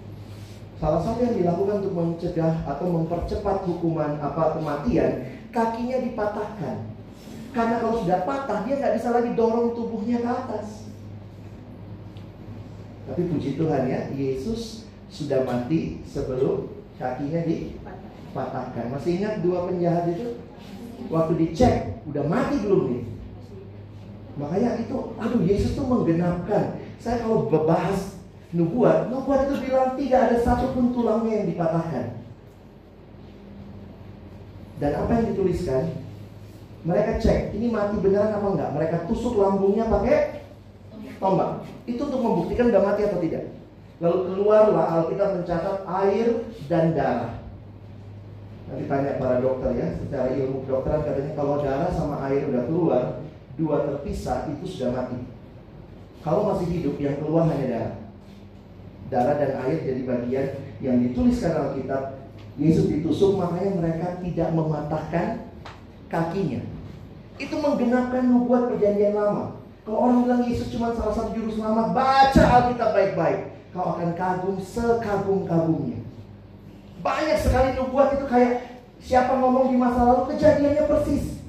Salah 0.78 1.00
satu 1.00 1.22
yang 1.22 1.38
dilakukan 1.38 1.80
untuk 1.86 1.94
mencegah 1.94 2.66
atau 2.66 2.86
mempercepat 2.90 3.62
hukuman 3.66 4.18
apa 4.18 4.58
kematian, 4.58 5.26
kakinya 5.54 6.02
dipatahkan. 6.02 6.76
Karena 7.54 7.78
kalau 7.78 8.02
sudah 8.02 8.26
patah, 8.26 8.66
dia 8.66 8.82
nggak 8.82 8.94
bisa 8.98 9.08
lagi 9.14 9.30
dorong 9.38 9.78
tubuhnya 9.78 10.18
ke 10.18 10.28
atas. 10.28 10.90
Tapi 13.06 13.22
puji 13.30 13.54
Tuhan 13.54 13.86
ya, 13.86 14.10
Yesus 14.10 14.90
sudah 15.06 15.46
mati 15.46 16.02
sebelum 16.02 16.66
kakinya 16.98 17.46
dipatahkan. 17.46 18.90
Masih 18.90 19.22
ingat 19.22 19.46
dua 19.46 19.70
penjahat 19.70 20.10
itu? 20.10 20.42
Waktu 21.12 21.32
dicek, 21.36 22.02
udah 22.08 22.24
mati 22.26 22.60
belum 22.64 22.82
nih? 22.90 23.04
Makanya 24.34 24.82
itu, 24.82 24.96
aduh 25.14 25.42
Yesus 25.46 25.78
tuh 25.78 25.86
menggenapkan. 25.86 26.80
Saya 26.98 27.22
kalau 27.22 27.46
bahas 27.46 28.18
nubuat, 28.50 29.10
nubuat 29.10 29.46
itu 29.46 29.68
bilang 29.68 29.94
tidak 29.94 30.20
ada 30.30 30.36
satupun 30.42 30.90
tulangnya 30.90 31.42
yang 31.42 31.48
dipatahkan. 31.54 32.06
Dan 34.82 34.92
apa 34.98 35.10
yang 35.22 35.26
dituliskan? 35.34 35.84
Mereka 36.84 37.22
cek, 37.22 37.56
ini 37.56 37.72
mati 37.72 37.96
beneran 38.02 38.34
apa 38.34 38.46
enggak? 38.50 38.70
Mereka 38.76 38.96
tusuk 39.08 39.40
lambungnya 39.40 39.88
pakai 39.88 40.44
tombak. 41.16 41.64
Itu 41.88 42.10
untuk 42.10 42.20
membuktikan 42.20 42.68
udah 42.68 42.82
mati 42.82 43.06
atau 43.06 43.22
tidak. 43.22 43.54
Lalu 44.02 44.18
keluarlah 44.28 44.86
Alkitab 45.00 45.40
mencatat 45.40 45.78
air 45.86 46.44
dan 46.66 46.92
darah. 46.92 47.43
Nanti 48.74 48.90
tanya 48.90 49.22
para 49.22 49.38
dokter 49.38 49.70
ya, 49.78 49.86
secara 50.02 50.34
ilmu 50.34 50.66
kedokteran 50.66 51.06
katanya 51.06 51.32
kalau 51.38 51.62
darah 51.62 51.94
sama 51.94 52.26
air 52.26 52.50
udah 52.50 52.66
keluar, 52.66 53.22
dua 53.54 53.86
terpisah 53.86 54.50
itu 54.50 54.66
sudah 54.66 54.90
mati. 54.90 55.30
Kalau 56.26 56.50
masih 56.50 56.66
hidup 56.74 56.98
yang 56.98 57.22
keluar 57.22 57.46
hanya 57.46 57.70
darah 57.70 57.94
darah 59.14 59.38
dan 59.38 59.62
air 59.62 59.78
jadi 59.86 60.02
bagian 60.02 60.46
yang 60.82 60.98
dituliskan 61.06 61.54
Alkitab. 61.54 62.26
Yesus 62.58 62.90
ditusuk 62.90 63.38
makanya 63.38 63.78
mereka 63.78 64.06
tidak 64.18 64.50
mematahkan 64.50 65.46
kakinya. 66.10 66.66
Itu 67.38 67.54
menggenapkan 67.62 68.26
nubuat 68.26 68.74
perjanjian 68.74 69.14
lama. 69.14 69.58
Kalau 69.86 69.98
orang 70.02 70.26
bilang 70.26 70.42
Yesus 70.50 70.74
cuma 70.74 70.90
salah 70.98 71.14
satu 71.14 71.30
juru 71.30 71.54
selamat, 71.54 71.94
baca 71.94 72.42
Alkitab 72.42 72.90
baik-baik. 72.90 73.40
Kau 73.70 73.94
akan 73.94 74.10
kagum 74.18 74.58
sekagum-kagumnya. 74.58 76.03
Banyak 77.04 77.36
sekali 77.36 77.76
nubuat 77.76 78.16
itu 78.16 78.24
kayak 78.24 78.80
siapa 79.04 79.36
ngomong 79.36 79.68
di 79.68 79.76
masa 79.76 80.08
lalu 80.08 80.32
kejadiannya 80.32 80.88
persis. 80.88 81.44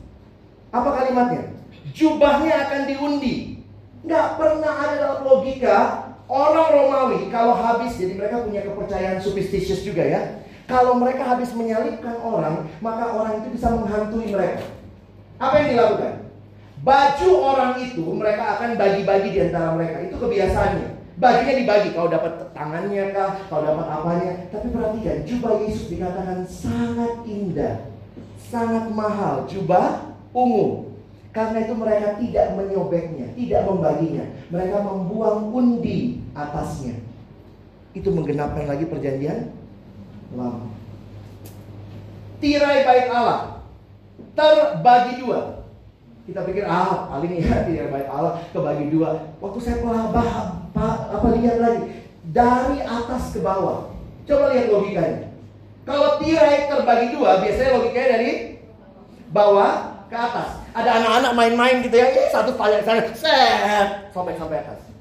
Apa 0.75 0.91
kalimatnya? 0.91 1.55
Jubahnya 1.95 2.67
akan 2.67 2.81
diundi. 2.91 3.63
Nggak 4.03 4.27
pernah 4.35 4.73
ada 4.75 4.93
dalam 4.99 5.19
logika 5.23 6.05
Orang 6.25 6.73
Romawi 6.73 7.29
kalau 7.29 7.53
habis, 7.53 8.01
jadi 8.01 8.17
mereka 8.17 8.41
punya 8.41 8.65
kepercayaan 8.65 9.21
superstitious 9.21 9.85
juga 9.85 10.01
ya. 10.01 10.41
Kalau 10.65 10.97
mereka 10.97 11.21
habis 11.21 11.53
menyalibkan 11.53 12.17
orang, 12.17 12.65
maka 12.81 13.13
orang 13.13 13.45
itu 13.45 13.53
bisa 13.53 13.69
menghantui 13.69 14.33
mereka. 14.33 14.65
Apa 15.37 15.61
yang 15.61 15.77
dilakukan? 15.77 16.13
Baju 16.81 17.29
orang 17.45 17.73
itu 17.77 18.01
mereka 18.01 18.57
akan 18.57 18.73
bagi-bagi 18.73 19.29
di 19.37 19.39
antara 19.45 19.77
mereka. 19.77 20.09
Itu 20.09 20.17
kebiasaannya. 20.17 20.94
Bajunya 21.15 21.63
dibagi, 21.63 21.95
kalau 21.95 22.11
dapat 22.11 22.51
tangannya 22.51 23.15
kah, 23.15 23.39
kalau 23.47 23.63
dapat 23.63 23.87
apanya. 23.87 24.31
Tapi 24.51 24.67
perhatikan, 24.67 25.23
jubah 25.23 25.53
Yesus 25.63 25.87
dikatakan 25.87 26.43
sangat 26.43 27.23
indah, 27.23 27.87
sangat 28.51 28.91
mahal. 28.91 29.47
Jubah 29.47 30.11
ungu. 30.35 30.91
Karena 31.31 31.67
itu 31.67 31.75
mereka 31.75 32.15
tidak 32.19 32.55
menyobeknya, 32.55 33.31
tidak 33.35 33.61
membaginya. 33.67 34.23
Mereka 34.51 34.77
membuang 34.83 35.51
undi 35.51 36.23
atasnya. 36.31 36.99
Itu 37.95 38.11
menggenapkan 38.11 38.67
lagi 38.67 38.87
perjanjian 38.87 39.51
lama. 40.35 40.67
Tirai 42.39 42.83
bait 42.83 43.07
Allah 43.11 43.63
terbagi 44.35 45.23
dua. 45.23 45.63
Kita 46.25 46.43
pikir 46.43 46.63
ah 46.67 47.07
paling 47.11 47.39
ya 47.39 47.63
tirai 47.67 47.91
bait 47.91 48.07
Allah 48.07 48.39
kebagi 48.51 48.91
dua. 48.91 49.35
Waktu 49.39 49.59
saya 49.63 49.83
bah, 50.11 50.54
apa 50.83 51.27
lihat 51.39 51.57
lagi 51.63 51.81
dari 52.29 52.83
atas 52.83 53.31
ke 53.31 53.39
bawah. 53.39 53.95
Coba 54.27 54.51
lihat 54.51 54.67
logikanya. 54.69 55.31
Kalau 55.85 56.17
tirai 56.19 56.67
terbagi 56.67 57.07
dua, 57.15 57.39
biasanya 57.39 57.71
logikanya 57.77 58.09
dari 58.17 58.31
bawah 59.31 60.03
ke 60.11 60.17
atas 60.17 60.65
ada 60.75 60.89
anak-anak 60.99 61.31
main-main 61.39 61.79
gitu 61.87 61.95
ya, 61.95 62.11
eh, 62.11 62.27
satu 62.27 62.51
tanya 62.59 62.83
sana, 62.83 63.07
set, 63.15 64.11
sampai 64.11 64.35
sampai 64.35 64.59
atas. 64.59 64.91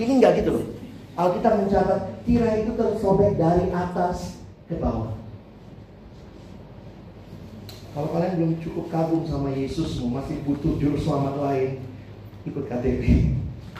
Ini 0.00 0.12
enggak 0.16 0.40
gitu 0.40 0.50
loh. 0.56 0.64
Alkitab 1.16 1.60
mencatat 1.60 2.00
tirai 2.24 2.64
itu 2.64 2.72
tersobek 2.72 3.36
dari 3.36 3.68
atas 3.72 4.40
ke 4.64 4.80
bawah. 4.80 5.12
Kalau 7.92 8.08
kalian 8.12 8.32
belum 8.36 8.52
cukup 8.60 8.92
kagum 8.92 9.24
sama 9.28 9.52
Yesus, 9.52 10.00
masih 10.04 10.40
butuh 10.44 10.76
juru 10.80 10.96
selamat 11.00 11.34
lain, 11.40 11.70
ikut 12.48 12.64
KTP. 12.68 13.04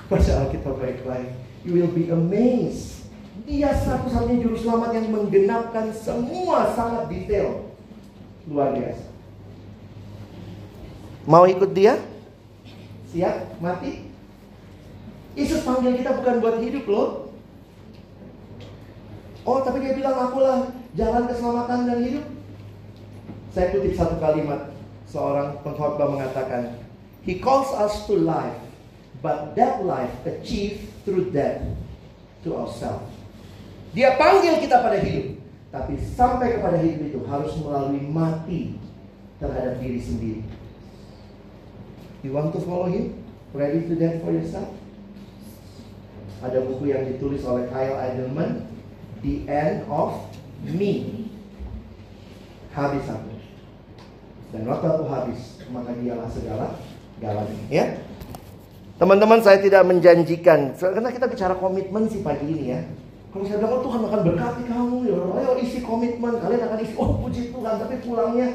Baca 0.06 0.32
Alkitab 0.46 0.78
baik-baik. 0.78 1.30
You 1.66 1.82
will 1.82 1.90
be 1.90 2.06
amazed. 2.14 3.10
Dia 3.42 3.74
satu-satunya 3.74 4.42
juru 4.42 4.54
selamat 4.54 4.90
yang 4.94 5.06
menggenapkan 5.10 5.90
semua 5.90 6.70
sangat 6.78 7.10
detail. 7.10 7.74
Luar 8.46 8.70
biasa. 8.70 9.06
Mau 11.26 11.42
ikut 11.50 11.70
dia? 11.74 11.98
Siap 13.10 13.58
mati? 13.58 14.06
Yesus 15.34 15.66
panggil 15.66 15.98
kita 15.98 16.14
bukan 16.16 16.38
buat 16.38 16.56
hidup 16.62 16.86
loh. 16.86 17.08
Oh, 19.46 19.62
tapi 19.62 19.82
dia 19.82 19.94
bilang 19.94 20.14
akulah 20.14 20.70
jalan 20.98 21.26
keselamatan 21.30 21.86
dan 21.86 21.98
hidup. 22.02 22.26
Saya 23.54 23.74
kutip 23.74 23.94
satu 23.94 24.18
kalimat 24.18 24.74
seorang 25.06 25.58
pengkhotbah 25.62 26.10
mengatakan, 26.10 26.78
He 27.22 27.38
calls 27.38 27.70
us 27.74 28.06
to 28.10 28.18
life, 28.18 28.65
but 29.22 29.56
that 29.56 29.84
life 29.84 30.12
achieved 30.24 30.86
through 31.04 31.30
death 31.30 31.62
to 32.44 32.56
ourselves. 32.56 33.08
Dia 33.96 34.16
panggil 34.20 34.60
kita 34.60 34.84
pada 34.84 35.00
hidup, 35.00 35.40
tapi 35.72 35.96
sampai 36.16 36.60
kepada 36.60 36.76
hidup 36.76 37.00
itu 37.08 37.20
harus 37.24 37.52
melalui 37.60 38.04
mati 38.04 38.76
terhadap 39.40 39.80
diri 39.80 40.00
sendiri. 40.00 40.42
You 42.20 42.36
want 42.36 42.52
to 42.52 42.60
follow 42.60 42.90
him? 42.90 43.16
Ready 43.56 43.88
to 43.88 43.94
die 43.96 44.20
for 44.20 44.34
yourself? 44.34 44.68
Ada 46.44 46.60
buku 46.68 46.92
yang 46.92 47.08
ditulis 47.08 47.40
oleh 47.48 47.64
Kyle 47.72 47.96
Edelman, 47.96 48.68
The 49.24 49.48
End 49.48 49.88
of 49.88 50.28
Me. 50.60 51.24
Habis 52.76 53.08
aku. 53.08 53.32
Dan 54.52 54.68
waktu 54.68 54.86
aku 54.92 55.04
habis, 55.08 55.64
maka 55.72 55.96
dialah 55.96 56.28
segala 56.28 56.76
galanya. 57.16 57.64
Ya, 57.72 57.96
Teman-teman 58.96 59.44
saya 59.44 59.60
tidak 59.60 59.84
menjanjikan. 59.84 60.72
Karena 60.72 61.12
kita 61.12 61.28
bicara 61.28 61.54
komitmen 61.56 62.08
sih 62.08 62.24
pagi 62.24 62.48
ini 62.48 62.64
ya. 62.72 62.80
Kalau 63.28 63.44
saya 63.44 63.60
bilang, 63.60 63.76
oh 63.76 63.82
Tuhan 63.84 64.00
akan 64.08 64.20
berkati 64.32 64.62
kamu 64.64 64.96
ya 65.04 65.20
Ayo 65.36 65.50
isi 65.60 65.84
komitmen, 65.84 66.40
kalian 66.40 66.62
akan 66.64 66.78
isi. 66.80 66.94
Oh 66.96 67.20
puji 67.20 67.52
Tuhan, 67.52 67.74
tapi 67.76 67.94
pulangnya. 68.00 68.48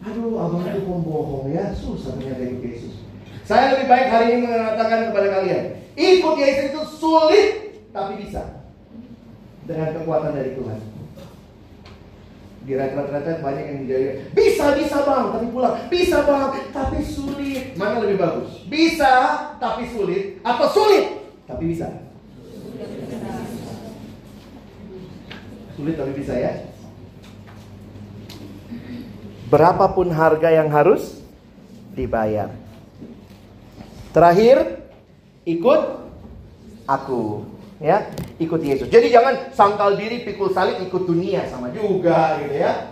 Aduh 0.00 0.40
abang 0.40 0.64
itu 0.64 0.80
pembohong 0.88 1.52
ya. 1.52 1.76
Susah 1.76 2.16
ternyata 2.16 2.40
ikut 2.48 2.64
Yesus. 2.64 3.04
Saya 3.44 3.76
lebih 3.76 3.92
baik 3.92 4.08
hari 4.08 4.26
ini 4.32 4.38
mengatakan 4.44 5.08
kepada 5.08 5.28
kalian 5.40 5.80
Ikut 5.96 6.34
Yesus 6.36 6.68
itu 6.68 6.82
sulit 7.00 7.48
Tapi 7.96 8.20
bisa. 8.20 8.60
Dengan 9.64 9.96
kekuatan 9.96 10.32
dari 10.32 10.52
Tuhan 10.56 10.97
di 12.68 12.76
retret-retret 12.76 13.40
banyak 13.40 13.64
yang 13.64 13.78
menjadi 13.80 14.28
bisa 14.36 14.76
bisa 14.76 15.00
bang 15.00 15.32
tapi 15.32 15.46
pulang. 15.48 15.74
Bisa 15.88 16.20
bang 16.28 16.52
tapi 16.68 17.00
sulit. 17.00 17.72
Mana 17.80 18.04
lebih 18.04 18.20
bagus? 18.20 18.68
Bisa 18.68 19.12
tapi 19.56 19.88
sulit. 19.88 20.44
Atau 20.44 20.68
sulit 20.68 21.32
tapi 21.48 21.64
bisa. 21.72 21.88
Sulit 25.80 25.96
tapi 25.96 26.12
bisa 26.12 26.36
ya? 26.36 26.52
Berapapun 29.48 30.12
harga 30.12 30.52
yang 30.52 30.68
harus 30.68 31.24
dibayar. 31.96 32.52
Terakhir 34.12 34.84
ikut 35.48 36.04
aku 36.84 37.48
ya 37.78 38.10
ikut 38.38 38.60
Yesus. 38.62 38.90
Jadi 38.90 39.10
jangan 39.10 39.54
sangkal 39.54 39.94
diri 39.98 40.26
pikul 40.26 40.50
salib 40.50 40.82
ikut 40.82 41.02
dunia. 41.06 41.46
Sama 41.46 41.70
juga 41.74 42.38
gitu 42.42 42.54
ya. 42.58 42.90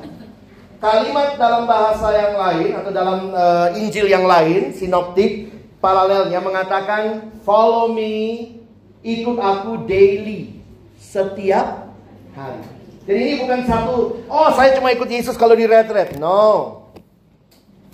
Kalimat 0.77 1.41
dalam 1.41 1.65
bahasa 1.65 2.13
yang 2.15 2.35
lain 2.37 2.71
atau 2.77 2.91
dalam 2.93 3.19
uh, 3.33 3.69
Injil 3.75 4.07
yang 4.07 4.29
lain 4.29 4.77
sinoptik 4.77 5.51
paralelnya 5.81 6.39
mengatakan 6.39 7.33
follow 7.43 7.91
me 7.91 8.55
ikut 9.01 9.39
aku 9.41 9.89
daily 9.89 10.61
setiap 11.01 11.91
hari. 12.37 12.63
Jadi 13.07 13.19
ini 13.23 13.35
bukan 13.39 13.61
satu 13.65 14.21
oh 14.27 14.51
saya 14.53 14.75
cuma 14.77 14.93
ikut 14.93 15.09
Yesus 15.09 15.39
kalau 15.39 15.57
di 15.57 15.65
retret. 15.65 16.19
No. 16.21 16.83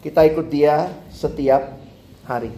Kita 0.02 0.26
ikut 0.26 0.50
dia 0.50 0.90
setiap 1.14 1.78
hari. 2.26 2.50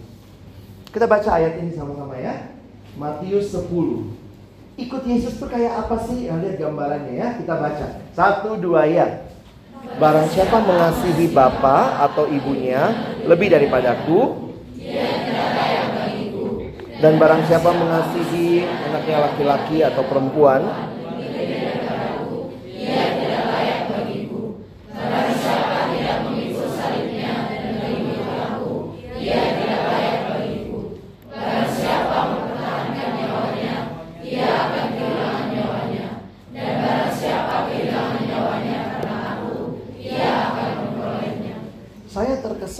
Kita 0.89 1.05
baca 1.05 1.29
ayat 1.37 1.61
ini 1.61 1.77
sama-sama 1.77 2.17
ya. 2.17 2.49
Matius 2.97 3.53
10 3.53 4.24
Ikut 4.75 5.07
Yesus 5.07 5.39
tuh 5.39 5.47
kayak 5.47 5.87
apa 5.87 5.95
sih? 6.03 6.27
Nah, 6.27 6.43
lihat 6.43 6.59
gambarannya 6.59 7.15
ya, 7.15 7.27
kita 7.39 7.53
baca. 7.55 7.85
Satu, 8.11 8.59
dua 8.59 8.83
ya. 8.83 9.23
Barang 9.95 10.27
siapa 10.27 10.59
mengasihi 10.59 11.31
bapa 11.31 12.03
atau 12.03 12.27
ibunya 12.27 12.91
lebih 13.23 13.53
daripadaku, 13.55 14.51
dan 16.99 17.13
barang 17.15 17.43
siapa 17.47 17.69
mengasihi 17.71 18.65
anaknya 18.65 19.17
laki-laki 19.29 19.77
atau 19.85 20.03
perempuan, 20.09 20.65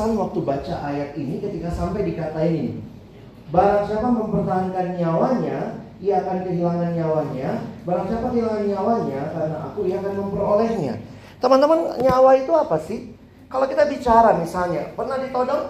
terkesan 0.05 0.21
waktu 0.21 0.39
baca 0.45 0.75
ayat 0.85 1.17
ini 1.17 1.41
ketika 1.41 1.69
sampai 1.73 2.05
dikata 2.05 2.37
ini. 2.45 2.77
Barang 3.49 3.89
siapa 3.89 4.05
mempertahankan 4.05 5.01
nyawanya, 5.01 5.81
ia 5.97 6.21
akan 6.21 6.37
kehilangan 6.45 6.93
nyawanya. 6.93 7.49
Barang 7.85 8.05
siapa 8.05 8.29
kehilangan 8.29 8.65
nyawanya, 8.69 9.21
karena 9.33 9.57
aku 9.65 9.79
ia 9.89 9.97
akan 10.01 10.13
memperolehnya. 10.13 10.93
Teman-teman, 11.41 11.79
nyawa 12.01 12.31
itu 12.37 12.51
apa 12.53 12.77
sih? 12.85 13.17
Kalau 13.49 13.65
kita 13.65 13.89
bicara 13.89 14.37
misalnya, 14.37 14.93
pernah 14.93 15.17
ditodong? 15.21 15.63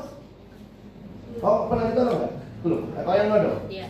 Oh, 1.43 1.67
pernah 1.71 1.85
ditodong 1.91 2.15
nggak? 2.19 2.33
Belum. 2.63 2.81
Atau 2.97 3.13
yang 3.15 3.29
nodong? 3.31 3.59
Iya. 3.71 3.85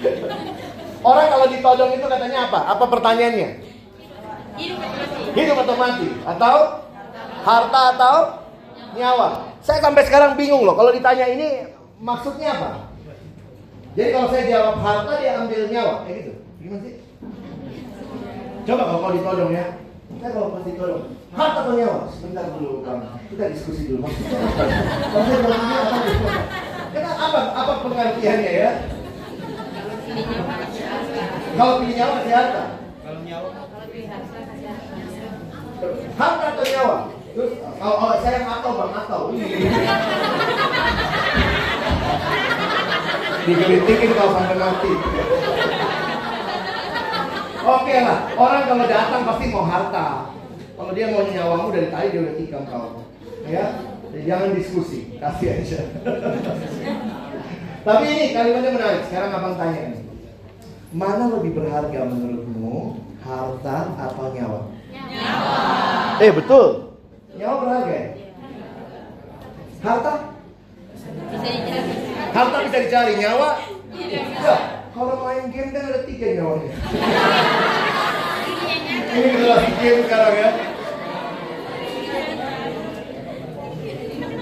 Orang 1.08 1.26
kalau 1.32 1.46
ditodong 1.48 1.90
itu 1.96 2.06
katanya 2.08 2.38
apa? 2.52 2.60
Apa 2.76 2.84
pertanyaannya? 2.88 3.50
Hidup 4.60 4.76
atau 4.76 5.00
mati? 5.00 5.32
Hidup 5.32 5.56
atau 5.56 5.76
mati? 5.76 6.08
Atau 6.24 6.56
harta 7.40 7.82
atau 7.96 8.39
nyawa. 8.96 9.28
Saya 9.60 9.78
sampai 9.84 10.02
sekarang 10.08 10.34
bingung 10.34 10.64
loh 10.64 10.74
kalau 10.74 10.90
ditanya 10.90 11.26
ini 11.28 11.68
maksudnya 12.00 12.56
apa? 12.56 12.70
Jadi 13.98 14.08
kalau 14.14 14.28
saya 14.30 14.44
jawab 14.46 14.76
harta 14.80 15.12
dia 15.18 15.32
ambil 15.42 15.60
nyawa, 15.66 15.94
kayak 16.06 16.18
gitu. 16.22 16.32
Gimana 16.62 16.80
sih? 16.86 16.94
Coba 18.64 18.82
kalau 18.86 19.00
kau 19.02 19.12
ditodong 19.18 19.50
ya. 19.50 19.66
Saya 20.20 20.30
kalau 20.34 20.48
pasti 20.54 20.70
ditodong, 20.74 21.02
harta 21.34 21.58
atau 21.66 21.74
nyawa? 21.74 21.98
Sebentar 22.10 22.44
dulu, 22.54 22.86
Kang. 22.86 23.02
Kita 23.26 23.44
diskusi 23.50 23.90
dulu 23.90 24.06
maksudnya. 24.06 24.38
Kalau 25.10 25.24
saya 25.26 25.38
jawabnya 25.42 25.76
apa? 25.82 25.98
Karena 26.90 27.12
apa 27.18 27.40
apa 27.54 27.72
pengertiannya 27.82 28.52
ya? 28.54 28.70
Kalau 31.58 31.72
pilih 31.82 31.94
nyawa 31.98 32.12
kasih 32.22 32.34
harta. 32.34 32.64
Kalau 33.02 33.20
nyawa 33.26 33.48
harta 36.20 36.44
atau 36.52 36.64
nyawa? 36.68 36.98
Terus 37.30 37.52
kalau 37.78 37.96
oh, 38.02 38.14
saya 38.18 38.42
atau 38.42 38.70
bang 38.74 38.92
atau 39.06 39.22
digelitikin 43.46 44.10
kalau 44.18 44.30
sampai 44.34 44.56
mati. 44.58 44.92
Oke 47.60 47.94
lah, 48.02 48.18
orang 48.34 48.62
kalau 48.66 48.84
datang 48.90 49.22
pasti 49.30 49.44
mau 49.54 49.62
harta. 49.62 50.34
Kalau 50.74 50.90
dia 50.96 51.12
mau 51.12 51.22
nyawamu 51.22 51.70
dari 51.70 51.88
tadi 51.92 52.06
dia 52.10 52.20
udah 52.24 52.34
tikam 52.34 52.62
kau. 52.66 53.06
Ya, 53.46 53.78
Jadi 54.10 54.26
jangan 54.26 54.50
diskusi, 54.58 55.14
kasih 55.22 55.48
aja. 55.54 55.80
Tapi 57.86 58.04
ini 58.10 58.24
kalimatnya 58.34 58.70
menarik. 58.74 59.02
Sekarang 59.06 59.30
abang 59.32 59.54
tanya 59.54 59.94
nih. 59.94 60.02
Mana 60.90 61.30
lebih 61.30 61.54
berharga 61.54 62.00
menurutmu, 62.10 62.98
harta 63.22 63.76
atau 63.94 64.26
nyawa? 64.34 64.60
Nyawa. 64.90 66.18
Eh 66.18 66.32
betul. 66.34 66.89
Nyawa 67.40 67.56
berharga 67.64 67.92
ya? 67.96 68.06
Harta? 69.80 70.12
Harta 72.36 72.56
bisa 72.68 72.78
dicari, 72.84 73.16
nyawa? 73.16 73.56
Ya, 74.44 74.56
kalau 74.92 75.24
main 75.24 75.48
game 75.48 75.72
kan 75.72 75.88
ada 75.88 76.04
tiga 76.04 76.36
nyawanya. 76.36 76.72
Ini 79.10 79.26
generasi 79.32 79.70
game 79.80 80.00
sekarang 80.04 80.34
ya. 80.36 80.50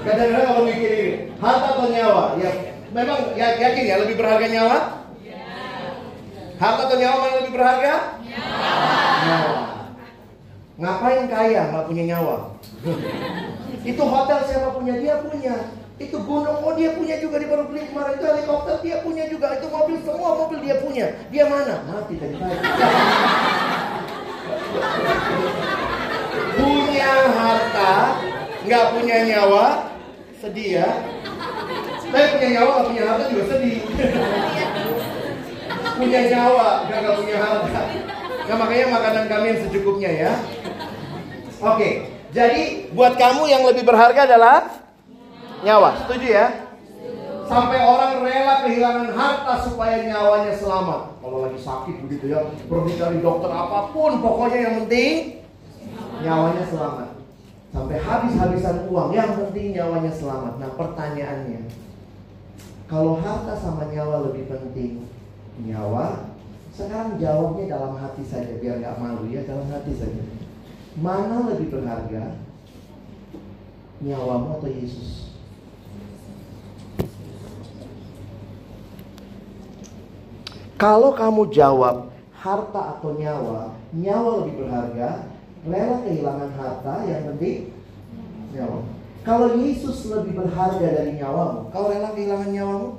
Kadang-kadang 0.03 0.47
kalau 0.51 0.63
mikir 0.67 0.91
ini, 0.91 1.11
harta 1.39 1.67
atau 1.79 1.87
nyawa? 1.95 2.25
Ya, 2.43 2.51
memang 2.91 3.19
ya, 3.39 3.47
yakin 3.63 3.85
ya 3.87 3.97
lebih 4.03 4.19
berharga 4.19 4.47
nyawa? 4.51 5.07
Harta 6.59 6.81
atau 6.83 6.99
nyawa 6.99 7.17
mana 7.23 7.47
lebih 7.47 7.55
berharga? 7.55 7.95
Nyawa. 8.27 8.59
Nyawa. 9.23 9.68
Ngapain 10.79 11.27
kaya 11.27 11.75
nggak 11.75 11.87
punya 11.91 12.05
nyawa? 12.15 12.55
itu 13.83 14.03
hotel 14.03 14.39
siapa 14.47 14.71
punya? 14.79 14.95
Dia 15.03 15.19
punya. 15.27 15.55
Itu 15.99 16.23
gunung, 16.23 16.63
oh 16.63 16.79
dia 16.79 16.95
punya 16.95 17.19
juga 17.19 17.43
di 17.43 17.51
baru 17.51 17.67
beli 17.67 17.91
kemarin. 17.91 18.15
Itu 18.15 18.27
helikopter 18.31 18.79
dia 18.87 19.03
punya 19.03 19.27
juga. 19.27 19.59
Itu 19.59 19.67
mobil, 19.75 19.99
semua 20.07 20.39
mobil 20.39 20.63
dia 20.63 20.79
punya. 20.79 21.07
Dia 21.35 21.45
mana? 21.51 21.83
Mati 21.83 22.15
tadi 22.15 22.39
punya 26.59 27.13
harta, 27.35 27.95
nggak 28.67 28.85
punya 28.95 29.17
nyawa, 29.27 29.67
sedih 30.39 30.83
ya. 30.83 30.91
Tapi 32.09 32.27
punya 32.39 32.49
nyawa, 32.55 32.71
nggak 32.71 32.87
punya 32.87 33.03
harta 33.07 33.25
juga 33.35 33.45
sedih. 33.51 33.79
punya 35.99 36.21
nyawa, 36.31 36.69
nggak 36.87 37.17
punya 37.19 37.37
harta. 37.43 37.83
Nah 38.49 38.57
makanya 38.57 38.87
makanan 38.89 39.25
kami 39.29 39.45
yang 39.53 39.61
secukupnya 39.61 40.11
ya. 40.11 40.33
Oke, 41.59 42.07
jadi 42.31 42.87
buat 42.95 43.19
kamu 43.19 43.51
yang 43.51 43.67
lebih 43.67 43.83
berharga 43.83 44.31
adalah 44.31 44.71
nyawa. 45.67 46.07
Setuju 46.07 46.29
ya? 46.31 46.47
Sampai 47.51 47.83
orang 47.83 48.23
rela 48.23 48.63
kehilangan 48.63 49.09
harta 49.11 49.55
supaya 49.67 50.07
nyawanya 50.07 50.55
selamat. 50.55 51.19
Kalau 51.19 51.39
lagi 51.49 51.59
sakit 51.59 51.97
begitu 52.07 52.31
ya, 52.31 52.47
pergi 52.71 52.93
cari 52.95 53.19
dokter 53.19 53.51
apa 53.51 53.91
pun, 53.91 54.23
pokoknya 54.23 54.59
yang 54.71 54.75
penting 54.85 55.43
nyawanya 56.23 56.63
selamat. 56.69 57.09
Sampai 57.75 57.97
habis-habisan 58.07 58.87
uang, 58.87 59.11
yang 59.11 59.35
penting 59.35 59.75
nyawanya 59.75 60.13
selamat. 60.15 60.63
Nah 60.63 60.71
pertanyaannya, 60.79 61.61
kalau 62.87 63.19
harta 63.19 63.59
sama 63.59 63.91
nyawa 63.91 64.31
lebih 64.31 64.47
penting, 64.47 65.03
nyawa, 65.67 66.31
sekarang 66.71 67.19
jawabnya 67.19 67.65
dalam 67.75 67.99
hati 67.99 68.23
saja, 68.23 68.55
biar 68.63 68.79
nggak 68.79 68.95
malu 69.03 69.27
ya, 69.27 69.43
dalam 69.43 69.67
hati 69.75 69.91
saja. 69.99 70.38
Mana 70.99 71.47
lebih 71.55 71.79
berharga, 71.79 72.35
nyawamu 74.03 74.59
atau 74.59 74.67
Yesus? 74.67 75.31
Kalau 80.75 81.15
kamu 81.15 81.55
jawab 81.55 82.11
harta 82.35 82.99
atau 82.99 83.15
nyawa, 83.15 83.75
nyawa 83.95 84.43
lebih 84.43 84.67
berharga, 84.67 85.27
rela 85.67 85.97
kehilangan 86.07 86.51
harta, 86.55 86.95
yang 87.07 87.23
penting 87.35 87.75
nyawa. 88.55 88.83
Kalau 89.27 89.59
Yesus 89.59 90.07
lebih 90.07 90.39
berharga 90.39 90.87
dari 90.87 91.19
nyawamu, 91.19 91.71
kau 91.75 91.91
rela 91.91 92.15
kehilangan 92.15 92.51
nyawamu? 92.55 92.91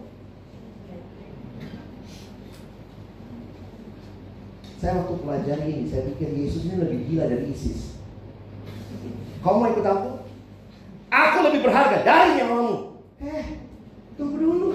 Saya 4.80 5.04
waktu 5.04 5.16
pelajari 5.20 5.66
ini, 5.76 5.84
saya 5.91 6.08
pikir 6.08 6.32
Yesus 6.32 6.64
ini 6.68 6.80
lebih 6.80 7.00
gila 7.08 7.28
dari 7.28 7.52
ISIS. 7.52 7.89
Kau 9.40 9.56
mau 9.56 9.72
ikut 9.72 9.86
aku? 9.88 10.10
Aku 11.10 11.38
lebih 11.48 11.64
berharga 11.64 12.04
dari 12.04 12.38
nyawamu. 12.38 13.00
Eh, 13.24 13.46
tunggu 14.20 14.36
dulu. 14.36 14.68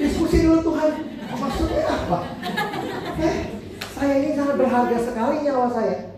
Diskusi 0.00 0.48
dulu 0.48 0.64
Tuhan. 0.72 0.90
Maksudnya 1.30 1.84
apa? 1.84 2.18
Eh, 3.20 3.36
saya 3.92 4.14
ini 4.24 4.32
sangat 4.32 4.56
berharga 4.56 4.96
sekali 5.04 5.44
nyawa 5.44 5.68
saya. 5.68 6.16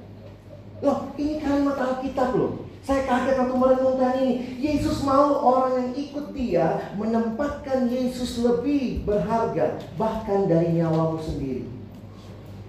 Loh, 0.83 1.11
ini 1.19 1.43
kalimat 1.43 1.79
Alkitab 1.79 2.31
loh. 2.39 2.63
Saya 2.83 3.07
kaget 3.07 3.39
waktu 3.39 3.55
merenungkan 3.55 4.15
ini. 4.19 4.59
Yesus 4.59 5.03
mau 5.07 5.39
orang 5.39 5.75
yang 5.79 5.91
ikut 5.95 6.27
dia 6.35 6.91
menempatkan 6.99 7.87
Yesus 7.87 8.43
lebih 8.43 9.07
berharga 9.07 9.79
bahkan 9.99 10.51
dari 10.51 10.79
nyawamu 10.79 11.19
sendiri. 11.23 11.67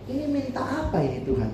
Ini 0.09 0.26
minta 0.30 0.61
apa 0.61 1.01
ini 1.01 1.26
Tuhan? 1.26 1.51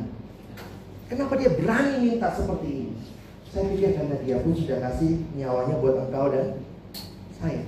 Kenapa 1.07 1.39
dia 1.39 1.51
berani 1.55 1.95
minta 2.03 2.31
seperti 2.35 2.67
ini? 2.67 3.18
Saya 3.49 3.65
pikir 3.73 3.97
karena 3.97 4.15
dia 4.21 4.37
pun 4.45 4.53
sudah 4.53 4.77
kasih 4.77 5.25
nyawanya 5.33 5.75
buat 5.81 5.95
engkau 6.05 6.29
dan 6.29 6.61
saya. 7.41 7.65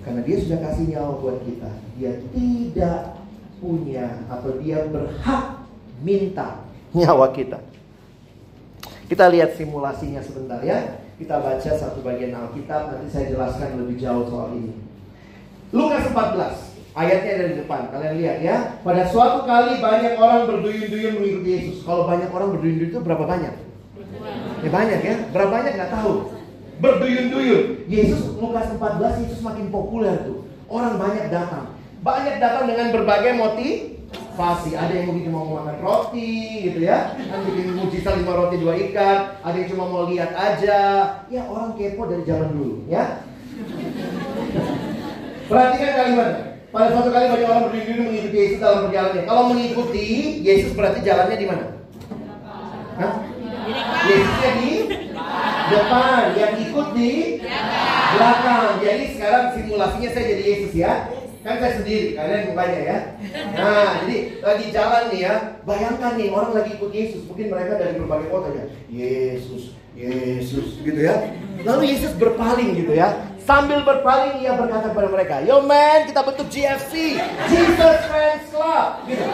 Karena 0.00 0.20
dia 0.24 0.36
sudah 0.40 0.58
kasih 0.64 0.84
nyawa 0.96 1.12
buat 1.20 1.38
kita. 1.44 1.70
Dia 2.00 2.12
tidak 2.32 3.00
punya 3.60 4.24
atau 4.32 4.50
dia 4.60 4.88
berhak 4.88 5.44
minta 6.00 6.64
nyawa 6.96 7.32
kita. 7.36 7.60
Kita 9.08 9.28
lihat 9.28 9.56
simulasinya 9.60 10.24
sebentar 10.24 10.64
ya. 10.64 11.04
Kita 11.20 11.38
baca 11.38 11.70
satu 11.70 12.02
bagian 12.02 12.34
Alkitab, 12.34 12.90
nanti 12.90 13.06
saya 13.12 13.30
jelaskan 13.30 13.78
lebih 13.78 14.00
jauh 14.00 14.26
soal 14.26 14.56
ini. 14.56 14.72
Lukas 15.70 16.10
14. 16.10 16.74
Ayatnya 16.94 17.32
dari 17.42 17.54
depan, 17.58 17.90
kalian 17.90 18.14
lihat 18.18 18.38
ya. 18.42 18.56
Pada 18.82 19.02
suatu 19.06 19.46
kali 19.46 19.82
banyak 19.82 20.14
orang 20.14 20.46
berduyun-duyun 20.46 21.12
mengikuti 21.18 21.48
Yesus. 21.54 21.76
Kalau 21.86 22.06
banyak 22.06 22.30
orang 22.30 22.54
berduyun-duyun 22.54 22.90
itu 22.90 23.00
berapa 23.02 23.24
banyak? 23.26 23.63
Ya 24.64 24.70
banyak 24.72 25.00
ya. 25.04 25.14
Berapa 25.28 25.50
banyak 25.52 25.72
nggak 25.76 25.92
tahu. 25.92 26.12
Berduyun-duyun. 26.80 27.84
Yesus 27.86 28.32
Lukas 28.40 28.72
14 28.72 29.20
Yesus 29.28 29.40
makin 29.44 29.68
populer 29.68 30.24
tuh. 30.24 30.48
Orang 30.72 30.96
banyak 30.96 31.28
datang. 31.28 31.76
Banyak 32.00 32.40
datang 32.40 32.64
dengan 32.64 32.88
berbagai 32.96 33.36
motivasi. 33.36 34.72
Ada 34.72 34.92
yang 35.04 35.12
mungkin 35.12 35.28
mau 35.36 35.60
makan 35.60 35.76
roti 35.84 36.64
gitu 36.72 36.80
ya. 36.80 37.12
Yang 37.20 37.40
bikin 37.52 37.66
mujizat 37.76 38.14
lima 38.16 38.32
roti 38.32 38.56
dua 38.56 38.74
ikan. 38.88 39.36
Ada 39.44 39.56
yang 39.60 39.68
cuma 39.68 39.84
mau 39.84 40.08
lihat 40.08 40.32
aja. 40.32 40.80
Ya 41.28 41.42
orang 41.44 41.76
kepo 41.76 42.08
dari 42.08 42.24
zaman 42.24 42.56
dulu 42.56 42.88
ya. 42.88 43.20
Perhatikan 45.44 45.92
kalimatnya. 45.92 46.56
Pada 46.74 46.90
suatu 46.90 47.14
kali 47.14 47.30
banyak 47.30 47.46
orang 47.46 47.64
berdiri 47.70 48.02
mengikuti 48.02 48.34
Yesus 48.34 48.58
dalam 48.58 48.90
perjalanannya. 48.90 49.22
Kalau 49.30 49.42
mengikuti 49.54 50.06
Yesus 50.42 50.74
berarti 50.74 51.06
jalannya 51.06 51.36
di 51.38 51.46
mana? 51.46 51.64
Hah? 52.98 53.33
Yesusnya 54.04 54.50
di 54.60 54.72
depan, 55.72 56.22
yang 56.36 56.52
ikut 56.60 56.88
di 56.92 57.12
belakang. 58.14 58.70
Jadi 58.84 59.04
sekarang 59.16 59.44
simulasinya 59.56 60.10
saya 60.12 60.24
jadi 60.36 60.42
Yesus 60.44 60.72
ya. 60.76 60.94
Kan 61.44 61.60
saya 61.60 61.76
sendiri, 61.76 62.16
kalian 62.16 62.56
mukanya 62.56 62.80
ya. 62.80 62.98
Nah, 63.52 64.00
jadi 64.00 64.16
lagi 64.40 64.66
jalan 64.72 65.02
nih 65.12 65.20
ya. 65.28 65.34
Bayangkan 65.68 66.12
nih 66.16 66.32
orang 66.32 66.56
lagi 66.56 66.70
ikut 66.72 66.88
Yesus. 66.88 67.22
Mungkin 67.28 67.52
mereka 67.52 67.76
dari 67.76 68.00
berbagai 68.00 68.32
kota 68.32 68.48
ya. 68.56 68.64
Yesus, 68.88 69.76
Yesus 69.92 70.80
gitu 70.80 71.00
ya. 71.04 71.36
Lalu 71.60 71.92
Yesus 71.92 72.16
berpaling 72.16 72.80
gitu 72.80 72.96
ya. 72.96 73.28
Sambil 73.44 73.84
berpaling 73.84 74.40
ia 74.40 74.56
berkata 74.56 74.88
kepada 74.88 75.08
mereka, 75.12 75.44
Yo 75.44 75.60
man, 75.60 76.08
kita 76.08 76.24
bentuk 76.24 76.48
GFC, 76.48 77.20
Jesus 77.52 78.00
Fans 78.08 78.44
Club. 78.48 78.90
Gitu. 79.04 79.24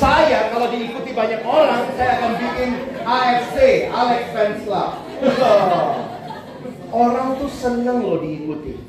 Saya 0.00 0.48
kalau 0.48 0.72
diikuti 0.72 1.12
banyak 1.12 1.44
orang, 1.44 1.92
saya 1.92 2.16
akan 2.16 2.32
bikin 2.40 2.70
AFC, 3.04 3.56
Alex 3.92 4.22
Fans 4.32 4.60
Club. 4.64 4.90
Orang 7.04 7.36
tuh 7.36 7.52
seneng 7.52 8.00
loh 8.00 8.24
diikuti. 8.24 8.80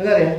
Dengar 0.00 0.16
ya, 0.16 0.32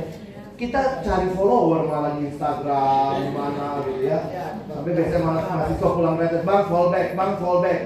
kita 0.58 1.06
cari 1.06 1.30
follower 1.38 1.86
malah 1.86 2.18
di 2.18 2.34
Instagram, 2.34 3.30
mana 3.30 3.86
gitu 3.86 4.10
ya. 4.10 4.26
Sampai 4.66 4.90
biasanya 4.90 5.22
malah 5.22 5.44
mahasiswa 5.46 5.88
pulang 5.94 6.18
kreatif, 6.18 6.42
bang 6.42 6.64
fallback, 6.66 7.08
bang 7.14 7.32
fallback. 7.38 7.80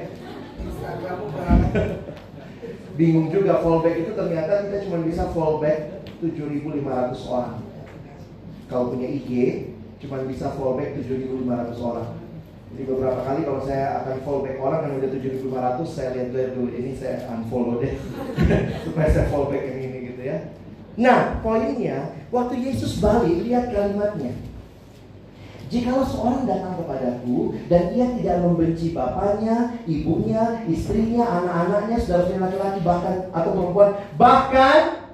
Bingung 2.96 3.28
juga 3.28 3.60
fallback 3.60 3.96
itu 4.00 4.16
ternyata 4.16 4.64
kita 4.64 4.88
cuma 4.88 5.04
bisa 5.04 5.28
fallback 5.36 6.00
7.500 6.24 7.28
orang. 7.28 7.60
Kalau 8.72 8.96
punya 8.96 9.04
IG, 9.04 9.32
cuma 10.02 10.24
bisa 10.28 10.52
fallback 10.54 10.98
7.500 11.00 11.80
orang. 11.80 12.10
Jadi 12.74 12.82
beberapa 12.92 13.20
kali 13.24 13.40
kalau 13.46 13.62
saya 13.64 14.04
akan 14.04 14.16
fallback 14.20 14.56
orang 14.60 14.80
yang 14.84 14.94
udah 15.00 15.10
7.500, 15.16 15.86
saya 15.88 16.08
lihat 16.12 16.52
dulu 16.52 16.70
ini 16.74 16.92
saya 16.92 17.24
unfollow 17.32 17.80
deh 17.80 17.94
supaya 18.84 19.08
saya 19.08 19.26
fallback 19.32 19.62
yang 19.64 19.78
ini 19.80 19.98
gitu 20.12 20.22
ya. 20.26 20.38
Nah, 20.96 21.44
poinnya 21.44 22.16
waktu 22.32 22.54
Yesus 22.60 23.00
balik 23.04 23.44
lihat 23.44 23.72
kalimatnya. 23.72 24.32
Jikalau 25.66 26.06
seorang 26.06 26.46
datang 26.46 26.78
kepadaku 26.78 27.58
dan 27.66 27.90
ia 27.90 28.06
tidak 28.14 28.38
membenci 28.38 28.94
bapaknya, 28.94 29.82
ibunya, 29.82 30.62
istrinya, 30.70 31.26
anak-anaknya, 31.26 31.96
saudara-saudara 31.98 32.44
laki-laki 32.46 32.80
bahkan 32.86 33.16
atau 33.34 33.50
perempuan, 33.50 33.90
bahkan 34.14 35.10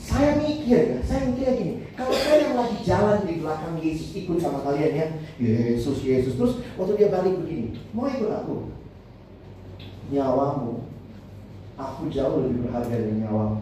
saya 0.00 0.40
mikir 0.40 0.80
ya, 0.96 0.98
saya 1.04 1.28
mikir 1.28 1.46
gini, 1.52 1.74
kalau 2.00 2.16
saya 2.16 2.48
yang 2.48 2.56
lagi 2.56 2.78
jalan 2.80 3.28
di 3.28 3.44
belakang 3.44 3.76
Yesus 3.76 4.16
ikut 4.16 4.40
sama 4.40 4.64
kalian 4.64 4.92
ya, 4.96 5.06
Yesus, 5.36 6.00
Yesus, 6.00 6.32
terus 6.40 6.64
waktu 6.80 6.96
dia 6.96 7.12
balik 7.12 7.44
begini, 7.44 7.76
mau 7.92 8.08
ikut 8.08 8.32
aku? 8.32 8.72
Nyawamu, 10.08 10.88
aku 11.76 12.08
jauh 12.08 12.40
lebih 12.40 12.64
berharga 12.64 12.96
dari 12.96 13.20
nyawamu. 13.20 13.60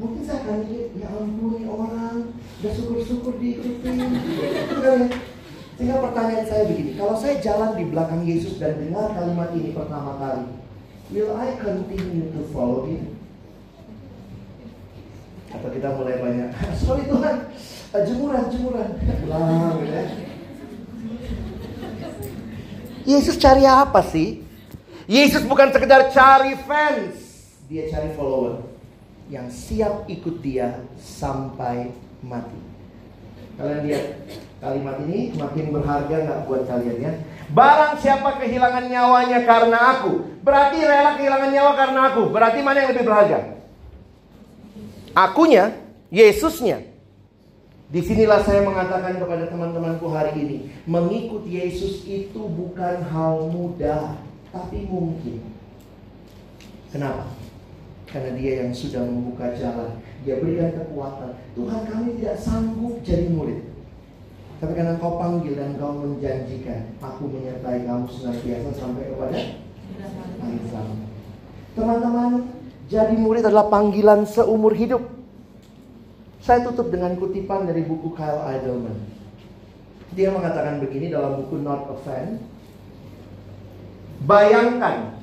Mungkin 0.00 0.24
saya 0.24 0.48
akan 0.48 0.64
mikir, 0.64 0.96
ya 0.96 1.12
ampun 1.12 1.68
orang, 1.68 2.34
udah 2.64 2.72
syukur-syukur 2.72 3.36
diikutin. 3.36 3.94
Gitu 4.00 4.76
kan 4.80 4.96
ya? 5.04 5.06
Sehingga 5.76 5.96
pertanyaan 6.00 6.46
saya 6.48 6.62
begini, 6.66 6.96
kalau 6.96 7.14
saya 7.20 7.36
jalan 7.44 7.76
di 7.76 7.84
belakang 7.92 8.22
Yesus 8.24 8.56
dan 8.56 8.80
dengar 8.80 9.12
kalimat 9.12 9.52
ini 9.52 9.76
pertama 9.76 10.16
kali, 10.16 10.48
will 11.12 11.36
I 11.36 11.52
continue 11.60 12.32
to 12.32 12.48
follow 12.48 12.88
him? 12.88 13.12
Atau 15.54 15.68
kita 15.70 15.88
mulai 15.94 16.18
banyak, 16.18 16.50
sorry 16.82 17.06
Tuhan, 17.06 17.36
jemuran, 18.02 18.44
jemuran. 18.50 18.88
Pulang 19.22 19.78
gitu 19.78 19.94
ya. 19.94 20.04
Yesus 23.04 23.36
cari 23.36 23.68
apa 23.68 24.00
sih? 24.00 24.40
Yesus 25.04 25.44
bukan 25.44 25.68
sekedar 25.68 26.08
cari 26.08 26.56
fans, 26.64 27.12
dia 27.68 27.84
cari 27.92 28.08
follower 28.16 28.64
yang 29.28 29.52
siap 29.52 30.08
ikut 30.08 30.40
dia 30.40 30.80
sampai 30.96 31.92
mati. 32.24 32.56
Kalian 33.54 33.80
lihat 33.86 34.04
kalimat 34.58 34.96
ini 35.04 35.36
makin 35.36 35.70
berharga 35.70 36.16
nggak 36.24 36.40
buat 36.48 36.64
kalian 36.64 36.98
ya? 36.98 37.12
Barang 37.52 38.00
siapa 38.00 38.40
kehilangan 38.40 38.88
nyawanya 38.88 39.44
karena 39.44 39.78
aku, 40.00 40.40
berarti 40.40 40.80
rela 40.80 41.20
kehilangan 41.20 41.50
nyawa 41.52 41.72
karena 41.76 42.00
aku. 42.08 42.22
Berarti 42.32 42.58
mana 42.64 42.76
yang 42.82 42.90
lebih 42.96 43.04
berharga? 43.04 43.53
Akunya, 45.14 45.70
Yesusnya. 46.10 46.82
Di 47.94 48.02
sinilah 48.02 48.42
saya 48.42 48.66
mengatakan 48.66 49.22
kepada 49.22 49.46
teman-temanku 49.46 50.10
hari 50.10 50.34
ini, 50.34 50.58
mengikut 50.90 51.46
Yesus 51.46 52.02
itu 52.02 52.50
bukan 52.50 53.06
hal 53.06 53.46
mudah, 53.54 54.18
tapi 54.50 54.82
mungkin. 54.90 55.38
Kenapa? 56.90 57.30
Karena 58.10 58.34
dia 58.34 58.66
yang 58.66 58.74
sudah 58.74 59.06
membuka 59.06 59.54
jalan. 59.54 60.02
Dia 60.26 60.42
berikan 60.42 60.74
kekuatan. 60.82 61.38
Tuhan 61.54 61.80
kami 61.86 62.18
tidak 62.18 62.36
sanggup 62.42 62.98
jadi 63.06 63.30
murid. 63.30 63.62
Tapi 64.58 64.72
karena 64.74 64.98
kau 64.98 65.18
panggil 65.18 65.54
dan 65.54 65.78
kau 65.78 65.94
menjanjikan, 65.94 66.94
aku 66.98 67.30
menyertai 67.30 67.86
kamu 67.86 68.06
senantiasa 68.10 68.70
sampai 68.74 69.10
kepada 69.14 69.38
akhir 70.42 70.62
zaman. 70.70 70.98
Teman-teman, 71.74 72.32
jadi 72.84 73.16
murid 73.16 73.48
adalah 73.48 73.72
panggilan 73.72 74.28
seumur 74.28 74.76
hidup. 74.76 75.00
Saya 76.44 76.60
tutup 76.60 76.92
dengan 76.92 77.16
kutipan 77.16 77.64
dari 77.64 77.80
buku 77.80 78.12
Kyle 78.12 78.44
Idleman. 78.44 79.00
Dia 80.12 80.28
mengatakan 80.28 80.84
begini 80.84 81.08
dalam 81.08 81.40
buku 81.40 81.56
Not 81.64 81.88
a 81.88 81.96
Fan. 82.04 82.28
Bayangkan 84.28 85.16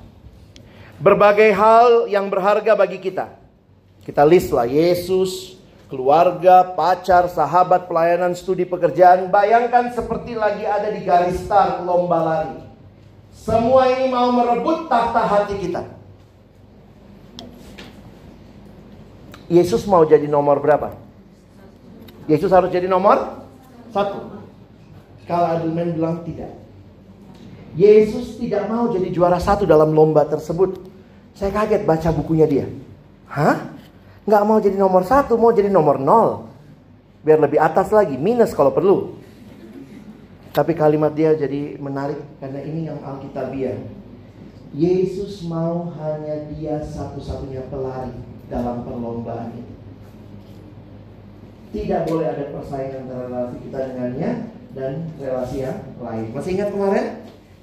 berbagai 0.97 1.53
hal 1.53 2.09
yang 2.09 2.25
berharga 2.25 2.73
bagi 2.73 2.97
kita. 2.97 3.37
Kita 4.01 4.25
list 4.25 4.49
lah 4.49 4.65
Yesus, 4.65 5.61
keluarga, 5.93 6.65
pacar, 6.73 7.29
sahabat, 7.29 7.85
pelayanan, 7.85 8.33
studi 8.33 8.65
pekerjaan. 8.65 9.29
Bayangkan 9.29 9.93
seperti 9.93 10.33
lagi 10.33 10.65
ada 10.65 10.89
di 10.89 11.05
garis 11.05 11.37
start 11.45 11.85
lomba 11.85 12.19
lari. 12.25 12.65
Semua 13.29 13.85
ini 13.93 14.09
mau 14.09 14.33
merebut 14.33 14.89
tahta 14.89 15.21
hati 15.21 15.61
kita. 15.61 16.00
Yesus 19.51 19.83
mau 19.83 20.07
jadi 20.07 20.31
nomor 20.31 20.63
berapa? 20.63 20.95
Yesus 22.31 22.55
harus 22.55 22.71
jadi 22.71 22.87
nomor 22.87 23.43
satu. 23.91 24.39
Kalau 25.27 25.47
Adelman 25.51 25.91
bilang 25.91 26.23
tidak. 26.23 26.55
Yesus 27.75 28.39
tidak 28.39 28.71
mau 28.71 28.87
jadi 28.87 29.11
juara 29.11 29.43
satu 29.43 29.67
dalam 29.67 29.91
lomba 29.91 30.23
tersebut. 30.23 30.79
Saya 31.35 31.51
kaget 31.51 31.83
baca 31.83 32.09
bukunya 32.15 32.47
dia. 32.47 32.65
Hah? 33.27 33.75
Nggak 34.23 34.43
mau 34.47 34.59
jadi 34.63 34.79
nomor 34.79 35.03
satu, 35.03 35.35
mau 35.35 35.51
jadi 35.51 35.67
nomor 35.67 35.99
nol. 35.99 36.47
Biar 37.19 37.43
lebih 37.43 37.59
atas 37.59 37.91
lagi, 37.91 38.15
minus 38.15 38.55
kalau 38.55 38.71
perlu. 38.71 39.19
Tapi 40.55 40.75
kalimat 40.75 41.11
dia 41.11 41.35
jadi 41.35 41.75
menarik 41.75 42.19
karena 42.39 42.59
ini 42.63 42.87
yang 42.87 42.99
Alkitabiah. 43.03 43.79
Yesus 44.71 45.43
mau 45.43 45.91
hanya 45.99 46.47
dia 46.51 46.79
satu-satunya 46.79 47.67
pelari 47.67 48.30
dalam 48.51 48.83
perlombaan 48.83 49.55
ini. 49.55 49.73
Tidak 51.71 52.03
boleh 52.03 52.27
ada 52.27 52.51
persaingan 52.51 53.07
antara 53.07 53.31
relasi 53.31 53.57
kita 53.63 53.79
dengannya 53.95 54.31
dan 54.75 54.91
relasi 55.15 55.63
yang 55.63 55.79
lain. 56.03 56.25
Masih 56.35 56.51
ingat 56.59 56.69
kemarin? 56.75 57.05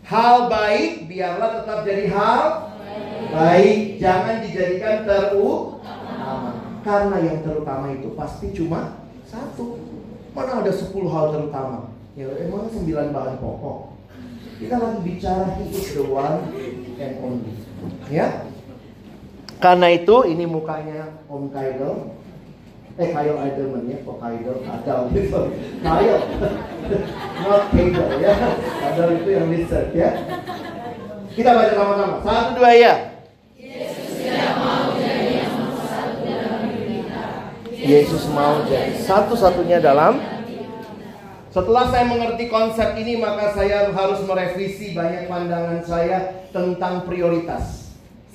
Hal 0.09 0.49
baik 0.49 1.05
biarlah 1.05 1.61
tetap 1.61 1.85
jadi 1.85 2.09
hal 2.09 2.43
baik. 3.29 4.01
Jangan 4.01 4.41
dijadikan 4.41 5.05
terutama. 5.05 6.57
Karena 6.81 7.17
yang 7.21 7.45
terutama 7.45 7.93
itu 7.93 8.17
pasti 8.17 8.49
cuma 8.57 9.05
satu. 9.29 9.77
Mana 10.33 10.65
ada 10.65 10.73
10 10.73 10.89
hal 11.13 11.25
terutama? 11.37 11.93
Ya 12.17 12.33
emang 12.41 12.73
9 12.73 12.89
bahan 13.13 13.37
pokok. 13.37 13.93
Kita 14.57 14.75
lagi 14.81 15.01
bicara 15.05 15.53
is 15.69 15.93
the 15.93 16.03
one 16.09 16.49
and 16.97 17.15
only. 17.21 17.53
Ya? 18.09 18.48
Karena 19.59 19.91
itu 19.91 20.17
ini 20.27 20.47
mukanya 20.47 21.19
Om 21.27 21.51
Kaidel 21.51 22.15
Eh 22.99 23.15
Kyle 23.15 23.39
Eidelman 23.39 23.87
ya, 23.87 24.03
kok 24.03 24.19
Kadal 24.19 25.03
gitu 25.15 25.43
Kyle 25.87 26.19
Not 27.47 27.65
Kaidel 27.71 28.11
ya. 28.19 28.35
Kadal 28.59 29.09
itu 29.23 29.29
yang 29.39 29.47
research 29.55 29.95
ya. 29.95 30.11
Kita 31.31 31.55
baca 31.55 31.75
sama-sama. 31.79 32.17
Satu 32.27 32.51
dua 32.59 32.71
ya. 32.75 32.95
Yesus 37.79 38.27
mau 38.35 38.67
jadi 38.67 38.99
satu-satunya 38.99 39.79
dalam. 39.79 40.19
Setelah 41.55 41.95
saya 41.95 42.05
mengerti 42.11 42.51
konsep 42.51 42.99
ini 42.99 43.23
maka 43.23 43.55
saya 43.55 43.95
harus 43.95 44.27
merevisi 44.27 44.91
banyak 44.99 45.31
pandangan 45.31 45.87
saya 45.87 46.51
tentang 46.51 47.07
prioritas. 47.07 47.88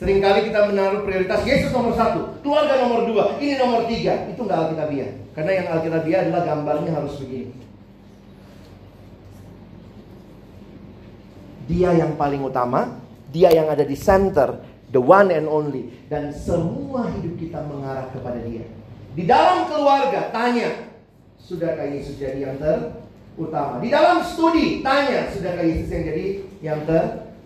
Seringkali 0.03 0.51
kita 0.51 0.67
menaruh 0.67 1.07
prioritas 1.07 1.47
Yesus 1.47 1.71
nomor 1.71 1.95
satu, 1.95 2.35
keluarga 2.43 2.75
nomor 2.83 3.07
dua, 3.07 3.39
ini 3.39 3.55
nomor 3.55 3.87
tiga. 3.87 4.27
Itu 4.27 4.43
nggak 4.43 4.59
alkitabiah. 4.67 5.15
Karena 5.31 5.51
yang 5.63 5.67
alkitabiah 5.71 6.19
adalah 6.27 6.43
gambarnya 6.43 6.91
harus 6.91 7.15
begini. 7.23 7.55
Dia 11.71 11.95
yang 11.95 12.19
paling 12.19 12.43
utama, 12.43 12.99
dia 13.31 13.55
yang 13.55 13.71
ada 13.71 13.87
di 13.87 13.95
center, 13.95 14.59
the 14.91 14.99
one 14.99 15.31
and 15.31 15.47
only. 15.47 15.87
Dan 16.11 16.35
semua 16.35 17.07
hidup 17.15 17.39
kita 17.39 17.63
mengarah 17.63 18.11
kepada 18.11 18.43
dia. 18.43 18.67
Di 19.15 19.23
dalam 19.23 19.71
keluarga, 19.71 20.35
tanya, 20.35 20.91
sudahkah 21.39 21.87
Yesus 21.87 22.19
jadi 22.19 22.51
yang 22.51 22.59
terutama? 22.59 23.79
Di 23.79 23.87
dalam 23.87 24.19
studi, 24.27 24.83
tanya, 24.83 25.31
sudahkah 25.31 25.63
Yesus 25.63 25.87
yang 25.87 26.03
jadi 26.11 26.25
yang 26.59 26.79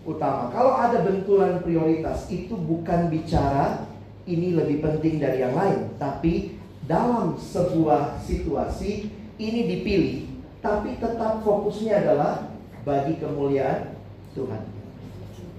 terutama? 0.08 0.48
Kalau 0.48 0.72
ada 0.72 1.04
benturan 1.04 1.60
prioritas, 1.60 2.24
itu 2.32 2.56
bukan 2.56 3.12
bicara 3.12 3.84
ini 4.24 4.56
lebih 4.56 4.80
penting 4.80 5.20
dari 5.20 5.44
yang 5.44 5.52
lain. 5.52 5.92
Tapi 6.00 6.56
dalam 6.88 7.36
sebuah 7.36 8.16
situasi, 8.24 9.12
ini 9.36 9.60
dipilih. 9.68 10.24
Tapi 10.64 10.96
tetap 10.96 11.44
fokusnya 11.44 12.08
adalah 12.08 12.48
bagi 12.88 13.20
kemuliaan 13.20 13.92
Tuhan. 14.32 14.64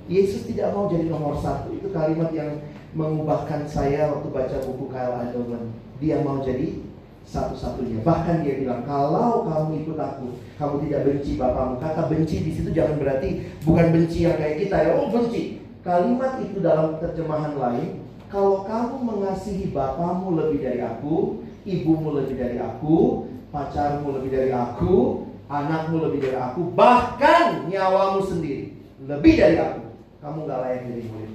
Yesus 0.10 0.50
tidak 0.50 0.74
mau 0.74 0.90
jadi 0.90 1.06
nomor 1.06 1.38
satu. 1.38 1.70
Itu 1.78 1.94
kalimat 1.94 2.34
yang 2.34 2.58
mengubahkan 2.98 3.70
saya 3.70 4.10
waktu 4.10 4.34
baca 4.34 4.58
buku 4.66 4.90
Kyle 4.90 5.14
Adelman. 5.14 5.70
Dia 6.02 6.26
mau 6.26 6.42
jadi 6.42 6.89
satu-satunya. 7.30 8.02
Bahkan 8.02 8.42
dia 8.42 8.58
bilang, 8.58 8.82
kalau 8.90 9.46
kamu 9.46 9.86
ikut 9.86 9.98
aku, 10.02 10.34
kamu 10.58 10.76
tidak 10.90 11.02
benci 11.06 11.32
bapamu. 11.38 11.78
Kata 11.78 12.10
benci 12.10 12.42
di 12.42 12.52
situ 12.58 12.74
jangan 12.74 12.98
berarti 12.98 13.30
bukan 13.62 13.88
benci 13.94 14.26
yang 14.26 14.36
kayak 14.42 14.66
kita 14.66 14.76
ya. 14.82 14.92
Oh 14.98 15.14
benci. 15.14 15.62
Kalimat 15.86 16.42
itu 16.42 16.58
dalam 16.60 16.98
terjemahan 16.98 17.54
lain, 17.56 18.02
kalau 18.28 18.66
kamu 18.66 18.98
mengasihi 19.00 19.70
bapamu 19.70 20.36
lebih 20.42 20.60
dari 20.66 20.82
aku, 20.82 21.46
ibumu 21.64 22.18
lebih 22.18 22.36
dari 22.36 22.58
aku, 22.58 23.30
pacarmu 23.54 24.10
lebih 24.20 24.30
dari 24.34 24.52
aku, 24.52 25.26
anakmu 25.50 25.98
lebih 26.10 26.30
dari 26.30 26.38
aku, 26.38 26.62
bahkan 26.78 27.66
nyawamu 27.70 28.22
sendiri 28.22 28.74
lebih 29.06 29.34
dari 29.40 29.58
aku, 29.58 29.82
kamu 30.22 30.38
gak 30.46 30.60
layak 30.62 30.82
jadi 30.86 31.04
murid. 31.10 31.34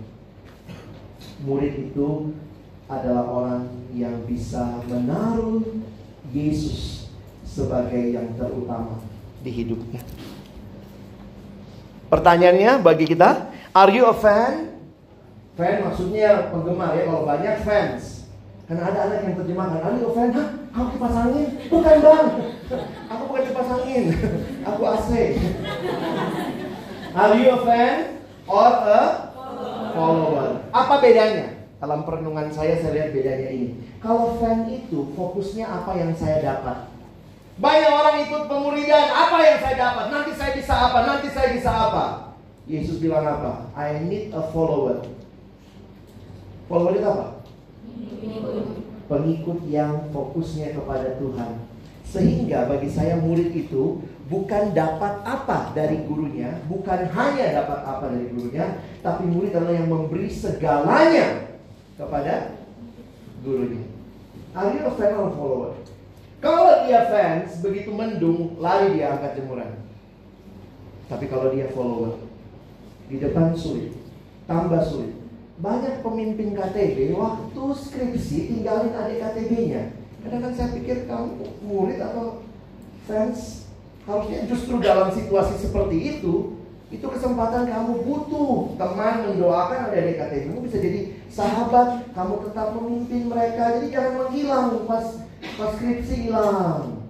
Murid 1.42 1.74
itu 1.90 2.08
adalah 2.86 3.24
orang 3.26 3.62
yang 3.90 4.14
bisa 4.28 4.78
menaruh 4.86 5.64
Yesus 6.34 7.06
sebagai 7.46 8.10
yang 8.10 8.34
terutama 8.34 8.98
di 9.46 9.50
hidupnya. 9.54 10.02
Pertanyaannya 12.10 12.82
bagi 12.82 13.06
kita, 13.06 13.54
are 13.70 13.94
you 13.94 14.02
a 14.10 14.14
fan? 14.18 14.74
Fan 15.54 15.86
maksudnya 15.86 16.50
penggemar 16.50 16.98
ya, 16.98 17.06
kalau 17.06 17.22
banyak 17.22 17.62
fans. 17.62 18.26
Karena 18.66 18.90
ada 18.90 18.98
anak 19.06 19.18
yang 19.22 19.34
terjemahkan, 19.38 19.80
are 19.86 19.94
you 19.94 20.10
a 20.10 20.12
fan? 20.12 20.28
Hah? 20.34 20.48
Kamu 20.74 20.86
kipas 20.98 21.14
angin? 21.14 21.46
Bukan 21.70 21.96
bang, 22.02 22.26
aku 23.06 23.22
bukan 23.30 23.42
kipas 23.46 23.70
angin, 23.70 24.04
aku 24.66 24.82
AC. 24.90 25.10
Are 27.14 27.34
you 27.38 27.46
a 27.54 27.58
fan 27.62 28.18
or 28.50 28.72
a 28.82 29.02
follower? 29.94 30.66
Apa 30.74 30.98
bedanya? 30.98 31.54
Dalam 31.78 32.02
perenungan 32.02 32.50
saya 32.50 32.74
saya 32.82 32.90
lihat 32.90 33.14
bedanya 33.14 33.54
ini. 33.54 33.78
Kalau 34.04 34.36
fan 34.36 34.68
itu 34.68 35.16
fokusnya 35.16 35.64
apa 35.64 35.96
yang 35.96 36.12
saya 36.12 36.44
dapat. 36.44 36.92
Banyak 37.56 37.88
orang 37.88 38.16
ikut 38.28 38.42
pemuridan, 38.52 39.08
apa 39.08 39.40
yang 39.40 39.58
saya 39.64 39.76
dapat? 39.80 40.04
Nanti 40.12 40.32
saya 40.36 40.52
bisa 40.52 40.74
apa? 40.76 40.98
Nanti 41.08 41.28
saya 41.32 41.48
bisa 41.56 41.70
apa? 41.72 42.04
Yesus 42.68 43.00
bilang 43.00 43.24
apa? 43.24 43.72
I 43.72 44.04
need 44.04 44.28
a 44.36 44.44
follower. 44.52 45.08
Follower 46.68 47.00
itu 47.00 47.08
apa? 47.08 47.26
Pengikut 49.08 49.64
yang 49.72 50.12
fokusnya 50.12 50.76
kepada 50.76 51.16
Tuhan. 51.16 51.64
Sehingga 52.04 52.68
bagi 52.68 52.92
saya 52.92 53.16
murid 53.16 53.56
itu 53.56 54.04
bukan 54.28 54.76
dapat 54.76 55.24
apa 55.24 55.72
dari 55.72 56.04
gurunya, 56.04 56.60
bukan 56.68 57.08
hanya 57.08 57.64
dapat 57.64 57.80
apa 57.88 58.04
dari 58.12 58.28
gurunya, 58.28 58.84
tapi 59.00 59.24
murid 59.32 59.56
adalah 59.56 59.80
yang 59.80 59.88
memberi 59.88 60.28
segalanya 60.28 61.56
kepada 61.96 62.52
gurunya. 63.40 63.93
Are 64.54 64.70
you 64.70 64.86
fan 64.94 65.18
follower? 65.34 65.74
Kalau 66.38 66.86
dia 66.86 67.10
fans, 67.10 67.58
begitu 67.58 67.90
mendung, 67.90 68.54
lari 68.62 68.94
dia 68.94 69.18
angkat 69.18 69.42
jemuran. 69.42 69.82
Tapi 71.10 71.26
kalau 71.26 71.50
dia 71.50 71.66
follower, 71.74 72.22
di 73.10 73.18
depan 73.18 73.50
sulit, 73.58 73.90
tambah 74.46 74.78
sulit. 74.86 75.10
Banyak 75.58 76.06
pemimpin 76.06 76.54
KTB 76.54 77.18
waktu 77.18 77.62
skripsi 77.74 78.38
tinggalin 78.54 78.94
adik 78.94 79.22
KTB-nya. 79.22 79.90
Kadang-kadang 80.22 80.54
saya 80.54 80.68
pikir 80.76 81.10
kamu 81.10 81.30
murid 81.66 81.98
atau 81.98 82.46
fans 83.10 83.68
harusnya 84.04 84.44
justru 84.46 84.78
dalam 84.78 85.08
situasi 85.10 85.58
seperti 85.58 86.18
itu 86.18 86.60
itu 86.92 87.06
kesempatan 87.08 87.66
kamu 87.66 88.06
butuh 88.06 88.76
teman 88.76 89.32
mendoakan 89.32 89.90
ada 89.90 89.98
di 89.98 90.14
KTB 90.14 90.42
kamu 90.52 90.62
bisa 90.68 90.78
jadi 90.78 91.00
sahabat 91.34 92.14
kamu 92.14 92.34
tetap 92.46 92.68
memimpin 92.78 93.22
mereka 93.26 93.74
jadi 93.78 93.86
jangan 93.90 94.12
menghilang 94.22 94.86
pas 94.86 95.06
pas 95.58 95.70
skripsi 95.74 96.30
hilang 96.30 97.04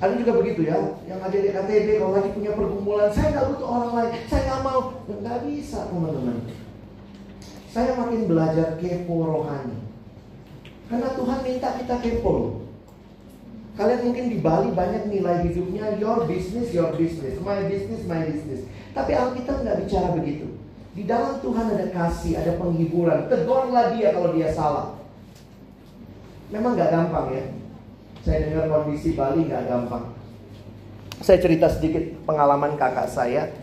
Ada 0.00 0.16
juga 0.16 0.32
begitu 0.40 0.64
ya, 0.64 0.96
yang 1.04 1.20
ada 1.20 1.36
di 1.36 1.52
KTB 1.52 2.00
kalau 2.00 2.16
lagi 2.16 2.32
punya 2.32 2.56
pergumulan, 2.56 3.12
saya 3.12 3.36
nggak 3.36 3.48
butuh 3.52 3.68
orang 3.68 3.92
lain, 3.92 4.12
saya 4.32 4.42
nggak 4.48 4.62
mau, 4.64 4.80
nggak 5.04 5.38
bisa 5.44 5.78
teman-teman. 5.92 6.36
Saya 7.68 7.92
makin 8.00 8.24
belajar 8.24 8.80
kepo 8.80 9.28
rohani, 9.28 9.76
karena 10.88 11.08
Tuhan 11.12 11.38
minta 11.44 11.68
kita 11.76 11.96
kepo. 12.00 12.64
Kalian 13.76 14.00
mungkin 14.08 14.26
di 14.32 14.38
Bali 14.40 14.72
banyak 14.72 15.04
nilai 15.12 15.44
hidupnya 15.44 15.92
your 16.00 16.24
business, 16.24 16.72
your 16.72 16.96
business, 16.96 17.36
my 17.44 17.60
business, 17.68 18.00
my 18.08 18.24
business. 18.24 18.64
Tapi 18.96 19.12
Alkitab 19.12 19.68
nggak 19.68 19.84
bicara 19.84 20.16
begitu. 20.16 20.59
Di 20.90 21.06
dalam 21.06 21.38
Tuhan 21.38 21.66
ada 21.70 21.86
kasih, 21.94 22.42
ada 22.42 22.58
penghiburan. 22.58 23.30
Tegurlah 23.30 23.94
dia 23.94 24.10
kalau 24.10 24.34
dia 24.34 24.50
salah. 24.50 24.98
Memang 26.50 26.74
nggak 26.74 26.90
gampang 26.90 27.26
ya. 27.30 27.44
Saya 28.26 28.50
dengar 28.50 28.66
kondisi 28.66 29.14
Bali 29.14 29.46
nggak 29.46 29.70
gampang. 29.70 30.10
Saya 31.22 31.38
cerita 31.38 31.70
sedikit 31.70 32.02
pengalaman 32.26 32.74
kakak 32.74 33.06
saya. 33.06 33.54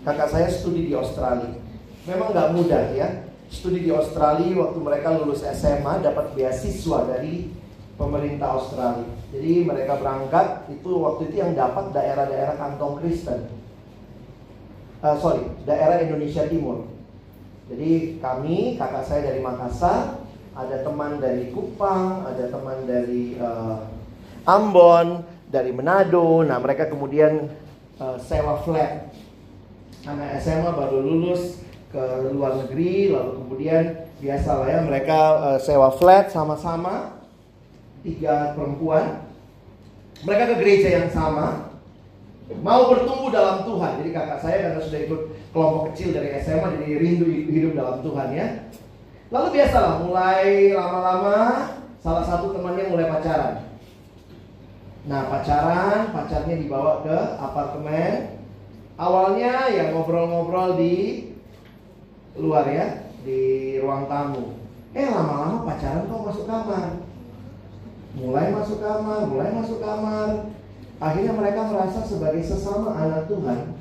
Kakak 0.00 0.32
saya 0.32 0.48
studi 0.48 0.88
di 0.88 0.94
Australia. 0.96 1.60
Memang 2.08 2.32
nggak 2.32 2.50
mudah 2.56 2.84
ya. 2.96 3.28
Studi 3.52 3.84
di 3.84 3.92
Australia 3.92 4.56
waktu 4.64 4.78
mereka 4.80 5.12
lulus 5.12 5.44
SMA 5.44 6.02
dapat 6.02 6.32
beasiswa 6.34 7.04
dari 7.04 7.52
pemerintah 8.00 8.56
Australia. 8.56 9.06
Jadi 9.30 9.52
mereka 9.66 10.00
berangkat 10.00 10.72
itu 10.72 10.90
waktu 11.04 11.28
itu 11.28 11.36
yang 11.36 11.52
dapat 11.52 11.92
daerah-daerah 11.92 12.56
kantong 12.56 12.96
Kristen. 13.02 13.65
Uh, 15.06 15.14
sorry, 15.22 15.46
daerah 15.62 16.02
Indonesia 16.02 16.50
Timur. 16.50 16.90
Jadi 17.70 18.18
kami, 18.18 18.74
kakak 18.74 19.06
saya 19.06 19.30
dari 19.30 19.38
Makassar, 19.38 20.18
ada 20.50 20.82
teman 20.82 21.22
dari 21.22 21.54
Kupang, 21.54 22.26
ada 22.26 22.50
teman 22.50 22.90
dari 22.90 23.38
uh, 23.38 23.86
Ambon, 24.50 25.22
dari 25.46 25.70
Manado. 25.70 26.42
Nah, 26.42 26.58
mereka 26.58 26.90
kemudian 26.90 27.46
uh, 28.02 28.18
sewa 28.18 28.58
flat. 28.66 29.14
Anak 30.10 30.42
SMA 30.42 30.74
baru 30.74 30.98
lulus 30.98 31.62
ke 31.94 32.02
luar 32.34 32.66
negeri, 32.66 33.14
lalu 33.14 33.46
kemudian 33.46 34.10
biasa 34.18 34.50
lah 34.58 34.66
ya 34.66 34.80
mereka 34.82 35.18
uh, 35.38 35.58
sewa 35.62 35.94
flat 35.94 36.34
sama-sama 36.34 37.22
tiga 38.02 38.58
perempuan. 38.58 39.22
Mereka 40.26 40.50
ke 40.50 40.54
gereja 40.58 40.88
yang 40.98 41.10
sama, 41.14 41.75
mau 42.62 42.90
bertumbuh 42.90 43.34
dalam 43.34 43.66
Tuhan. 43.66 43.92
Jadi 44.02 44.10
kakak 44.14 44.38
saya 44.38 44.56
karena 44.70 44.80
sudah 44.82 45.00
ikut 45.02 45.20
kelompok 45.50 45.82
kecil 45.92 46.14
dari 46.14 46.28
SMA, 46.38 46.68
jadi 46.78 46.94
rindu 47.02 47.26
hidup 47.26 47.72
dalam 47.74 47.96
Tuhan 48.06 48.28
ya. 48.30 48.46
Lalu 49.34 49.48
biasalah 49.58 49.94
mulai 50.06 50.70
lama-lama 50.70 51.38
salah 51.98 52.22
satu 52.22 52.54
temannya 52.54 52.86
mulai 52.86 53.10
pacaran. 53.10 53.66
Nah 55.06 55.26
pacaran, 55.26 56.14
pacarnya 56.14 56.54
dibawa 56.54 57.02
ke 57.02 57.18
apartemen. 57.42 58.38
Awalnya 58.96 59.68
ya 59.74 59.92
ngobrol-ngobrol 59.92 60.78
di 60.80 61.28
luar 62.38 62.64
ya, 62.70 63.10
di 63.26 63.76
ruang 63.82 64.06
tamu. 64.06 64.54
Eh 64.94 65.10
lama-lama 65.10 65.66
pacaran 65.66 66.06
kok 66.06 66.24
masuk 66.30 66.46
kamar. 66.46 67.02
Mulai 68.16 68.48
masuk 68.54 68.78
kamar, 68.80 69.20
mulai 69.28 69.50
masuk 69.52 69.78
kamar. 69.82 70.55
Akhirnya 70.96 71.32
mereka 71.36 71.68
merasa 71.68 72.00
sebagai 72.04 72.40
sesama 72.40 72.96
anak 72.96 73.28
Tuhan. 73.28 73.76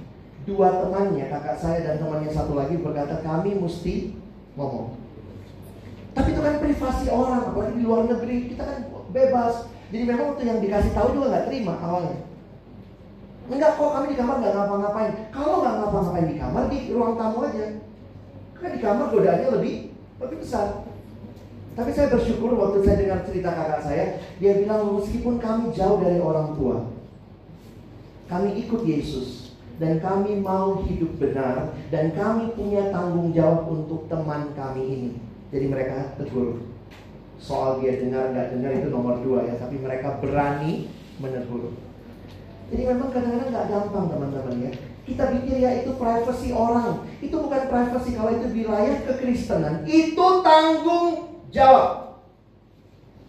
Dua 0.45 0.67
temannya, 0.77 1.25
kakak 1.31 1.57
saya 1.57 1.79
dan 1.81 1.95
temannya 1.97 2.29
satu 2.29 2.53
lagi 2.53 2.77
berkata 2.77 3.23
kami 3.23 3.57
mesti 3.57 4.13
ngomong. 4.53 4.93
Tapi 6.15 6.31
itu 6.31 6.41
kan 6.43 6.55
privasi 6.61 7.05
orang, 7.09 7.49
apalagi 7.49 7.75
di 7.75 7.83
luar 7.83 8.07
negeri, 8.07 8.37
kita 8.53 8.63
kan 8.63 8.77
bebas. 9.09 9.67
Jadi 9.89 10.03
memang 10.05 10.35
itu 10.35 10.43
yang 10.43 10.59
dikasih 10.59 10.91
tahu 10.93 11.07
juga 11.17 11.25
nggak 11.33 11.45
terima 11.49 11.73
awalnya. 11.81 12.19
Enggak 13.45 13.77
kok 13.77 13.93
kami 13.93 14.05
di 14.13 14.17
kamar 14.17 14.35
nggak 14.41 14.53
ngapa-ngapain. 14.57 15.11
Kalau 15.29 15.55
nggak 15.61 15.75
ngapa-ngapain 15.81 16.27
di 16.29 16.35
kamar 16.37 16.63
di 16.67 16.77
ruang 16.89 17.13
tamu 17.15 17.37
aja. 17.45 17.65
Karena 18.57 18.69
di 18.73 18.79
kamar 18.81 19.05
godaannya 19.13 19.49
lebih 19.59 19.73
lebih 20.19 20.37
besar. 20.41 20.67
Tapi 21.75 21.91
saya 21.91 22.07
bersyukur 22.07 22.55
waktu 22.55 22.87
saya 22.87 22.95
dengar 23.03 23.19
cerita 23.27 23.51
kakak 23.51 23.81
saya, 23.83 24.05
dia 24.39 24.51
bilang 24.63 24.95
meskipun 24.95 25.35
kami 25.43 25.75
jauh 25.75 25.99
dari 25.99 26.23
orang 26.23 26.55
tua, 26.55 26.87
kami 28.25 28.65
ikut 28.65 28.81
Yesus 28.85 29.53
dan 29.77 29.99
kami 29.99 30.39
mau 30.39 30.81
hidup 30.87 31.19
benar 31.19 31.75
dan 31.91 32.15
kami 32.15 32.55
punya 32.55 32.89
tanggung 32.89 33.35
jawab 33.35 33.67
untuk 33.69 34.07
teman 34.07 34.55
kami 34.55 34.83
ini. 34.83 35.11
Jadi 35.51 35.65
mereka 35.69 36.15
tegur. 36.17 36.63
Soal 37.35 37.83
dia 37.83 37.99
dengar 37.99 38.31
nggak 38.31 38.55
dengar 38.55 38.71
itu 38.73 38.87
nomor 38.89 39.19
dua 39.21 39.45
ya, 39.45 39.59
tapi 39.59 39.77
mereka 39.77 40.17
berani 40.23 40.89
menegur. 41.19 41.75
Jadi 42.73 42.81
memang 42.89 43.13
kadang-kadang 43.13 43.49
nggak 43.53 43.67
gampang 43.69 44.05
teman-teman 44.09 44.55
ya. 44.65 44.71
Kita 45.05 45.23
pikir 45.29 45.55
ya 45.61 45.71
itu 45.85 45.93
privasi 46.01 46.49
orang. 46.49 47.05
Itu 47.21 47.37
bukan 47.37 47.69
privasi 47.69 48.17
kalau 48.17 48.33
itu 48.33 48.47
wilayah 48.49 49.05
kekristenan. 49.05 49.85
Itu 49.85 50.41
tanggung 50.41 51.45
jawab. 51.53 52.04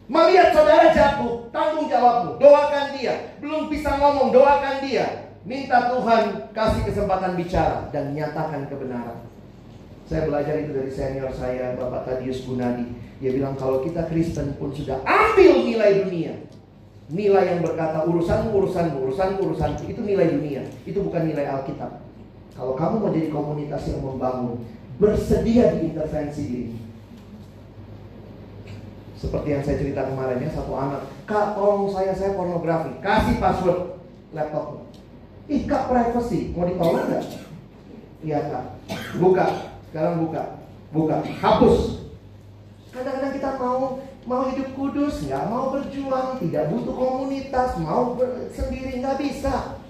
Melihat 0.06 0.54
saudara 0.54 0.94
jatuh, 0.94 1.50
tanggung 1.50 1.90
jawabmu. 1.90 2.38
Doakan 2.38 2.94
dia. 2.94 3.34
Belum 3.42 3.66
bisa 3.66 3.98
ngomong, 3.98 4.30
doakan 4.30 4.78
dia. 4.86 5.34
Minta 5.42 5.90
Tuhan 5.90 6.50
kasih 6.54 6.82
kesempatan 6.86 7.38
bicara 7.38 7.90
dan 7.90 8.14
nyatakan 8.14 8.66
kebenaran. 8.70 9.26
Saya 10.06 10.30
belajar 10.30 10.62
itu 10.62 10.70
dari 10.70 10.90
senior 10.90 11.34
saya, 11.34 11.74
Bapak 11.74 12.06
Tadius 12.06 12.46
Gunadi. 12.46 12.86
Dia 13.18 13.34
bilang 13.34 13.58
kalau 13.58 13.82
kita 13.82 14.06
Kristen 14.06 14.54
pun 14.54 14.70
sudah 14.70 15.02
ambil 15.02 15.66
nilai 15.66 16.06
dunia. 16.06 16.34
Nilai 17.10 17.54
yang 17.54 17.60
berkata 17.62 18.02
urusan 18.06 18.50
urusan 18.50 18.98
urusan 18.98 19.38
urusan 19.42 19.70
itu 19.86 20.00
nilai 20.02 20.30
dunia. 20.30 20.62
Itu 20.86 21.02
bukan 21.06 21.26
nilai 21.30 21.46
Alkitab. 21.50 22.02
Kalau 22.54 22.74
kamu 22.78 22.94
mau 23.02 23.10
jadi 23.14 23.28
komunitas 23.30 23.82
yang 23.90 24.02
membangun, 24.02 24.62
bersedia 24.98 25.74
diintervensi 25.74 26.42
diri. 26.46 26.85
Seperti 29.16 29.48
yang 29.48 29.64
saya 29.64 29.80
cerita 29.80 30.04
kemarin 30.04 30.44
ya, 30.44 30.50
satu 30.52 30.76
anak, 30.76 31.08
Kak 31.24 31.56
tolong 31.56 31.88
saya, 31.88 32.12
saya 32.12 32.36
pornografi, 32.36 32.92
kasih 33.00 33.40
password 33.40 33.96
laptop. 34.36 34.84
Ih 35.48 35.64
kak 35.64 35.88
privacy, 35.88 36.52
mau 36.52 36.68
ditolong 36.68 37.06
nggak? 37.08 37.24
Iya 38.20 38.38
kak, 38.50 38.64
buka, 39.16 39.46
sekarang 39.88 40.26
buka, 40.26 40.42
buka, 40.92 41.16
hapus. 41.40 42.04
Kadang-kadang 42.92 43.32
kita 43.32 43.50
mau 43.56 44.02
mau 44.26 44.42
hidup 44.52 44.68
kudus, 44.76 45.24
nggak 45.24 45.44
mau 45.48 45.72
berjuang, 45.72 46.36
tidak 46.42 46.68
butuh 46.74 46.94
komunitas, 46.98 47.78
mau 47.80 48.18
sendiri 48.52 49.00
nggak 49.00 49.16
bisa. 49.22 49.80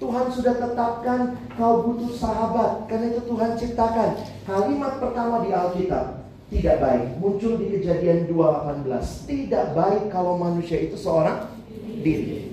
Tuhan 0.00 0.32
sudah 0.32 0.56
tetapkan 0.56 1.36
kau 1.60 1.84
butuh 1.84 2.16
sahabat, 2.16 2.88
karena 2.88 3.12
itu 3.12 3.20
Tuhan 3.28 3.52
ciptakan. 3.60 4.16
Kalimat 4.48 4.96
pertama 4.96 5.44
di 5.44 5.52
Alkitab 5.52 6.19
tidak 6.50 6.76
baik, 6.82 7.04
muncul 7.22 7.54
di 7.62 7.66
Kejadian 7.78 8.26
2:18. 8.26 9.24
Tidak 9.30 9.64
baik 9.72 10.10
kalau 10.10 10.34
manusia 10.34 10.82
itu 10.82 10.98
seorang 10.98 11.46
diri. 12.02 12.50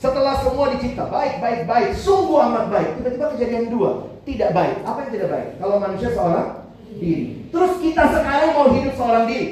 Setelah 0.00 0.40
semua 0.40 0.72
dicipta, 0.72 1.12
baik, 1.12 1.44
baik, 1.44 1.60
baik, 1.68 1.90
sungguh 1.92 2.40
amat 2.40 2.72
baik. 2.72 2.88
Tiba-tiba 2.96 3.36
kejadian 3.36 3.68
dua, 3.68 4.08
tidak 4.24 4.56
baik. 4.56 4.80
Apa 4.80 4.98
yang 5.04 5.12
tidak 5.12 5.28
baik? 5.28 5.48
Kalau 5.60 5.76
manusia 5.76 6.08
seorang 6.16 6.48
diri. 6.96 7.44
Terus 7.52 7.72
kita 7.84 8.02
sekarang 8.08 8.50
mau 8.56 8.72
hidup 8.72 8.96
seorang 8.96 9.24
diri. 9.28 9.48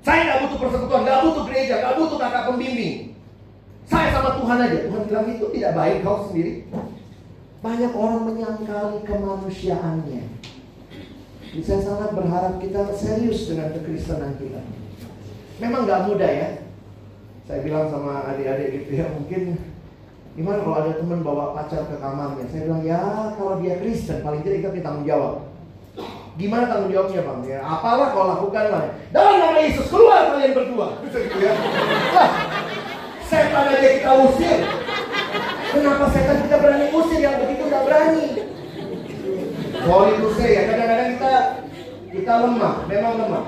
Saya 0.00 0.20
nggak 0.24 0.40
butuh 0.48 0.58
persekutuan, 0.64 1.02
nggak 1.04 1.20
butuh 1.28 1.44
gereja, 1.44 1.74
nggak 1.84 1.96
butuh 2.00 2.18
kakak 2.18 2.44
pembimbing. 2.48 2.94
Saya 3.84 4.08
sama 4.16 4.30
Tuhan 4.40 4.58
aja. 4.64 4.78
Tuhan 4.88 5.02
bilang 5.04 5.26
itu 5.28 5.46
tidak 5.52 5.72
baik 5.76 5.96
kau 6.00 6.18
sendiri. 6.32 6.52
Banyak 7.60 7.92
orang 7.92 8.22
menyangkali 8.32 8.98
kemanusiaannya. 9.04 10.22
Saya 11.60 11.84
sangat 11.84 12.16
berharap 12.16 12.56
kita 12.64 12.96
serius 12.96 13.44
dengan 13.44 13.76
kekristenan 13.76 14.40
kita. 14.40 14.64
Memang 15.60 15.84
nggak 15.84 16.08
mudah 16.08 16.32
ya. 16.32 16.48
Saya 17.44 17.60
bilang 17.60 17.92
sama 17.92 18.24
adik-adik 18.32 18.72
gitu 18.72 19.04
ya 19.04 19.12
mungkin 19.12 19.60
gimana 20.32 20.64
kalau 20.64 20.76
ada 20.80 20.96
teman 20.96 21.20
bawa 21.20 21.52
pacar 21.52 21.84
ke 21.92 22.00
kamarnya? 22.00 22.48
Saya 22.48 22.64
bilang 22.64 22.80
ya 22.80 23.00
kalau 23.36 23.60
dia 23.60 23.76
Kristen 23.84 24.24
paling 24.24 24.40
tidak 24.40 24.64
kita 24.64 24.72
punya 24.72 24.84
tanggung 24.88 25.04
jawab. 25.04 25.34
Gimana 26.40 26.64
tanggung 26.72 26.88
jawabnya 26.88 27.20
bang? 27.20 27.40
Ya 27.44 27.60
apalah 27.60 28.08
kau 28.16 28.24
lakukan 28.24 28.64
lah. 28.72 28.84
Dalam 29.12 29.34
nama 29.36 29.58
Yesus 29.60 29.92
keluar 29.92 30.32
kalian 30.32 30.56
berdua. 30.56 30.88
Gitu 31.04 31.18
ya. 31.36 31.52
Lah 32.16 32.30
setan 33.28 33.64
aja 33.76 33.88
kita 34.00 34.12
usir. 34.24 34.58
Kenapa 35.68 36.04
setan 36.16 36.36
kita 36.48 36.56
berani 36.64 36.86
usir 36.96 37.20
yang 37.20 37.36
begitu 37.44 37.62
nggak 37.68 37.84
berani 37.84 38.51
sorry 39.86 40.12
to 40.18 40.28
say 40.38 40.50
ya 40.54 40.62
kadang-kadang 40.70 41.08
kita 41.18 41.32
kita 42.12 42.32
lemah 42.44 42.74
memang 42.86 43.14
lemah 43.18 43.44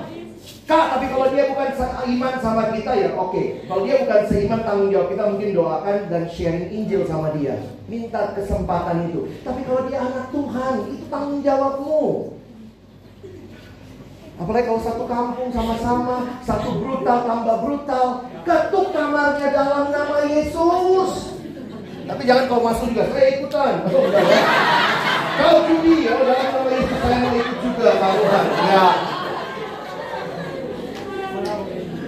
Kak, 0.65 0.97
tapi 0.97 1.13
kalau 1.13 1.29
dia 1.29 1.45
bukan 1.53 1.69
iman 2.09 2.33
sama 2.41 2.73
kita 2.73 2.97
ya 2.97 3.13
oke. 3.13 3.37
Okay. 3.37 3.61
Kalau 3.69 3.85
dia 3.85 4.01
bukan 4.01 4.21
seiman 4.25 4.65
tanggung 4.65 4.89
jawab 4.89 5.13
kita 5.13 5.23
mungkin 5.29 5.49
doakan 5.53 5.97
dan 6.09 6.23
sharing 6.25 6.73
Injil 6.73 7.05
sama 7.05 7.37
dia. 7.37 7.61
Minta 7.85 8.33
kesempatan 8.33 9.13
itu. 9.13 9.29
Tapi 9.45 9.61
kalau 9.61 9.85
dia 9.85 10.01
anak 10.01 10.33
Tuhan, 10.33 10.73
itu 10.89 11.05
tanggung 11.05 11.41
jawabmu. 11.45 12.33
Apalagi 14.41 14.65
kalau 14.65 14.81
satu 14.81 15.03
kampung 15.05 15.49
sama-sama, 15.53 16.15
satu 16.41 16.69
brutal 16.81 17.17
tambah 17.29 17.57
brutal, 17.61 18.07
ketuk 18.41 18.87
kamarnya 18.89 19.47
dalam 19.53 19.93
nama 19.93 20.17
Yesus. 20.25 21.11
Tapi 22.09 22.21
jangan 22.25 22.49
kau 22.49 22.65
masuk 22.65 22.89
juga, 22.89 23.05
saya 23.13 23.37
ikutan. 23.37 23.73
Oh. 23.85 24.93
Kau 25.35 25.67
judi, 25.67 26.07
oh 26.07 26.21
dalam 26.23 26.47
nama 26.47 26.69
Yesus 26.71 26.99
saya 27.03 27.17
mau 27.19 27.31
ikut 27.35 27.57
juga 27.59 27.91
taruhan. 27.99 28.45
Ya. 28.71 28.87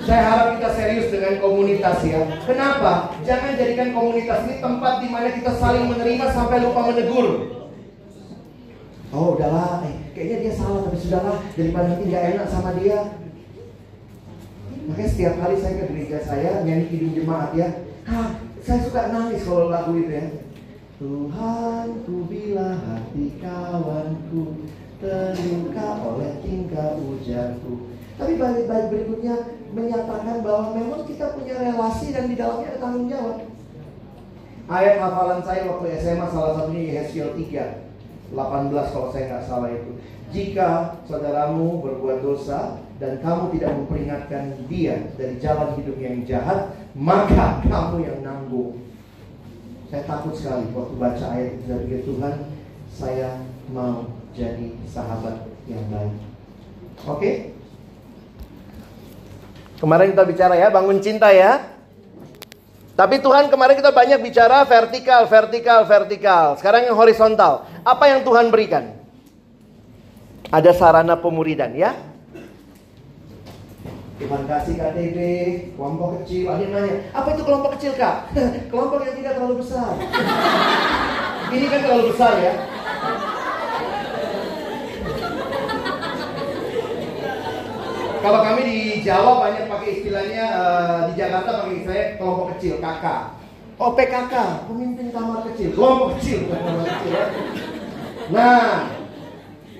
Saya 0.08 0.22
harap 0.24 0.48
kita 0.56 0.70
serius 0.72 1.08
dengan 1.12 1.36
komunitas 1.44 2.00
ya. 2.08 2.24
Kenapa? 2.48 3.12
Jangan 3.28 3.60
jadikan 3.60 3.92
komunitas 3.92 4.48
ini 4.48 4.64
tempat 4.64 5.04
di 5.04 5.08
mana 5.12 5.28
kita 5.36 5.52
saling 5.60 5.92
menerima 5.92 6.26
sampai 6.32 6.64
lupa 6.64 6.88
menegur. 6.88 7.28
Oh 9.12 9.36
udahlah, 9.36 9.84
eh, 9.88 9.96
kayaknya 10.16 10.38
dia 10.48 10.54
salah 10.56 10.88
tapi 10.88 11.00
sudahlah 11.00 11.40
daripada 11.56 11.92
nanti 11.92 12.04
nggak 12.08 12.26
enak 12.36 12.48
sama 12.48 12.76
dia. 12.80 13.00
Makanya 14.88 15.10
setiap 15.12 15.34
kali 15.36 15.56
saya 15.60 15.74
ke 15.80 15.86
gereja 15.92 16.18
saya 16.24 16.52
nyanyi 16.64 16.88
kidung 16.88 17.12
jemaat 17.12 17.52
ya, 17.52 17.68
ah, 18.08 18.40
saya 18.64 18.80
suka 18.88 19.12
nangis 19.12 19.44
kalau 19.44 19.68
lagu 19.68 19.92
itu 20.00 20.12
ya. 20.16 20.47
Tuhan 20.98 22.10
ku 22.10 22.26
bila 22.26 22.74
hati 22.74 23.38
kawanku 23.38 24.66
terluka 24.98 25.90
oleh 26.02 26.42
tingkah 26.42 26.98
ujarku. 26.98 27.94
Tapi 28.18 28.34
balik-balik 28.34 28.90
berikutnya 28.90 29.62
menyatakan 29.78 30.42
bahwa 30.42 30.74
memang 30.74 31.06
kita 31.06 31.38
punya 31.38 31.62
relasi 31.62 32.18
dan 32.18 32.26
di 32.26 32.34
dalamnya 32.34 32.74
ada 32.74 32.82
tanggung 32.82 33.06
jawab. 33.14 33.46
Ayat 34.66 34.98
hafalan 34.98 35.46
saya 35.46 35.70
waktu 35.70 36.02
SMA 36.02 36.28
salah 36.34 36.54
satunya 36.58 36.98
Yesaya 36.98 37.30
3 37.30 38.34
18 38.34 38.92
kalau 38.92 39.10
saya 39.14 39.24
nggak 39.30 39.46
salah 39.46 39.70
itu. 39.70 40.02
Jika 40.34 40.98
saudaramu 41.06 41.78
berbuat 41.78 42.26
dosa 42.26 42.82
dan 42.98 43.22
kamu 43.22 43.54
tidak 43.54 43.72
memperingatkan 43.78 44.66
dia 44.66 45.14
dari 45.14 45.38
jalan 45.38 45.78
hidup 45.78 45.96
yang 46.02 46.26
jahat, 46.26 46.74
maka 46.98 47.62
kamu 47.70 48.02
yang 48.02 48.20
nanggung. 48.26 48.87
Saya 49.88 50.04
takut 50.04 50.36
sekali 50.36 50.68
waktu 50.76 50.96
baca 51.00 51.26
ayat 51.32 51.50
itu 51.56 51.64
dari 51.72 52.04
Tuhan, 52.04 52.36
saya 52.92 53.30
mau 53.72 54.12
jadi 54.36 54.76
sahabat 54.84 55.48
yang 55.64 55.84
baik. 55.88 56.16
Oke? 57.08 57.32
Kemarin 59.80 60.12
kita 60.12 60.26
bicara 60.28 60.60
ya, 60.60 60.68
bangun 60.68 61.00
cinta 61.00 61.32
ya. 61.32 61.72
Tapi 62.98 63.22
Tuhan 63.22 63.48
kemarin 63.48 63.78
kita 63.78 63.94
banyak 63.94 64.20
bicara 64.26 64.66
vertikal, 64.66 65.30
vertikal, 65.30 65.86
vertikal. 65.86 66.46
Sekarang 66.58 66.90
yang 66.90 66.98
horizontal. 66.98 67.70
Apa 67.86 68.10
yang 68.10 68.26
Tuhan 68.26 68.50
berikan? 68.50 68.98
Ada 70.50 70.74
sarana 70.74 71.16
pemuridan 71.16 71.78
ya. 71.78 71.94
Tuhan 74.18 74.50
kasih 74.50 74.74
KTB, 74.82 75.18
kelompok 75.78 76.10
kecil. 76.22 76.50
Ada 76.50 76.66
nanya, 76.74 76.94
apa 77.14 77.38
itu 77.38 77.44
kelompok 77.46 77.78
kecil 77.78 77.94
kak? 77.94 78.34
kelompok 78.74 79.06
yang 79.06 79.14
tidak 79.22 79.38
terlalu 79.38 79.62
besar. 79.62 79.94
Ini 81.54 81.66
kan 81.70 81.80
terlalu 81.86 82.06
besar 82.10 82.34
ya. 82.42 82.54
Kalau 88.18 88.40
kami 88.42 88.62
di 88.66 88.80
Jawa 89.06 89.32
banyak 89.40 89.70
pakai 89.70 89.90
istilahnya 90.02 90.46
uh, 90.58 91.00
di 91.08 91.14
Jakarta 91.14 91.62
pakai 91.62 91.74
istilahnya 91.78 92.08
kelompok 92.18 92.48
kecil, 92.58 92.74
kakak. 92.82 93.38
Oh 93.78 93.94
PKK, 93.94 94.34
pemimpin 94.66 95.14
kamar 95.14 95.46
kecil, 95.54 95.78
kelompok 95.78 96.18
kecil 96.18 96.50
kamar 96.50 96.82
kecil 96.90 97.14
ya. 97.14 97.26
Nah, 98.34 98.90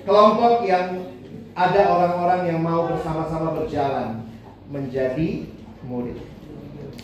kelompok 0.06 0.62
yang 0.62 1.02
ada 1.58 1.82
orang-orang 1.90 2.40
yang 2.46 2.62
mau 2.62 2.86
bersama-sama 2.86 3.58
berjalan 3.58 4.27
menjadi 4.68 5.48
murid. 5.84 6.18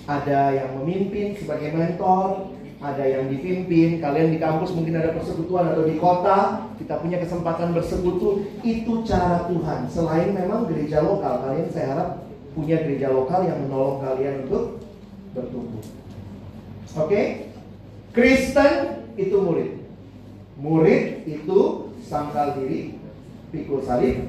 Ada 0.04 0.52
yang 0.52 0.70
memimpin 0.80 1.36
sebagai 1.40 1.72
mentor, 1.72 2.52
ada 2.84 3.04
yang 3.08 3.32
dipimpin, 3.32 4.04
kalian 4.04 4.36
di 4.36 4.38
kampus 4.38 4.76
mungkin 4.76 5.00
ada 5.00 5.16
persekutuan 5.16 5.72
atau 5.72 5.88
di 5.88 5.96
kota, 5.96 6.68
kita 6.76 7.00
punya 7.00 7.16
kesempatan 7.16 7.72
bersekutu, 7.72 8.44
itu 8.60 9.00
cara 9.08 9.48
Tuhan. 9.48 9.88
Selain 9.88 10.36
memang 10.36 10.68
gereja 10.68 11.00
lokal, 11.00 11.40
kalian 11.48 11.68
saya 11.72 11.96
harap 11.96 12.08
punya 12.52 12.84
gereja 12.84 13.08
lokal 13.08 13.48
yang 13.48 13.64
menolong 13.64 14.04
kalian 14.04 14.44
untuk 14.44 14.84
bertumbuh. 15.32 15.84
Oke? 17.00 17.50
Kristen 18.12 19.02
itu 19.16 19.36
murid. 19.40 19.80
Murid 20.60 21.26
itu 21.26 21.90
sangkal 22.04 22.60
diri, 22.60 23.00
pikul 23.50 23.82
salib, 23.82 24.28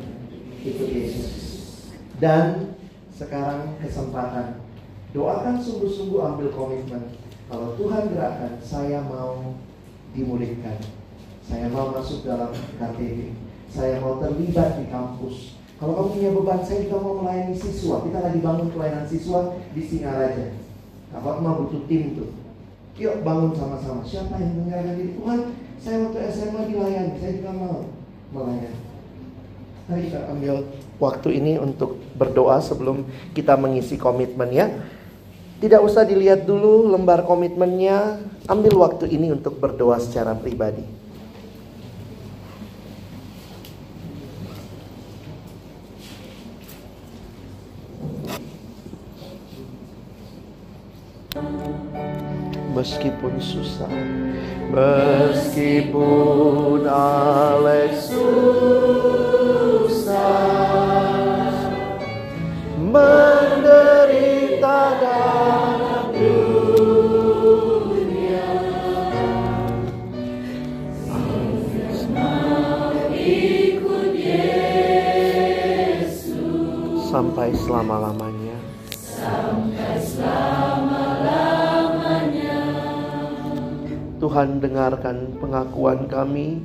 itu 0.65 0.83
Yesus. 0.89 1.33
Dan 2.17 2.74
sekarang 3.15 3.79
kesempatan. 3.79 4.59
Doakan 5.15 5.55
sungguh-sungguh 5.63 6.19
ambil 6.19 6.51
komitmen. 6.51 7.15
Kalau 7.47 7.71
Tuhan 7.79 8.11
gerakkan, 8.11 8.59
saya 8.59 8.99
mau 9.07 9.55
dimuridkan. 10.11 10.75
Saya 11.47 11.71
mau 11.71 11.95
masuk 11.95 12.27
dalam 12.27 12.51
KTB. 12.51 13.31
Saya 13.71 14.03
mau 14.03 14.19
terlibat 14.19 14.75
di 14.75 14.91
kampus. 14.91 15.55
Kalau 15.79 15.95
kamu 15.95 16.09
punya 16.15 16.29
beban, 16.35 16.61
saya 16.63 16.87
juga 16.87 16.97
mau 16.99 17.15
melayani 17.23 17.55
siswa. 17.55 18.03
Kita 18.03 18.19
lagi 18.19 18.39
bangun 18.43 18.71
pelayanan 18.71 19.07
siswa 19.07 19.55
di 19.71 19.81
Singaraja. 19.83 20.55
Kakak 21.11 21.39
mah 21.39 21.53
butuh 21.63 21.83
tim 21.87 22.15
tuh. 22.15 22.31
Yuk 22.95 23.23
bangun 23.23 23.51
sama-sama. 23.55 24.03
Siapa 24.03 24.39
yang 24.39 24.63
menyerahkan 24.63 24.95
diri 24.95 25.11
Tuhan? 25.19 25.39
Saya 25.79 25.95
waktu 26.07 26.19
SMA 26.31 26.61
dilayani, 26.71 27.13
saya 27.19 27.31
juga 27.39 27.51
mau 27.51 27.75
melayani. 28.31 28.79
Mari 29.85 30.01
kita 30.09 30.19
ambil 30.31 30.55
waktu 30.97 31.29
ini 31.43 31.53
untuk 31.61 31.99
berdoa 32.15 32.63
sebelum 32.63 33.03
kita 33.35 33.59
mengisi 33.59 33.99
komitmen 33.99 34.49
ya. 34.51 34.67
Tidak 35.59 35.79
usah 35.79 36.03
dilihat 36.03 36.43
dulu 36.43 36.91
lembar 36.91 37.23
komitmennya, 37.23 38.19
ambil 38.47 38.73
waktu 38.83 39.07
ini 39.07 39.31
untuk 39.31 39.59
berdoa 39.59 39.99
secara 40.03 40.35
pribadi. 40.35 41.05
meskipun 52.75 53.39
susah 53.39 53.89
meskipun 54.75 56.03
Alex 56.85 58.11
susah 59.95 60.54
menderita 62.85 64.81
dalam 65.01 66.13
dunia 66.13 68.45
sampai 77.09 77.49
selama-lamanya 77.57 78.53
sampai 78.93 79.97
selama-lamanya 79.97 82.61
Tuhan 84.21 84.61
dengarkan 84.61 85.33
pengakuan 85.37 86.07
kami. 86.09 86.61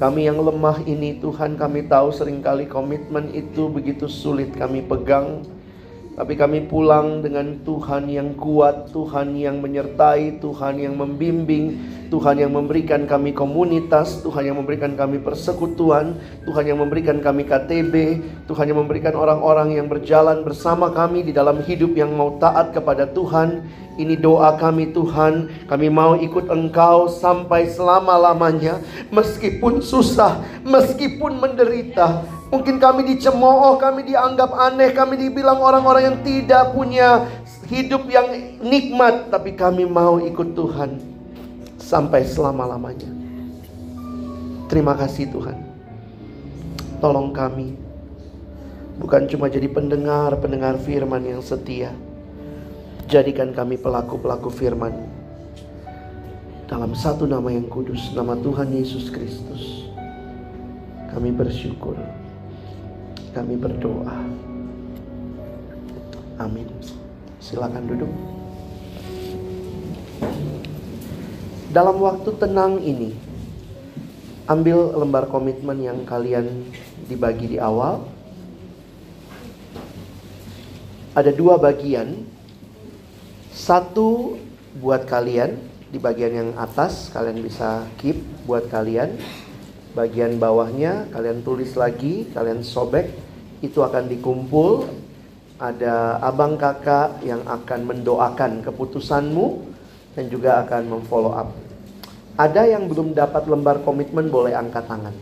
Kami 0.00 0.24
yang 0.24 0.40
lemah 0.40 0.80
ini 0.88 1.20
Tuhan 1.20 1.60
kami 1.60 1.84
tahu 1.84 2.08
sering 2.08 2.40
kali 2.40 2.64
komitmen 2.64 3.36
itu 3.36 3.68
begitu 3.68 4.08
sulit 4.08 4.48
kami 4.56 4.80
pegang. 4.80 5.44
Tapi 6.20 6.36
kami 6.36 6.68
pulang 6.68 7.24
dengan 7.24 7.64
Tuhan 7.64 8.04
yang 8.12 8.36
kuat, 8.36 8.92
Tuhan 8.92 9.40
yang 9.40 9.64
menyertai, 9.64 10.36
Tuhan 10.36 10.76
yang 10.76 10.92
membimbing, 10.92 11.80
Tuhan 12.12 12.36
yang 12.36 12.52
memberikan 12.52 13.08
kami 13.08 13.32
komunitas, 13.32 14.20
Tuhan 14.20 14.52
yang 14.52 14.60
memberikan 14.60 14.92
kami 15.00 15.16
persekutuan, 15.24 16.20
Tuhan 16.44 16.68
yang 16.68 16.76
memberikan 16.76 17.24
kami 17.24 17.48
KTB, 17.48 18.20
Tuhan 18.44 18.68
yang 18.68 18.84
memberikan 18.84 19.16
orang-orang 19.16 19.80
yang 19.80 19.88
berjalan 19.88 20.44
bersama 20.44 20.92
kami 20.92 21.24
di 21.24 21.32
dalam 21.32 21.64
hidup 21.64 21.96
yang 21.96 22.12
mau 22.12 22.36
taat 22.36 22.76
kepada 22.76 23.08
Tuhan, 23.08 23.64
ini 23.96 24.12
doa 24.12 24.60
kami 24.60 24.92
Tuhan, 24.92 25.48
kami 25.72 25.88
mau 25.88 26.20
ikut 26.20 26.52
Engkau 26.52 27.08
sampai 27.08 27.72
selama-lamanya, 27.72 28.76
meskipun 29.08 29.80
susah, 29.80 30.44
meskipun 30.68 31.40
menderita. 31.40 32.39
Mungkin 32.50 32.82
kami 32.82 33.06
dicemooh, 33.14 33.78
kami 33.78 34.10
dianggap 34.10 34.50
aneh, 34.50 34.90
kami 34.90 35.14
dibilang 35.16 35.62
orang-orang 35.62 36.02
yang 36.02 36.18
tidak 36.26 36.74
punya 36.74 37.30
hidup 37.70 38.10
yang 38.10 38.26
nikmat, 38.58 39.30
tapi 39.30 39.54
kami 39.54 39.86
mau 39.86 40.18
ikut 40.18 40.58
Tuhan 40.58 40.98
sampai 41.78 42.26
selama-lamanya. 42.26 43.06
Terima 44.66 44.98
kasih 44.98 45.30
Tuhan. 45.30 45.58
Tolong 46.98 47.30
kami 47.30 47.78
bukan 48.98 49.30
cuma 49.30 49.46
jadi 49.46 49.70
pendengar-pendengar 49.70 50.82
firman 50.82 51.22
yang 51.22 51.40
setia, 51.40 51.94
Jadikan 53.10 53.50
kami 53.50 53.74
pelaku-pelaku 53.74 54.54
firman 54.54 54.94
dalam 56.70 56.94
satu 56.94 57.26
nama 57.26 57.50
yang 57.50 57.66
kudus, 57.66 58.14
nama 58.14 58.38
Tuhan 58.38 58.70
Yesus 58.70 59.10
Kristus. 59.10 59.90
Kami 61.10 61.34
bersyukur. 61.34 61.98
Kami 63.30 63.54
berdoa. 63.54 64.16
Amin. 66.40 66.66
Silakan 67.38 67.86
duduk. 67.86 68.10
Dalam 71.70 72.02
waktu 72.02 72.30
tenang 72.34 72.82
ini, 72.82 73.14
ambil 74.50 74.98
lembar 74.98 75.30
komitmen 75.30 75.78
yang 75.78 76.02
kalian 76.02 76.66
dibagi 77.06 77.54
di 77.54 77.58
awal. 77.62 78.02
Ada 81.14 81.30
dua 81.30 81.54
bagian. 81.62 82.26
Satu 83.54 84.40
buat 84.82 85.06
kalian 85.06 85.54
di 85.94 85.98
bagian 86.02 86.32
yang 86.34 86.50
atas, 86.58 87.14
kalian 87.14 87.38
bisa 87.38 87.86
keep 88.02 88.18
buat 88.42 88.66
kalian. 88.66 89.14
Bagian 89.90 90.38
bawahnya 90.38 91.10
kalian 91.10 91.42
tulis 91.42 91.74
lagi, 91.74 92.30
kalian 92.30 92.62
sobek, 92.62 93.10
itu 93.58 93.82
akan 93.82 94.06
dikumpul. 94.06 94.86
Ada 95.60 96.22
abang 96.24 96.56
kakak 96.56 97.20
yang 97.20 97.44
akan 97.44 97.80
mendoakan 97.84 98.64
keputusanmu 98.64 99.60
dan 100.16 100.32
juga 100.32 100.64
akan 100.64 100.82
memfollow 100.88 101.36
up. 101.36 101.52
Ada 102.40 102.64
yang 102.64 102.88
belum 102.88 103.12
dapat 103.12 103.44
lembar 103.44 103.84
komitmen 103.84 104.32
boleh 104.32 104.56
angkat 104.56 104.88
tangan. 104.88 105.12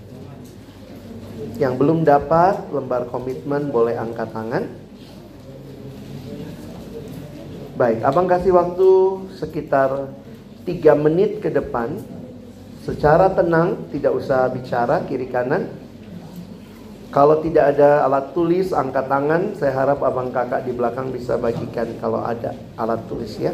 Yang 1.59 1.75
belum 1.75 2.07
dapat 2.07 2.71
lembar 2.71 3.11
komitmen 3.11 3.75
boleh 3.75 3.99
angkat 3.99 4.31
tangan. 4.31 4.71
Baik, 7.75 8.03
abang 8.07 8.31
kasih 8.31 8.55
waktu 8.55 8.91
sekitar 9.39 10.15
3 10.63 10.95
menit 10.95 11.43
ke 11.43 11.51
depan. 11.51 12.18
Secara 12.89 13.37
tenang, 13.37 13.85
tidak 13.93 14.17
usah 14.17 14.49
bicara 14.49 15.05
kiri 15.05 15.29
kanan. 15.29 15.69
Kalau 17.13 17.45
tidak 17.45 17.77
ada 17.77 18.01
alat 18.09 18.33
tulis, 18.33 18.73
angkat 18.73 19.13
tangan. 19.13 19.53
Saya 19.61 19.77
harap 19.77 20.01
abang 20.01 20.33
kakak 20.33 20.65
di 20.65 20.73
belakang 20.73 21.13
bisa 21.13 21.37
bagikan 21.37 21.85
kalau 22.01 22.25
ada 22.25 22.57
alat 22.81 23.05
tulis 23.05 23.37
ya. 23.37 23.53